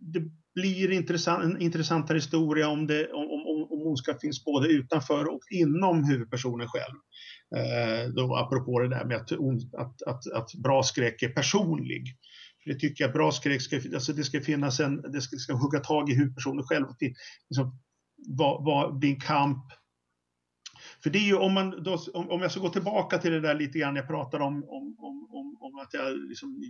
det 0.00 0.22
blir 0.54 0.90
intressant, 0.90 1.44
en 1.44 1.60
intressantare 1.60 2.16
historia 2.16 2.68
om, 2.68 2.86
det, 2.86 3.12
om, 3.12 3.24
om, 3.24 3.68
om 3.70 3.86
ondska 3.86 4.14
finns 4.20 4.44
både 4.44 4.68
utanför 4.68 5.34
och 5.34 5.40
inom 5.50 6.04
huvudpersonen 6.04 6.68
själv. 6.68 6.96
Eh, 7.56 8.08
då 8.08 8.36
apropå 8.36 8.80
det 8.80 8.88
där 8.88 9.04
med 9.04 9.16
att, 9.16 9.32
att, 9.32 10.02
att, 10.02 10.32
att 10.32 10.54
bra 10.54 10.82
skräck 10.82 11.22
är 11.22 11.28
personlig. 11.28 12.16
För 12.64 12.70
det 12.70 12.78
tycker 12.78 13.04
jag, 13.04 13.12
bra 13.12 13.32
skräck 13.32 13.62
ska, 13.62 13.76
alltså 13.76 14.12
det 14.12 14.24
ska 14.24 14.40
finnas 14.40 14.80
en, 14.80 15.02
det 15.12 15.20
ska, 15.20 15.36
ska 15.36 15.54
hugga 15.54 15.80
tag 15.80 16.10
i 16.10 16.14
huvudpersonen 16.14 16.64
själv. 16.64 16.86
Liksom, 17.48 17.78
vad, 18.28 18.64
vad 18.64 19.00
din 19.00 19.20
kamp 19.20 19.64
för 21.02 21.10
det 21.10 21.18
är 21.18 21.26
ju 21.26 21.34
om 21.34 21.52
man 21.52 21.82
då, 21.82 21.98
om, 22.14 22.30
om 22.30 22.42
jag 22.42 22.50
ska 22.50 22.60
gå 22.60 22.68
tillbaka 22.68 23.18
till 23.18 23.30
det 23.32 23.40
där 23.40 23.54
lite 23.54 23.78
grann 23.78 23.96
jag 23.96 24.06
pratade 24.06 24.44
om, 24.44 24.64
om, 24.64 24.96
om, 24.98 25.28
om, 25.30 25.56
om 25.60 25.78
att 25.78 25.94
jag 25.94 26.28
liksom 26.28 26.62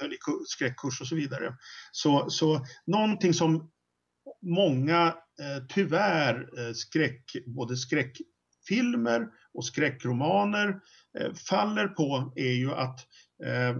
höll 0.00 0.12
i 0.12 0.18
skräckkurs 0.46 1.00
och 1.00 1.06
så 1.06 1.16
vidare. 1.16 1.54
Så, 1.92 2.30
så 2.30 2.66
någonting 2.86 3.34
som 3.34 3.70
många 4.42 5.06
eh, 5.40 5.64
tyvärr 5.68 6.34
eh, 6.58 6.72
skräck, 6.72 7.24
både 7.46 7.76
skräckfilmer 7.76 9.28
och 9.54 9.64
skräckromaner 9.64 10.80
eh, 11.18 11.34
faller 11.34 11.88
på 11.88 12.32
är 12.36 12.52
ju 12.52 12.72
att 12.72 13.00
eh, 13.44 13.76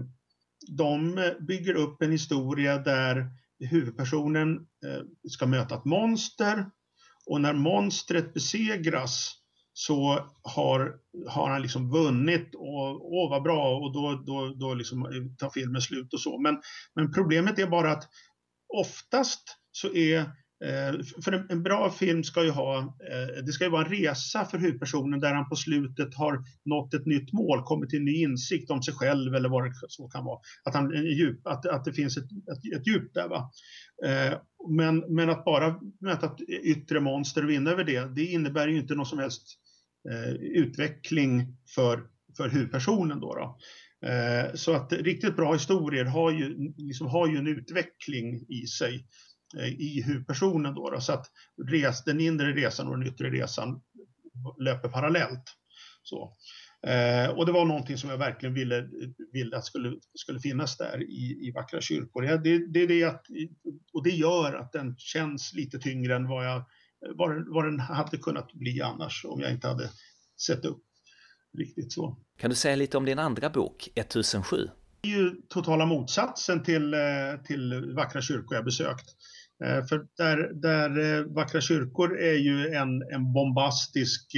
de 0.77 1.15
bygger 1.47 1.73
upp 1.73 2.01
en 2.01 2.11
historia 2.11 2.77
där 2.77 3.29
huvudpersonen 3.59 4.55
eh, 4.55 5.29
ska 5.29 5.45
möta 5.45 5.75
ett 5.75 5.85
monster 5.85 6.65
och 7.25 7.41
när 7.41 7.53
monstret 7.53 8.33
besegras 8.33 9.38
så 9.79 10.29
har, 10.41 10.95
har 11.27 11.49
han 11.49 11.61
liksom 11.61 11.91
vunnit 11.91 12.55
och 12.55 13.13
åh 13.13 13.29
vad 13.29 13.43
bra 13.43 13.77
och 13.77 13.93
då, 13.93 14.23
då, 14.25 14.53
då 14.59 14.73
liksom 14.73 15.29
tar 15.37 15.49
filmen 15.49 15.81
slut 15.81 16.13
och 16.13 16.19
så. 16.19 16.39
Men, 16.39 16.61
men 16.95 17.11
problemet 17.11 17.59
är 17.59 17.67
bara 17.67 17.91
att 17.91 18.09
oftast 18.73 19.41
så 19.71 19.93
är 19.93 20.19
eh, 20.65 20.99
för 21.23 21.31
en, 21.31 21.45
en, 21.49 21.63
bra 21.63 21.91
film 21.91 22.23
ska 22.23 22.43
ju 22.43 22.49
ha, 22.49 22.77
eh, 22.79 23.43
det 23.45 23.51
ska 23.51 23.63
ju 23.63 23.69
vara 23.69 23.85
en 23.85 23.91
resa 23.91 24.45
för 24.45 24.57
huvudpersonen 24.57 25.19
där 25.19 25.33
han 25.33 25.49
på 25.49 25.55
slutet 25.55 26.15
har 26.15 26.43
nått 26.65 26.93
ett 26.93 27.05
nytt 27.05 27.33
mål, 27.33 27.63
kommit 27.63 27.89
till 27.89 27.99
en 27.99 28.05
ny 28.05 28.21
insikt 28.21 28.71
om 28.71 28.83
sig 28.83 28.93
själv 28.93 29.35
eller 29.35 29.49
vad 29.49 29.63
det 29.63 29.73
så 29.87 30.07
kan 30.07 30.25
vara. 30.25 30.39
Att, 30.63 30.73
han, 30.73 30.91
djup, 30.91 31.47
att, 31.47 31.65
att 31.65 31.85
det 31.85 31.93
finns 31.93 32.17
ett, 32.17 32.23
ett, 32.23 32.79
ett 32.79 32.87
djup 32.87 33.13
där. 33.13 33.27
Va? 33.29 33.51
Eh, 34.05 34.37
men, 34.69 35.15
men 35.15 35.29
att 35.29 35.45
bara 35.45 35.79
möta 36.01 36.25
ett 36.25 36.41
yttre 36.63 36.99
monster 36.99 37.43
och 37.43 37.49
vinna 37.49 37.71
över 37.71 37.83
det, 37.83 38.15
det 38.15 38.25
innebär 38.25 38.67
ju 38.67 38.77
inte 38.77 38.95
någon 38.95 39.05
som 39.05 39.19
helst 39.19 39.43
eh, 39.43 39.68
Eh, 40.11 40.31
utveckling 40.33 41.57
för, 41.75 42.03
för 42.37 42.49
huvudpersonen. 42.49 43.19
Då, 43.19 43.35
då. 43.35 43.57
Eh, 44.07 44.53
så 44.53 44.73
att 44.73 44.93
riktigt 44.93 45.35
bra 45.35 45.53
historier 45.53 46.05
har 46.05 46.31
ju, 46.31 46.73
liksom 46.77 47.07
har 47.07 47.27
ju 47.27 47.37
en 47.37 47.47
utveckling 47.47 48.45
i 48.49 48.67
sig 48.67 49.07
eh, 49.57 49.67
i 49.67 50.03
huvudpersonen. 50.05 50.75
Då, 50.75 50.89
då, 50.89 51.01
så 51.01 51.13
att 51.13 51.25
res, 51.67 52.03
den 52.03 52.19
inre 52.19 52.53
resan 52.53 52.87
och 52.87 52.99
den 52.99 53.07
yttre 53.07 53.29
resan 53.29 53.81
löper 54.59 54.89
parallellt. 54.89 55.43
Så. 56.03 56.37
Eh, 56.87 57.29
och 57.29 57.45
det 57.45 57.51
var 57.51 57.65
någonting 57.65 57.97
som 57.97 58.09
jag 58.09 58.17
verkligen 58.17 58.53
ville, 58.53 58.89
ville 59.31 59.57
att 59.57 59.65
skulle, 59.65 59.99
skulle 60.13 60.39
finnas 60.39 60.77
där 60.77 61.03
i, 61.03 61.47
i 61.47 61.51
Vackra 61.51 61.81
kyrkor. 61.81 62.21
Det, 62.21 62.67
det, 62.73 62.85
det 62.85 63.03
att, 63.03 63.25
och 63.93 64.03
det 64.03 64.09
gör 64.09 64.53
att 64.53 64.71
den 64.71 64.95
känns 64.97 65.53
lite 65.53 65.79
tyngre 65.79 66.15
än 66.15 66.27
vad, 66.27 66.45
jag, 66.45 66.65
vad, 67.15 67.53
vad 67.53 67.65
den 67.65 67.79
hade 67.79 68.17
kunnat 68.17 68.53
bli 68.53 68.81
annars 68.81 69.25
om 69.25 69.39
jag 69.41 69.51
inte 69.51 69.67
hade 69.67 69.89
sett 70.47 70.65
upp 70.65 70.83
riktigt 71.57 71.91
så. 71.91 72.17
Kan 72.37 72.49
du 72.49 72.55
säga 72.55 72.75
lite 72.75 72.97
om 72.97 73.05
din 73.05 73.19
andra 73.19 73.49
bok, 73.49 73.89
1007? 73.95 74.69
Det 75.01 75.09
är 75.09 75.13
ju 75.13 75.35
totala 75.47 75.85
motsatsen 75.85 76.63
till, 76.63 76.93
eh, 76.93 76.99
till 77.45 77.93
Vackra 77.95 78.21
kyrkor 78.21 78.55
jag 78.55 78.65
besökt. 78.65 79.05
Eh, 79.63 79.85
för 79.85 80.07
där, 80.17 80.53
där 80.53 81.19
eh, 81.19 81.25
Vackra 81.25 81.61
kyrkor 81.61 82.19
är 82.19 82.33
ju 82.33 82.67
en, 82.67 83.01
en 83.13 83.33
bombastisk 83.33 84.35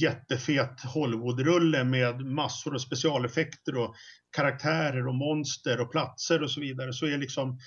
jättefet 0.00 0.80
Hollywoodrulle 0.80 1.84
med 1.84 2.20
massor 2.20 2.74
av 2.74 2.78
specialeffekter 2.78 3.76
och 3.76 3.94
karaktärer 4.36 5.06
och 5.06 5.14
monster 5.14 5.80
och 5.80 5.92
platser 5.92 6.42
och 6.42 6.50
så 6.50 6.60
vidare 6.60 6.92
så 6.92 7.06
är 7.06 7.18
liksom 7.18 7.58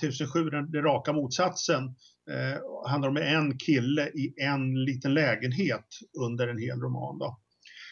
1007 0.00 0.50
den, 0.50 0.70
den 0.70 0.82
raka 0.82 1.12
motsatsen. 1.12 1.84
Eh, 2.30 2.90
handlar 2.90 3.08
om 3.08 3.16
en 3.16 3.58
kille 3.58 4.08
i 4.08 4.34
en 4.42 4.84
liten 4.84 5.14
lägenhet 5.14 5.86
under 6.20 6.48
en 6.48 6.58
hel 6.58 6.80
roman. 6.80 7.18
Då. 7.18 7.40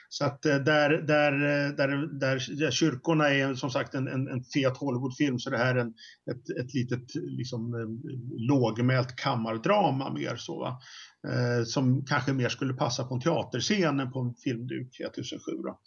Så 0.09 0.25
att 0.25 0.47
eh, 0.47 0.57
där, 0.57 0.91
där, 0.91 1.33
eh, 1.33 1.75
där, 1.75 2.19
där, 2.19 2.57
där 2.59 2.71
kyrkorna 2.71 3.29
är 3.29 3.55
som 3.55 3.71
sagt 3.71 3.95
en, 3.95 4.09
en, 4.09 4.29
en 4.29 4.45
fet 4.45 4.77
Hollywoodfilm 4.77 5.39
så 5.39 5.51
det 5.51 5.59
här 5.59 5.75
är 5.75 5.81
en, 5.81 5.95
ett, 6.31 6.51
ett 6.61 6.75
litet 6.75 7.15
liksom, 7.15 7.75
eh, 7.75 8.11
lågmält 8.49 9.17
kammardrama 9.17 10.13
mer 10.13 10.37
så. 10.37 10.61
Va? 10.61 10.81
Eh, 11.29 11.65
som 11.65 12.05
kanske 12.05 12.33
mer 12.33 12.49
skulle 12.49 12.75
passa 12.75 13.05
på 13.05 13.15
en 13.15 13.21
teaterscen 13.21 14.01
än 14.01 14.13
på 14.13 14.21
en 14.21 14.35
filmduk 14.35 15.01
1007. 15.01 15.53
Då. 15.53 15.81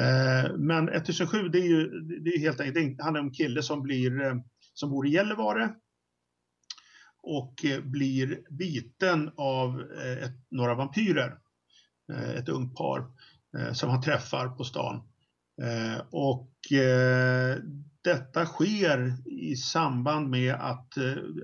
Eh, 0.00 0.56
men 0.58 0.88
1007 0.88 1.48
det 1.48 1.58
är 1.58 1.66
ju 1.66 2.00
det 2.00 2.30
är 2.30 2.40
helt 2.40 2.60
enkelt, 2.60 2.96
det 2.98 3.04
handlar 3.04 3.20
om 3.20 3.26
en 3.26 3.34
kille 3.34 3.62
som, 3.62 3.82
blir, 3.82 4.42
som 4.74 4.90
bor 4.90 5.06
i 5.06 5.10
Gällivare 5.10 5.74
och 7.22 7.54
blir 7.82 8.40
biten 8.58 9.30
av 9.36 9.80
ett, 10.22 10.50
några 10.50 10.74
vampyrer. 10.74 11.38
Ett 12.36 12.48
ungt 12.48 12.74
par 12.74 13.06
Eh, 13.58 13.72
som 13.72 13.90
han 13.90 14.02
träffar 14.02 14.48
på 14.48 14.64
stan. 14.64 15.02
Eh, 15.62 16.02
och 16.10 16.72
eh, 16.72 17.56
detta 18.04 18.46
sker 18.46 19.16
i 19.26 19.56
samband 19.56 20.30
med 20.30 20.54
att, 20.54 20.88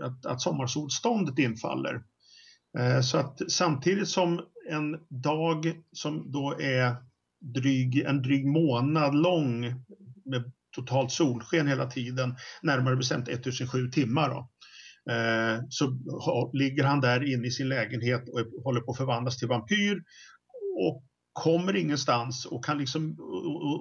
att, 0.02 0.26
att 0.26 0.40
sommarsolståndet 0.40 1.38
infaller. 1.38 2.02
Så 3.02 3.18
att 3.18 3.50
samtidigt 3.50 4.08
som 4.08 4.40
en 4.70 4.96
dag 5.08 5.72
som 5.92 6.32
då 6.32 6.60
är 6.60 6.96
dryg, 7.40 7.98
en 7.98 8.22
dryg 8.22 8.46
månad 8.46 9.14
lång 9.14 9.60
med 10.24 10.52
totalt 10.76 11.12
solsken 11.12 11.68
hela 11.68 11.86
tiden, 11.86 12.36
närmare 12.62 12.96
bestämt 12.96 13.28
1007 13.28 13.88
timmar. 13.88 14.28
Då. 14.28 14.50
Så 15.68 16.50
ligger 16.52 16.84
han 16.84 17.00
där 17.00 17.32
inne 17.34 17.46
i 17.46 17.50
sin 17.50 17.68
lägenhet 17.68 18.28
och 18.28 18.62
håller 18.64 18.80
på 18.80 18.90
att 18.90 18.98
förvandlas 18.98 19.38
till 19.38 19.48
vampyr 19.48 20.02
och 20.78 21.04
kommer 21.32 21.76
ingenstans 21.76 22.46
och, 22.46 22.64
kan 22.64 22.78
liksom, 22.78 23.16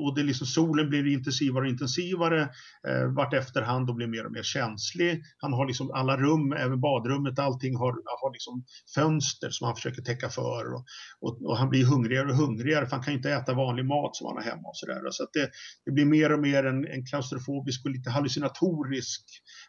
och, 0.04 0.16
det 0.16 0.24
liksom, 0.24 0.48
solen 0.48 0.90
blir 0.90 1.08
intensivare 1.08 1.64
och 1.64 1.70
intensivare 1.70 2.42
eh, 2.88 3.14
vart 3.16 3.34
efterhand 3.34 3.90
och 3.90 3.96
blir 3.96 4.08
mer 4.08 4.26
och 4.26 4.32
mer 4.32 4.44
känslig. 4.44 5.22
Han 5.38 5.54
har 5.54 5.68
liksom 5.68 5.92
alla 5.92 6.18
rum, 6.18 6.54
även 6.54 6.82
badrummet, 6.82 7.40
allting 7.40 7.76
har, 7.76 7.92
har 8.22 8.32
liksom 8.32 8.64
fönster 8.96 9.50
som 9.50 9.66
han 9.66 9.76
försöker 9.76 10.02
täcka 10.02 10.30
för 10.30 10.74
och, 10.74 10.86
och, 11.22 11.46
och, 11.46 11.58
han 11.58 11.70
blir 11.70 11.86
hungrigare 11.86 12.30
och 12.30 12.36
hungrigare 12.36 12.86
för 12.86 12.96
han 12.96 13.06
kan 13.06 13.14
inte 13.14 13.32
äta 13.32 13.54
vanlig 13.54 13.86
mat 13.86 14.16
som 14.16 14.28
han 14.28 14.36
har 14.36 14.44
hemma 14.44 14.68
och 14.68 14.78
sådär. 14.78 15.02
Så 15.12 15.24
att 15.24 15.34
det, 15.34 15.50
det, 15.86 15.92
blir 15.92 16.06
mer 16.06 16.32
och 16.32 16.40
mer 16.40 16.64
en, 16.64 16.88
en 16.88 17.06
klaustrofobisk 17.06 17.86
och 17.86 17.92
lite 17.92 18.10
hallucinatorisk 18.10 19.24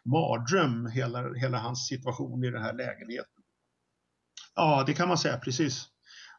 mardröm 0.05 0.85
hela, 0.85 1.33
hela 1.33 1.57
hans 1.57 1.87
situation 1.87 2.43
i 2.43 2.51
den 2.51 2.63
här 2.63 2.73
lägenheten. 2.73 3.41
Ja, 4.55 4.83
det 4.87 4.93
kan 4.93 5.07
man 5.07 5.17
säga, 5.17 5.37
precis. 5.37 5.90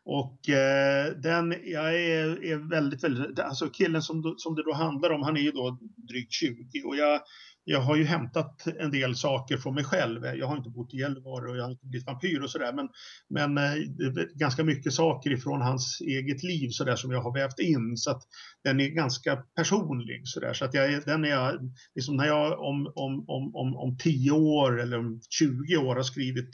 Och 0.04 0.48
eh, 0.48 1.12
den, 1.12 1.54
jag 1.64 1.94
är, 1.94 2.44
är, 2.44 2.70
väldigt, 2.70 3.04
väldigt, 3.04 3.38
alltså 3.38 3.68
killen 3.68 4.02
som, 4.02 4.34
som 4.38 4.54
det 4.54 4.62
då 4.62 4.72
handlar 4.72 5.10
om, 5.10 5.22
han 5.22 5.36
är 5.36 5.40
ju 5.40 5.52
då 5.52 5.78
drygt 6.08 6.32
20 6.32 6.82
och 6.86 6.96
jag, 6.96 7.20
jag 7.64 7.80
har 7.80 7.96
ju 7.96 8.04
hämtat 8.04 8.66
en 8.78 8.90
del 8.90 9.16
saker 9.16 9.56
från 9.56 9.74
mig 9.74 9.84
själv. 9.84 10.24
Jag 10.24 10.46
har 10.46 10.56
inte 10.56 10.70
bott 10.70 10.94
i 10.94 10.96
Gällivare 10.96 11.50
och 11.50 11.56
jag 11.56 11.64
har 11.64 11.70
inte 11.70 11.86
blivit 11.86 12.06
vampyr 12.06 12.42
och 12.42 12.50
sådär, 12.50 12.72
men, 12.72 12.88
men 13.28 13.58
eh, 13.58 14.24
ganska 14.34 14.64
mycket 14.64 14.92
saker 14.92 15.30
ifrån 15.30 15.60
hans 15.60 16.00
eget 16.00 16.42
liv 16.42 16.68
sådär 16.68 16.96
som 16.96 17.10
jag 17.10 17.22
har 17.22 17.34
vävt 17.34 17.58
in. 17.58 17.96
Så 17.96 18.10
att 18.10 18.22
den 18.64 18.80
är 18.80 18.88
ganska 18.88 19.36
personlig 19.36 20.22
sådär. 20.24 20.52
Så 20.52 20.64
att 20.64 20.74
jag, 20.74 21.04
den 21.04 21.24
är 21.24 21.28
jag, 21.28 21.72
liksom 21.94 22.16
när 22.16 22.26
jag 22.26 22.60
om, 22.60 22.92
om, 22.94 23.24
om, 23.28 23.56
om, 23.56 23.76
om 23.76 23.98
10 23.98 24.30
år 24.30 24.80
eller 24.80 24.98
om 24.98 25.20
20 25.30 25.76
år 25.76 25.96
har 25.96 26.02
skrivit 26.02 26.50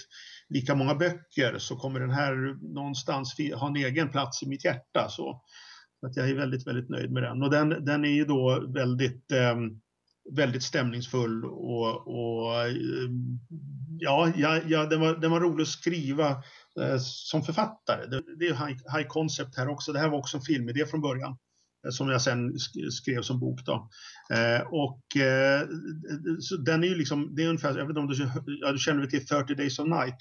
lika 0.49 0.75
många 0.75 0.95
böcker 0.95 1.59
så 1.59 1.77
kommer 1.77 2.01
den 2.01 2.11
här 2.11 2.57
någonstans 2.75 3.37
ha 3.55 3.69
en 3.69 3.77
egen 3.77 4.09
plats 4.09 4.43
i 4.43 4.49
mitt 4.49 4.65
hjärta. 4.65 5.09
Så, 5.09 5.43
att 6.07 6.17
jag 6.17 6.31
är 6.31 6.35
väldigt, 6.35 6.67
väldigt 6.67 6.89
nöjd 6.89 7.13
med 7.13 7.23
den. 7.23 7.43
Och 7.43 7.51
den, 7.51 7.85
den 7.85 8.05
är 8.05 8.13
ju 8.13 8.25
då 8.25 8.67
väldigt, 8.75 9.33
eh, 9.33 9.57
väldigt 10.31 10.63
stämningsfull 10.63 11.45
och, 11.45 12.09
och 12.09 12.67
ehm, 12.67 13.39
ja, 13.99 14.33
ja, 14.37 14.61
ja 14.67 14.87
den, 14.87 15.01
var, 15.01 15.17
den 15.17 15.31
var 15.31 15.41
rolig 15.41 15.63
att 15.63 15.69
skriva 15.69 16.31
eh, 16.81 16.99
som 16.99 17.43
författare. 17.43 18.07
Det, 18.07 18.23
det 18.39 18.47
är 18.47 18.67
high, 18.67 18.97
high, 18.97 19.09
concept 19.09 19.57
här 19.57 19.69
också. 19.69 19.93
Det 19.93 19.99
här 19.99 20.09
var 20.09 20.19
också 20.19 20.37
en 20.37 20.43
filmidé 20.43 20.87
från 20.87 21.01
början 21.01 21.37
eh, 21.87 21.91
som 21.91 22.09
jag 22.09 22.23
sen 22.23 22.59
skrev 22.91 23.23
som 23.23 23.41
bok. 23.41 23.61
Då. 23.65 23.89
Eh, 24.31 24.61
och 24.61 25.17
eh, 25.23 25.67
så 26.41 26.57
den 26.57 26.85
är 26.85 26.89
ju 26.89 26.95
liksom, 26.95 27.35
det 27.35 27.43
är 27.43 27.49
ungefär, 27.49 27.79
jag 27.79 27.87
vet 27.87 27.89
inte 27.89 28.01
om 28.01 28.07
du, 28.07 28.31
ja, 28.61 28.73
du 28.73 28.79
känner 28.79 29.07
till 29.07 29.27
30 29.27 29.55
Days 29.55 29.79
of 29.79 29.89
Night? 29.89 30.17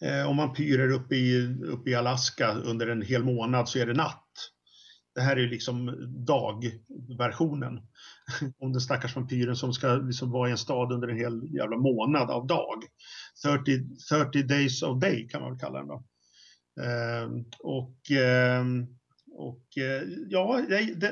Eh, 0.00 0.24
om 0.24 0.30
om 0.30 0.36
vampyrer 0.36 0.92
uppe 0.92 1.16
i, 1.16 1.56
uppe 1.64 1.90
i 1.90 1.94
Alaska 1.94 2.52
under 2.52 2.86
en 2.86 3.02
hel 3.02 3.24
månad 3.24 3.68
så 3.68 3.78
är 3.78 3.86
det 3.86 3.94
natt. 3.94 4.30
Det 5.14 5.20
här 5.20 5.36
är 5.36 5.48
liksom 5.48 5.96
dagversionen. 6.26 7.80
om 8.58 8.72
den 8.72 8.80
stackars 8.80 9.16
vampyren 9.16 9.56
som 9.56 9.72
ska 9.72 9.94
liksom 9.94 10.30
vara 10.30 10.48
i 10.48 10.52
en 10.52 10.58
stad 10.58 10.92
under 10.92 11.08
en 11.08 11.16
hel 11.16 11.54
jävla 11.56 11.76
månad 11.76 12.30
av 12.30 12.46
dag. 12.46 12.82
30, 13.44 13.96
30 14.10 14.42
days 14.42 14.82
of 14.82 15.00
day 15.00 15.28
kan 15.28 15.40
man 15.40 15.50
väl 15.50 15.60
kalla 15.60 15.78
den 15.78 15.88
då. 15.88 16.04
Eh, 16.80 17.28
och 17.58 18.10
eh, 18.10 18.64
och 19.36 19.64
ja, 20.28 20.62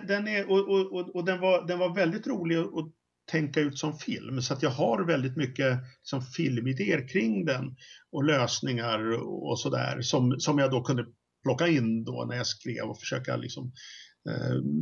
den, 0.07 0.29
är, 0.29 0.51
och, 0.51 0.93
och, 0.93 1.17
och, 1.17 1.25
den, 1.25 1.41
var, 1.41 1.67
den 1.67 1.79
var 1.79 1.95
väldigt 1.95 2.27
rolig 2.27 2.57
att 2.57 2.93
tänka 3.31 3.61
ut 3.61 3.79
som 3.79 3.99
film. 3.99 4.43
Så 4.43 4.55
att 4.55 4.63
jag 4.63 4.71
har 4.71 5.05
väldigt 5.05 5.37
mycket 5.37 5.79
liksom, 5.99 6.23
filmidéer 6.23 7.09
kring 7.09 7.45
den 7.45 7.77
och 8.13 8.25
lösningar 8.25 9.13
och 9.23 9.61
sådär 9.61 10.01
som, 10.03 10.41
som 10.41 10.59
jag 10.59 10.71
då 10.71 10.83
kunde 10.83 11.07
plocka 11.43 11.67
in 11.69 12.05
då 12.05 12.25
när 12.29 12.37
jag 12.37 12.47
skrev 12.47 12.85
och 12.85 13.01
försöka 13.01 13.37
liksom 13.37 13.73
Eh, 14.12 14.12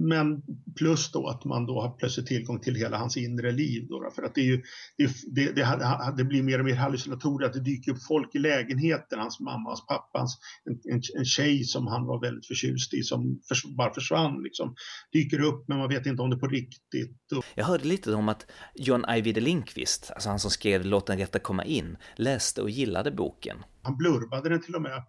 men 0.08 0.42
plus 0.76 1.12
då 1.12 1.28
att 1.28 1.44
man 1.44 1.66
då 1.66 1.80
har 1.80 1.90
plötsligt 1.90 2.26
tillgång 2.26 2.60
till 2.60 2.74
hela 2.74 2.98
hans 2.98 3.16
inre 3.16 3.52
liv. 3.52 3.86
Då, 3.88 4.10
för 4.14 4.22
att 4.22 4.34
det, 4.34 4.40
är 4.40 4.44
ju, 4.44 4.62
det, 4.96 5.56
det, 5.56 6.14
det, 6.16 6.24
blir 6.24 6.42
mer 6.42 6.58
och 6.58 6.64
mer 6.64 6.74
hallucinatoriskt 6.74 7.46
att 7.46 7.52
det 7.52 7.70
dyker 7.70 7.92
upp 7.92 8.02
folk 8.08 8.34
i 8.34 8.38
lägenheten, 8.38 9.18
hans 9.18 9.40
mamma, 9.40 9.68
hans 9.70 9.86
pappa, 9.86 10.18
hans, 10.18 10.38
en, 10.64 10.92
en, 10.92 11.02
en 11.18 11.24
tjej 11.24 11.64
som 11.64 11.86
han 11.86 12.06
var 12.06 12.20
väldigt 12.20 12.46
förtjust 12.46 12.94
i 12.94 13.02
som 13.02 13.40
förs, 13.48 13.64
bara 13.76 13.94
försvann. 13.94 14.42
Liksom. 14.42 14.74
Dyker 15.12 15.40
upp 15.40 15.68
men 15.68 15.78
man 15.78 15.88
vet 15.88 16.06
inte 16.06 16.22
om 16.22 16.30
det 16.30 16.36
är 16.36 16.40
på 16.40 16.46
riktigt. 16.46 17.16
Jag 17.54 17.64
hörde 17.64 17.84
lite 17.84 18.14
om 18.14 18.28
att 18.28 18.46
John 18.74 19.04
Ajvide 19.04 19.40
Lindqvist, 19.40 20.10
alltså 20.10 20.28
han 20.28 20.38
som 20.38 20.50
skrev 20.50 20.84
Låt 20.84 21.06
den 21.06 21.18
rätta 21.18 21.38
komma 21.38 21.64
in, 21.64 21.96
läste 22.16 22.62
och 22.62 22.70
gillade 22.70 23.10
boken. 23.10 23.56
Han 23.82 23.96
blurbade 23.96 24.48
den 24.48 24.62
till 24.62 24.74
och 24.74 24.82
med. 24.82 25.02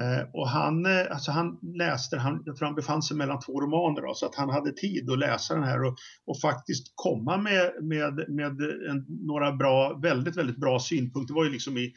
Eh, 0.00 0.28
och 0.32 0.48
han, 0.48 0.86
eh, 0.86 1.06
alltså 1.10 1.30
han 1.30 1.58
läste, 1.62 2.18
han, 2.18 2.42
jag 2.46 2.56
tror 2.56 2.66
han 2.66 2.74
befann 2.74 3.02
sig 3.02 3.16
mellan 3.16 3.40
två 3.40 3.60
romaner 3.60 4.02
då, 4.02 4.14
så 4.14 4.26
att 4.26 4.34
han 4.34 4.50
hade 4.50 4.72
tid 4.72 5.10
att 5.10 5.18
läsa 5.18 5.54
den 5.54 5.64
här 5.64 5.84
och, 5.84 5.96
och 6.26 6.40
faktiskt 6.40 6.92
komma 6.94 7.36
med, 7.36 7.72
med, 7.82 8.24
med 8.28 8.60
en, 8.90 9.06
några 9.08 9.52
bra, 9.52 9.98
väldigt, 10.02 10.36
väldigt 10.36 10.60
bra 10.60 10.78
synpunkter. 10.78 11.34
Det 11.34 11.38
var 11.38 11.44
ju 11.44 11.52
liksom 11.52 11.76
i, 11.76 11.92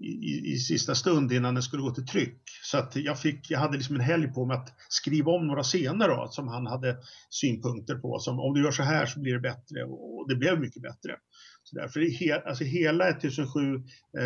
i, 0.00 0.52
i, 0.52 0.56
sista 0.56 0.94
stund 0.94 1.32
innan 1.32 1.54
den 1.54 1.62
skulle 1.62 1.82
gå 1.82 1.90
till 1.90 2.06
tryck. 2.06 2.42
Så 2.62 2.78
att 2.78 2.96
jag, 2.96 3.20
fick, 3.20 3.50
jag 3.50 3.58
hade 3.58 3.76
liksom 3.76 3.96
en 3.96 4.02
helg 4.02 4.32
på 4.32 4.46
mig 4.46 4.56
att 4.56 4.74
skriva 4.88 5.32
om 5.32 5.46
några 5.46 5.62
scener 5.62 6.08
då, 6.08 6.28
som 6.30 6.48
han 6.48 6.66
hade 6.66 6.96
synpunkter 7.30 7.94
på. 7.94 8.18
Som 8.18 8.40
om 8.40 8.54
du 8.54 8.62
gör 8.62 8.70
så 8.70 8.82
här 8.82 9.06
så 9.06 9.20
blir 9.20 9.32
det 9.32 9.40
bättre 9.40 9.84
och 9.84 10.28
det 10.28 10.36
blev 10.36 10.60
mycket 10.60 10.82
bättre. 10.82 11.16
Så 11.64 11.76
därför 11.76 12.00
är 12.00 12.10
he, 12.10 12.42
alltså 12.46 12.64
hela 12.64 13.08
1007 13.08 13.74
eh, 14.18 14.24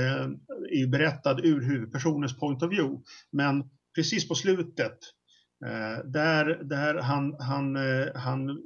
är 0.72 0.78
ju 0.78 0.86
berättad 0.86 1.40
ur 1.44 1.60
huvudpersonens 1.60 2.38
point 2.38 2.62
of 2.62 2.72
view. 2.72 3.02
Men 3.32 3.64
precis 3.94 4.28
på 4.28 4.34
slutet 4.34 4.98
Eh, 5.64 6.04
där 6.04 6.64
där 6.64 6.94
han, 6.94 7.36
han, 7.40 7.76
eh, 7.76 8.06
han 8.14 8.58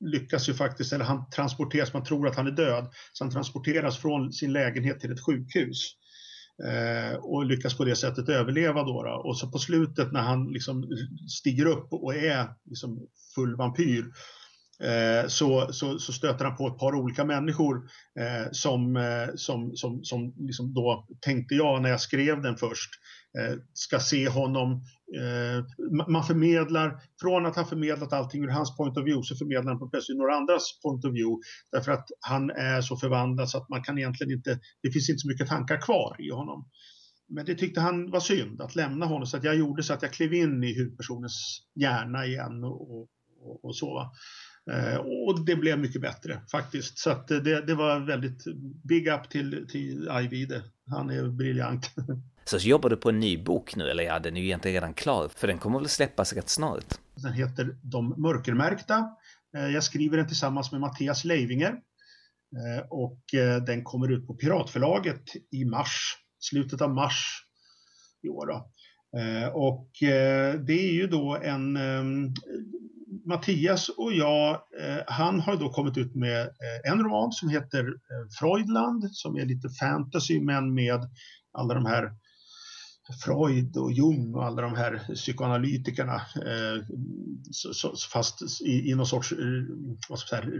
lyckas 0.00 0.48
ju 0.48 0.54
faktiskt, 0.54 0.92
eller 0.92 1.04
han 1.04 1.30
transporteras, 1.30 1.92
man 1.92 2.04
tror 2.04 2.28
att 2.28 2.36
han 2.36 2.46
är 2.46 2.50
död, 2.50 2.92
så 3.12 3.24
han 3.24 3.32
transporteras 3.32 3.98
från 3.98 4.32
sin 4.32 4.52
lägenhet 4.52 5.00
till 5.00 5.12
ett 5.12 5.24
sjukhus. 5.26 5.96
Eh, 6.64 7.16
och 7.16 7.46
lyckas 7.46 7.76
på 7.76 7.84
det 7.84 7.96
sättet 7.96 8.28
överleva 8.28 8.82
då, 8.82 9.02
då, 9.02 9.22
Och 9.24 9.38
så 9.38 9.50
på 9.50 9.58
slutet 9.58 10.12
när 10.12 10.20
han 10.20 10.52
liksom 10.52 10.88
stiger 11.28 11.66
upp 11.66 11.92
och 11.92 12.14
är 12.14 12.48
liksom 12.64 13.06
full 13.34 13.56
vampyr 13.56 14.00
eh, 14.00 14.12
Eh, 14.84 15.28
så, 15.28 15.72
så, 15.72 15.98
så, 15.98 16.12
stöter 16.12 16.44
han 16.44 16.56
på 16.56 16.66
ett 16.66 16.78
par 16.78 16.94
olika 16.94 17.24
människor 17.24 17.76
eh, 18.20 18.50
som, 18.52 18.96
eh, 18.96 19.34
som, 19.34 19.72
som, 19.74 20.04
som 20.04 20.34
liksom 20.38 20.74
då 20.74 21.06
tänkte 21.20 21.54
jag 21.54 21.82
när 21.82 21.90
jag 21.90 22.00
skrev 22.00 22.42
den 22.42 22.56
först 22.56 22.90
Eh, 23.38 23.56
ska 23.72 24.00
se 24.00 24.28
honom. 24.28 24.72
Eh, 25.16 25.64
man 26.08 26.24
förmedlar, 26.24 27.00
från 27.20 27.46
att 27.46 27.56
ha 27.56 27.64
förmedlat 27.64 28.12
allting 28.12 28.44
ur 28.44 28.48
hans 28.48 28.76
point 28.76 28.96
of 28.96 29.04
view 29.04 29.22
så 29.22 29.36
förmedlar 29.36 29.72
han 29.72 29.90
plötsligt 29.90 30.18
några 30.18 30.36
andras 30.36 30.80
point 30.82 31.04
of 31.04 31.12
view. 31.14 31.40
Därför 31.72 31.92
att 31.92 32.08
han 32.20 32.50
är 32.50 32.80
så 32.80 32.96
förvandlad 32.96 33.50
så 33.50 33.58
att 33.58 33.68
man 33.68 33.82
kan 33.82 33.98
egentligen 33.98 34.32
inte, 34.32 34.60
det 34.82 34.90
finns 34.90 35.10
inte 35.10 35.18
så 35.18 35.28
mycket 35.28 35.48
tankar 35.48 35.80
kvar 35.80 36.16
i 36.18 36.30
honom. 36.30 36.68
Men 37.28 37.44
det 37.44 37.54
tyckte 37.54 37.80
han 37.80 38.10
var 38.10 38.20
synd 38.20 38.60
att 38.60 38.76
lämna 38.76 39.06
honom 39.06 39.26
så 39.26 39.36
att 39.36 39.44
jag 39.44 39.56
gjorde 39.56 39.82
så 39.82 39.92
att 39.92 40.02
jag 40.02 40.12
klev 40.12 40.34
in 40.34 40.64
i 40.64 40.74
huvudpersonens 40.74 41.62
hjärna 41.80 42.26
igen 42.26 42.64
och, 42.64 43.00
och, 43.40 43.64
och 43.64 43.76
så. 43.76 44.12
Eh, 44.70 44.96
och 44.96 45.44
det 45.44 45.56
blev 45.56 45.78
mycket 45.78 46.00
bättre 46.00 46.40
faktiskt. 46.50 46.98
Så 46.98 47.10
att 47.10 47.28
det, 47.28 47.66
det 47.66 47.74
var 47.74 48.00
väldigt 48.00 48.44
big 48.84 49.08
up 49.08 49.30
till, 49.30 49.66
till 49.70 50.10
Ajvide. 50.10 50.62
Han 50.90 51.10
är 51.10 51.28
briljant. 51.28 51.90
Så 52.44 52.56
jobbar 52.56 52.90
du 52.90 52.96
på 52.96 53.08
en 53.08 53.20
ny 53.20 53.38
bok 53.38 53.76
nu, 53.76 53.88
eller 53.88 54.04
ja, 54.04 54.18
den 54.18 54.36
är 54.36 54.40
ju 54.40 54.46
egentligen 54.46 54.74
redan 54.74 54.94
klar, 54.94 55.28
för 55.28 55.46
den 55.46 55.58
kommer 55.58 55.78
väl 55.78 55.88
släppas 55.88 56.32
rätt 56.32 56.48
snart? 56.48 56.84
Den 57.14 57.32
heter 57.32 57.76
De 57.82 58.14
mörkermärkta. 58.16 59.08
Eh, 59.56 59.66
jag 59.66 59.84
skriver 59.84 60.16
den 60.16 60.26
tillsammans 60.26 60.72
med 60.72 60.80
Mattias 60.80 61.24
Leivinger 61.24 61.72
eh, 62.56 62.86
och 62.90 63.34
eh, 63.34 63.62
den 63.62 63.84
kommer 63.84 64.12
ut 64.12 64.26
på 64.26 64.34
Piratförlaget 64.34 65.22
i 65.50 65.64
mars, 65.64 66.16
slutet 66.38 66.80
av 66.80 66.90
mars 66.90 67.46
i 68.22 68.28
år. 68.28 68.46
Då. 68.46 68.68
Och 69.54 69.90
det 70.66 70.88
är 70.88 70.92
ju 70.92 71.06
då 71.06 71.36
en 71.36 71.76
Mattias 73.26 73.88
och 73.88 74.12
jag, 74.12 74.50
eh, 74.54 75.02
han 75.06 75.40
har 75.40 75.56
då 75.56 75.68
kommit 75.68 75.98
ut 75.98 76.14
med 76.14 76.40
eh, 76.40 76.92
en 76.92 77.04
roman 77.04 77.32
som 77.32 77.48
heter 77.48 77.84
eh, 77.84 78.28
Freudland 78.38 79.10
som 79.12 79.36
är 79.36 79.46
lite 79.46 79.68
fantasy 79.68 80.40
men 80.40 80.74
med 80.74 81.00
alla 81.52 81.74
de 81.74 81.86
här 81.86 82.12
Freud 83.24 83.76
och 83.76 83.92
Jung 83.92 84.34
och 84.34 84.44
alla 84.44 84.62
de 84.62 84.74
här 84.76 85.14
psykoanalytikerna 85.14 86.14
eh, 86.14 86.84
så, 87.50 87.94
fast 88.12 88.60
i, 88.60 88.90
i 88.90 88.94
någon 88.94 89.06
sorts 89.06 89.32
vad 90.08 90.18
ska 90.18 90.36
jag 90.36 90.44
säga, 90.44 90.54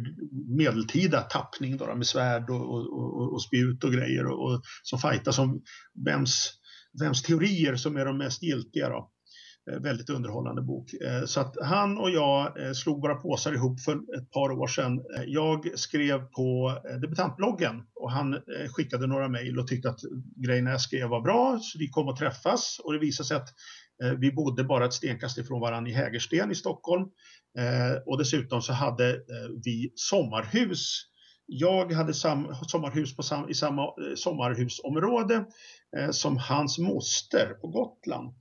medeltida 0.49 1.21
tappning 1.21 1.77
då, 1.77 1.95
med 1.95 2.07
svärd 2.07 2.51
och, 2.51 2.75
och, 2.75 2.99
och, 2.99 3.33
och 3.33 3.43
spjut 3.43 3.85
och 3.85 3.93
grejer 3.93 4.27
och, 4.27 4.53
och 4.53 4.63
som 4.83 4.99
fightas 4.99 5.39
om 5.39 5.63
vems, 6.07 6.51
vems 7.01 7.23
teorier 7.23 7.77
som 7.77 7.97
är 7.97 8.05
de 8.05 8.19
mest 8.19 8.43
giltiga. 8.43 8.89
Då. 8.89 9.11
Eh, 9.71 9.81
väldigt 9.81 10.11
underhållande 10.11 10.63
bok. 10.63 10.93
Eh, 10.93 11.25
så 11.25 11.41
att 11.41 11.57
han 11.63 11.99
och 11.99 12.11
jag 12.11 12.67
eh, 12.67 12.73
slog 12.73 13.01
våra 13.01 13.15
påsar 13.15 13.53
ihop 13.53 13.81
för 13.81 13.95
ett 13.95 14.31
par 14.31 14.51
år 14.51 14.67
sedan. 14.67 15.03
Jag 15.27 15.79
skrev 15.79 16.19
på 16.19 16.79
debutantbloggen 17.03 17.83
och 17.95 18.13
han 18.13 18.39
skickade 18.69 19.07
några 19.07 19.29
mejl 19.29 19.59
och 19.59 19.69
tyckte 19.69 19.91
att 19.91 20.01
grejerna 20.37 20.71
jag 20.71 20.81
skrev 20.81 21.09
var 21.09 21.21
bra 21.21 21.59
så 21.63 21.79
vi 21.79 21.89
kom 21.89 22.09
och 22.09 22.17
träffas 22.17 22.81
och 22.85 22.93
det 22.93 22.99
visade 22.99 23.27
sig 23.27 23.37
att 23.37 23.49
vi 24.19 24.33
bodde 24.33 24.65
bara 24.65 24.85
ett 24.85 24.93
stenkast 24.93 25.39
ifrån 25.39 25.61
varandra 25.61 25.91
i 25.91 25.95
Hägersten 25.95 26.51
i 26.51 26.55
Stockholm 26.55 27.09
och 28.07 28.19
dessutom 28.19 28.63
så 28.63 28.73
hade 28.73 29.21
vi 29.65 29.93
sommarhus 29.95 31.07
jag 31.47 31.93
hade 31.93 32.15
sam, 32.15 32.55
sommarhus 32.67 33.17
på 33.17 33.23
sam, 33.23 33.49
i 33.49 33.55
samma 33.55 33.83
sommarhusområde 34.17 35.45
eh, 35.97 36.11
som 36.11 36.37
hans 36.37 36.79
moster 36.79 37.57
på 37.61 37.69
Gotland. 37.69 38.35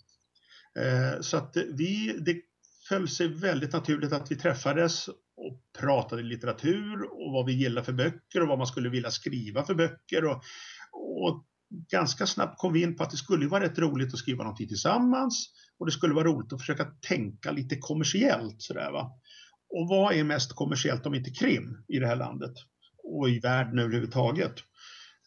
Eh, 0.80 1.22
så 1.22 1.38
att 1.38 1.58
vi, 1.78 2.20
det 2.26 2.42
föll 2.90 3.10
sig 3.10 3.28
väldigt 3.28 3.74
naturligt 3.74 4.14
att 4.14 4.32
vi 4.32 4.36
träffades 4.36 5.08
och 5.08 5.62
pratade 5.80 6.22
litteratur 6.22 7.04
och 7.04 7.32
vad 7.34 7.46
vi 7.46 7.54
gillar 7.54 7.84
för 7.84 7.94
böcker 7.94 8.42
och 8.42 8.48
vad 8.48 8.58
man 8.58 8.68
skulle 8.68 8.90
vilja 8.90 9.12
skriva 9.12 9.64
för 9.64 9.76
böcker. 9.76 10.26
Och, 10.26 10.44
och 10.92 11.46
ganska 11.92 12.28
snabbt 12.28 12.58
kom 12.58 12.74
vi 12.74 12.82
in 12.82 12.96
på 12.96 13.04
att 13.04 13.12
det 13.12 13.18
skulle 13.18 13.48
vara 13.48 13.64
rätt 13.64 13.80
roligt 13.80 14.14
att 14.14 14.20
skriva 14.20 14.44
någonting 14.44 14.68
tillsammans 14.68 15.50
och 15.80 15.86
det 15.86 15.92
skulle 15.92 16.14
vara 16.14 16.28
roligt 16.28 16.54
att 16.54 16.60
försöka 16.60 16.86
tänka 16.86 17.52
lite 17.52 17.78
kommersiellt. 17.78 18.62
Sådär, 18.62 18.92
va? 18.92 19.12
Och 19.70 19.88
vad 19.88 20.14
är 20.14 20.24
mest 20.24 20.56
kommersiellt 20.56 21.06
om 21.06 21.16
inte 21.16 21.30
krim 21.30 21.84
i 21.88 22.00
det 22.00 22.08
här 22.08 22.16
landet 22.16 22.54
och 23.04 23.30
i 23.30 23.40
världen 23.40 23.80
överhuvudtaget? 23.80 24.54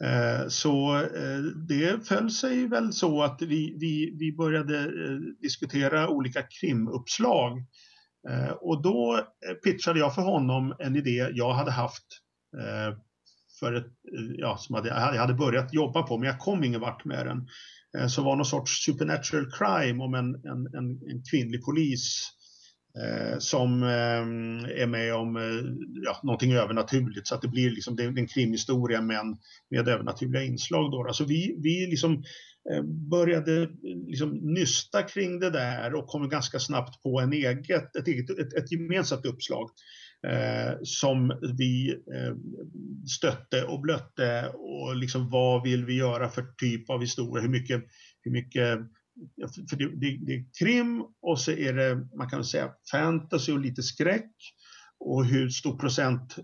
Eh, 0.02 0.48
så 0.48 0.96
eh, 0.96 1.40
det 1.68 2.06
föll 2.06 2.30
sig 2.30 2.66
väl 2.66 2.92
så 2.92 3.22
att 3.22 3.42
vi, 3.42 3.76
vi, 3.80 4.16
vi 4.18 4.36
började 4.36 4.78
eh, 4.78 5.18
diskutera 5.42 6.08
olika 6.08 6.42
krimuppslag. 6.42 7.64
Och 8.60 8.82
då 8.82 9.20
pitchade 9.64 9.98
jag 9.98 10.14
för 10.14 10.22
honom 10.22 10.74
en 10.78 10.96
idé 10.96 11.30
jag 11.32 11.52
hade 11.52 11.70
haft 11.70 12.04
för 13.60 13.72
ett, 13.72 13.86
ja, 14.38 14.56
som 14.56 14.74
hade, 14.74 14.88
jag 14.88 15.20
hade 15.20 15.34
börjat 15.34 15.74
jobba 15.74 16.02
på, 16.02 16.18
men 16.18 16.26
jag 16.26 16.38
kom 16.38 16.64
ingen 16.64 16.80
vart 16.80 17.04
med 17.04 17.26
den. 17.26 17.48
Som 18.08 18.24
var 18.24 18.36
någon 18.36 18.44
sorts 18.44 18.84
supernatural 18.84 19.50
crime 19.50 20.04
om 20.04 20.14
en, 20.14 20.34
en, 20.34 20.74
en, 20.74 21.10
en 21.10 21.22
kvinnlig 21.30 21.64
polis 21.64 22.30
eh, 22.30 22.43
Eh, 22.98 23.38
som 23.38 23.82
eh, 23.82 24.80
är 24.82 24.86
med 24.86 25.14
om 25.14 25.36
eh, 25.36 25.42
ja, 26.04 26.20
någonting 26.22 26.52
övernaturligt 26.52 27.26
så 27.26 27.34
att 27.34 27.42
det 27.42 27.48
blir 27.48 27.70
liksom, 27.70 27.96
det 27.96 28.04
är 28.04 28.18
en 28.18 28.26
krimhistoria 28.26 29.00
men 29.00 29.36
med 29.70 29.88
övernaturliga 29.88 30.42
inslag. 30.42 30.90
Då. 30.90 31.04
Alltså 31.06 31.24
vi, 31.24 31.56
vi 31.58 31.86
liksom, 31.86 32.12
eh, 32.72 32.82
började 33.10 33.62
eh, 33.62 33.68
liksom 34.06 34.30
nysta 34.30 35.02
kring 35.02 35.40
det 35.40 35.50
där 35.50 35.94
och 35.94 36.06
kom 36.06 36.28
ganska 36.28 36.58
snabbt 36.58 37.02
på 37.02 37.20
en 37.20 37.32
eget, 37.32 37.96
ett, 37.96 38.08
eget, 38.08 38.30
ett, 38.30 38.52
ett 38.52 38.72
gemensamt 38.72 39.26
uppslag. 39.26 39.70
Eh, 40.26 40.74
som 40.82 41.38
vi 41.58 41.90
eh, 41.90 42.34
stötte 43.16 43.64
och 43.64 43.80
blötte 43.80 44.48
och 44.54 44.96
liksom 44.96 45.30
vad 45.30 45.62
vill 45.62 45.84
vi 45.84 45.96
göra 45.96 46.28
för 46.28 46.42
typ 46.42 46.90
av 46.90 47.00
historia, 47.00 47.42
hur 47.42 47.48
mycket, 47.48 47.84
hur 48.22 48.32
mycket 48.32 48.78
för 49.70 49.76
det, 49.76 49.88
det, 49.88 50.18
det, 50.26 50.34
är 50.34 50.44
krim 50.58 51.04
och 51.22 51.40
så 51.40 51.50
är 51.50 51.72
det, 51.72 52.08
man 52.16 52.30
kan 52.30 52.44
säga 52.44 52.72
fantasy 52.90 53.52
och 53.52 53.60
lite 53.60 53.82
skräck. 53.82 54.30
Och 54.98 55.24
hur 55.24 55.48
stor 55.48 55.78
procent 55.78 56.36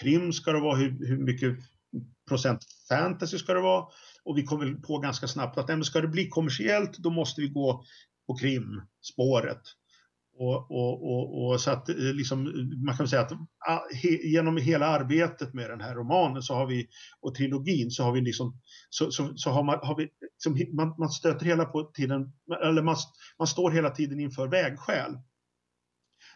krim 0.00 0.32
ska 0.32 0.52
det 0.52 0.60
vara, 0.60 0.76
hur, 0.76 1.06
hur 1.06 1.18
mycket 1.18 1.58
procent 2.28 2.64
fantasy 2.88 3.38
ska 3.38 3.54
det 3.54 3.60
vara? 3.60 3.86
Och 4.24 4.38
vi 4.38 4.42
kom 4.42 4.60
väl 4.60 4.74
på 4.74 4.98
ganska 4.98 5.28
snabbt 5.28 5.58
att 5.58 5.86
ska 5.86 6.00
det 6.00 6.08
bli 6.08 6.28
kommersiellt 6.28 6.98
då 6.98 7.10
måste 7.10 7.40
vi 7.40 7.48
gå 7.48 7.84
på 8.26 8.36
krimspåret. 8.36 9.62
Och, 10.40 10.70
och, 10.70 11.10
och, 11.10 11.44
och, 11.44 11.60
så 11.60 11.70
att 11.70 11.88
eh, 11.88 11.96
liksom, 11.96 12.44
man 12.86 12.96
kan 12.96 13.08
säga 13.08 13.22
att 13.22 13.32
ah, 13.68 13.80
he, 14.02 14.08
genom 14.08 14.56
hela 14.56 14.86
arbetet 14.86 15.54
med 15.54 15.70
den 15.70 15.80
här 15.80 15.94
romanen 15.94 16.42
så 16.42 16.54
har 16.54 16.66
vi, 16.66 16.88
och 17.20 17.34
trilogin 17.34 17.90
så 17.90 18.02
har 18.02 18.12
vi 18.12 18.20
liksom, 18.20 18.60
så, 18.90 19.10
så, 19.10 19.32
så 19.36 19.50
har 19.50 19.62
man, 19.62 19.78
har 19.82 19.96
vi, 19.96 20.08
liksom, 20.20 20.76
man, 20.76 20.94
man 20.98 21.10
stöter 21.10 21.46
hela 21.46 21.64
på 21.64 21.82
tiden, 21.82 22.32
eller 22.64 22.82
man, 22.82 22.96
man 23.38 23.46
står 23.46 23.70
hela 23.70 23.90
tiden 23.90 24.20
inför 24.20 24.48
vägskäl. 24.48 25.12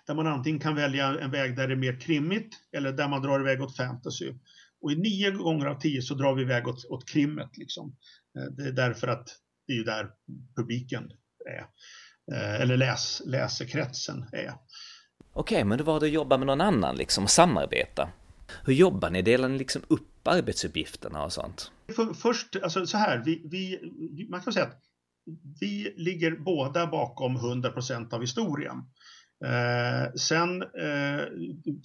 Där 0.06 0.14
man 0.14 0.26
antingen 0.26 0.60
kan 0.60 0.74
välja 0.74 1.18
en 1.20 1.30
väg 1.30 1.56
där 1.56 1.68
det 1.68 1.74
är 1.74 1.78
mer 1.78 2.00
krimmigt 2.00 2.54
eller 2.76 2.92
där 2.92 3.08
man 3.08 3.22
drar 3.22 3.40
iväg 3.40 3.62
åt 3.62 3.76
fantasy. 3.76 4.32
Och 4.80 4.92
i 4.92 4.96
nio 4.96 5.30
gånger 5.30 5.66
av 5.66 5.80
tio 5.80 6.02
så 6.02 6.14
drar 6.14 6.34
vi 6.34 6.42
iväg 6.42 6.68
åt, 6.68 6.84
åt 6.84 7.08
krimmet. 7.08 7.50
Liksom. 7.56 7.96
Eh, 8.38 8.52
det 8.56 8.62
är 8.68 8.72
därför 8.72 9.08
att 9.08 9.28
det 9.66 9.72
är 9.72 9.84
där 9.84 10.10
publiken 10.56 11.10
är. 11.50 11.66
Eh, 12.32 12.60
eller 12.60 12.76
läs, 12.76 13.22
läsekretsen 13.26 14.24
är. 14.32 14.54
Okej, 15.32 15.64
men 15.64 15.78
då 15.78 15.84
var 15.84 16.00
det 16.00 16.06
att 16.06 16.12
jobba 16.12 16.38
med 16.38 16.46
någon 16.46 16.60
annan 16.60 16.96
liksom, 16.96 17.24
och 17.24 17.30
samarbeta. 17.30 18.08
Hur 18.64 18.72
jobbar 18.72 19.10
ni? 19.10 19.22
Delar 19.22 19.48
ni 19.48 19.58
liksom 19.58 19.82
upp 19.88 20.28
arbetsuppgifterna 20.28 21.24
och 21.24 21.32
sånt? 21.32 21.70
För, 21.96 22.14
först, 22.14 22.56
alltså 22.62 22.86
så 22.86 22.98
här, 22.98 23.22
vi, 23.24 23.42
vi, 23.44 23.78
man 24.30 24.40
kan 24.40 24.52
säga 24.52 24.64
att 24.64 24.82
vi 25.60 25.94
ligger 25.96 26.36
båda 26.36 26.86
bakom 26.86 27.36
100% 27.36 28.14
av 28.14 28.20
historien. 28.20 28.76
Eh, 29.44 30.12
sen, 30.14 30.62
eh, 30.62 31.24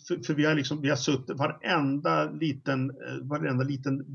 för, 0.07 0.23
för, 0.23 0.33
vi 0.33 0.45
har 0.45 0.55
liksom, 0.55 0.81
vi 0.81 0.89
har 0.89 0.95
suttit 0.95 1.37
varenda 1.37 2.31
liten, 2.31 2.89
eh, 2.89 3.17
varenda 3.21 3.63
liten 3.63 4.05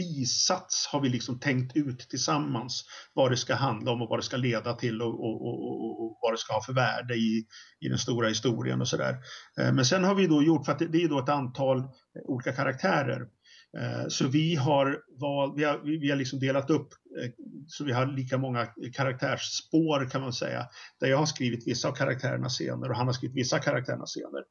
bisats 0.00 0.86
har 0.92 1.00
vi 1.00 1.08
liksom 1.08 1.40
tänkt 1.40 1.76
ut 1.76 1.98
tillsammans 2.10 2.84
vad 3.14 3.30
det 3.30 3.36
ska 3.36 3.54
handla 3.54 3.90
om 3.90 4.02
och 4.02 4.08
vad 4.08 4.18
det 4.18 4.22
ska 4.22 4.36
leda 4.36 4.72
till 4.74 5.02
och, 5.02 5.24
och, 5.24 5.46
och, 5.46 6.04
och 6.04 6.18
vad 6.22 6.32
det 6.32 6.38
ska 6.38 6.54
ha 6.54 6.62
för 6.62 6.72
värde 6.72 7.14
i, 7.14 7.44
i 7.80 7.88
den 7.88 7.98
stora 7.98 8.28
historien 8.28 8.80
och 8.80 8.88
sådär. 8.88 9.16
Eh, 9.60 9.72
men 9.72 9.84
sen 9.84 10.04
har 10.04 10.14
vi 10.14 10.26
då 10.26 10.42
gjort, 10.42 10.64
för 10.64 10.72
att 10.72 10.78
det, 10.78 10.86
det 10.86 11.02
är 11.02 11.08
då 11.08 11.18
ett 11.18 11.28
antal 11.28 11.78
eh, 11.78 11.84
olika 12.24 12.52
karaktärer. 12.52 13.20
Eh, 13.78 14.08
så 14.08 14.28
vi 14.28 14.54
har, 14.54 14.98
val, 15.20 15.52
vi 15.56 15.64
har, 15.64 15.78
vi 16.00 16.10
har 16.10 16.16
liksom 16.16 16.38
delat 16.38 16.70
upp 16.70 16.88
eh, 17.22 17.30
så 17.66 17.84
vi 17.84 17.92
har 17.92 18.06
lika 18.06 18.38
många 18.38 18.66
karaktärsspår 18.94 20.10
kan 20.10 20.20
man 20.20 20.32
säga. 20.32 20.66
Där 21.00 21.08
jag 21.08 21.18
har 21.18 21.26
skrivit 21.26 21.66
vissa 21.66 21.88
av 21.88 21.92
karaktärernas 21.92 22.54
scener 22.54 22.90
och 22.90 22.96
han 22.96 23.06
har 23.06 23.12
skrivit 23.12 23.36
vissa 23.36 23.56
av 23.56 23.60
karaktärernas 23.60 24.10
scener. 24.10 24.42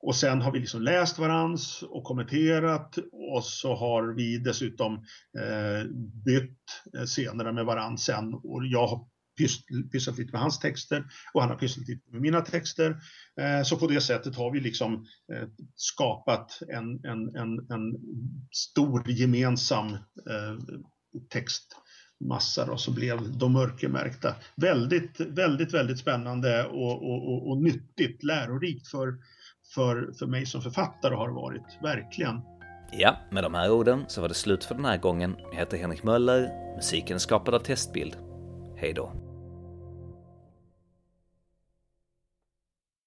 Och 0.00 0.16
sen 0.16 0.40
har 0.40 0.52
vi 0.52 0.58
liksom 0.58 0.82
läst 0.82 1.18
varans 1.18 1.82
och 1.82 2.04
kommenterat 2.04 2.98
och 3.34 3.44
så 3.44 3.74
har 3.74 4.14
vi 4.14 4.38
dessutom 4.38 4.94
eh, 5.38 5.90
bytt 6.24 6.58
eh, 6.98 7.04
scenerna 7.04 7.52
med 7.52 7.64
varandra 7.64 7.96
sen 7.96 8.34
och 8.34 8.66
jag 8.66 8.86
har 8.86 9.06
pysslat 9.92 10.18
lite 10.18 10.32
med 10.32 10.40
hans 10.40 10.58
texter 10.58 11.04
och 11.34 11.40
han 11.40 11.50
har 11.50 11.56
pysslat 11.56 11.88
lite 11.88 12.10
med 12.12 12.20
mina 12.20 12.40
texter. 12.40 12.96
Eh, 13.40 13.62
så 13.62 13.76
på 13.76 13.86
det 13.86 14.00
sättet 14.00 14.36
har 14.36 14.50
vi 14.52 14.60
liksom 14.60 15.06
eh, 15.32 15.48
skapat 15.74 16.58
en, 16.68 17.04
en, 17.04 17.36
en, 17.36 17.70
en 17.70 17.94
stor 18.52 19.10
gemensam 19.10 19.92
eh, 20.30 20.58
textmassa 21.28 22.66
då, 22.66 22.76
som 22.76 22.94
blev 22.94 23.38
de 23.38 23.52
mörkermärkta. 23.52 24.34
Väldigt, 24.56 25.20
väldigt, 25.20 25.74
väldigt 25.74 25.98
spännande 25.98 26.64
och, 26.64 27.02
och, 27.02 27.28
och, 27.28 27.50
och 27.50 27.62
nyttigt, 27.62 28.22
lärorikt 28.22 28.88
för 28.88 29.14
för, 29.74 30.12
för 30.18 30.26
mig 30.26 30.46
som 30.46 30.62
författare 30.62 31.14
har 31.14 31.28
det 31.28 31.34
varit, 31.34 31.78
verkligen. 31.82 32.40
Ja, 32.92 33.16
med 33.30 33.44
de 33.44 33.54
här 33.54 33.70
orden 33.70 34.04
så 34.08 34.20
var 34.20 34.28
det 34.28 34.34
slut 34.34 34.64
för 34.64 34.74
den 34.74 34.84
här 34.84 34.98
gången. 34.98 35.36
Jag 35.50 35.58
heter 35.58 35.76
Henrik 35.76 36.02
Möller, 36.02 36.50
musiken 36.76 37.14
är 37.14 37.18
skapad 37.18 37.54
av 37.54 37.58
Testbild. 37.58 38.16
Hej 38.76 38.92
då. 38.92 39.27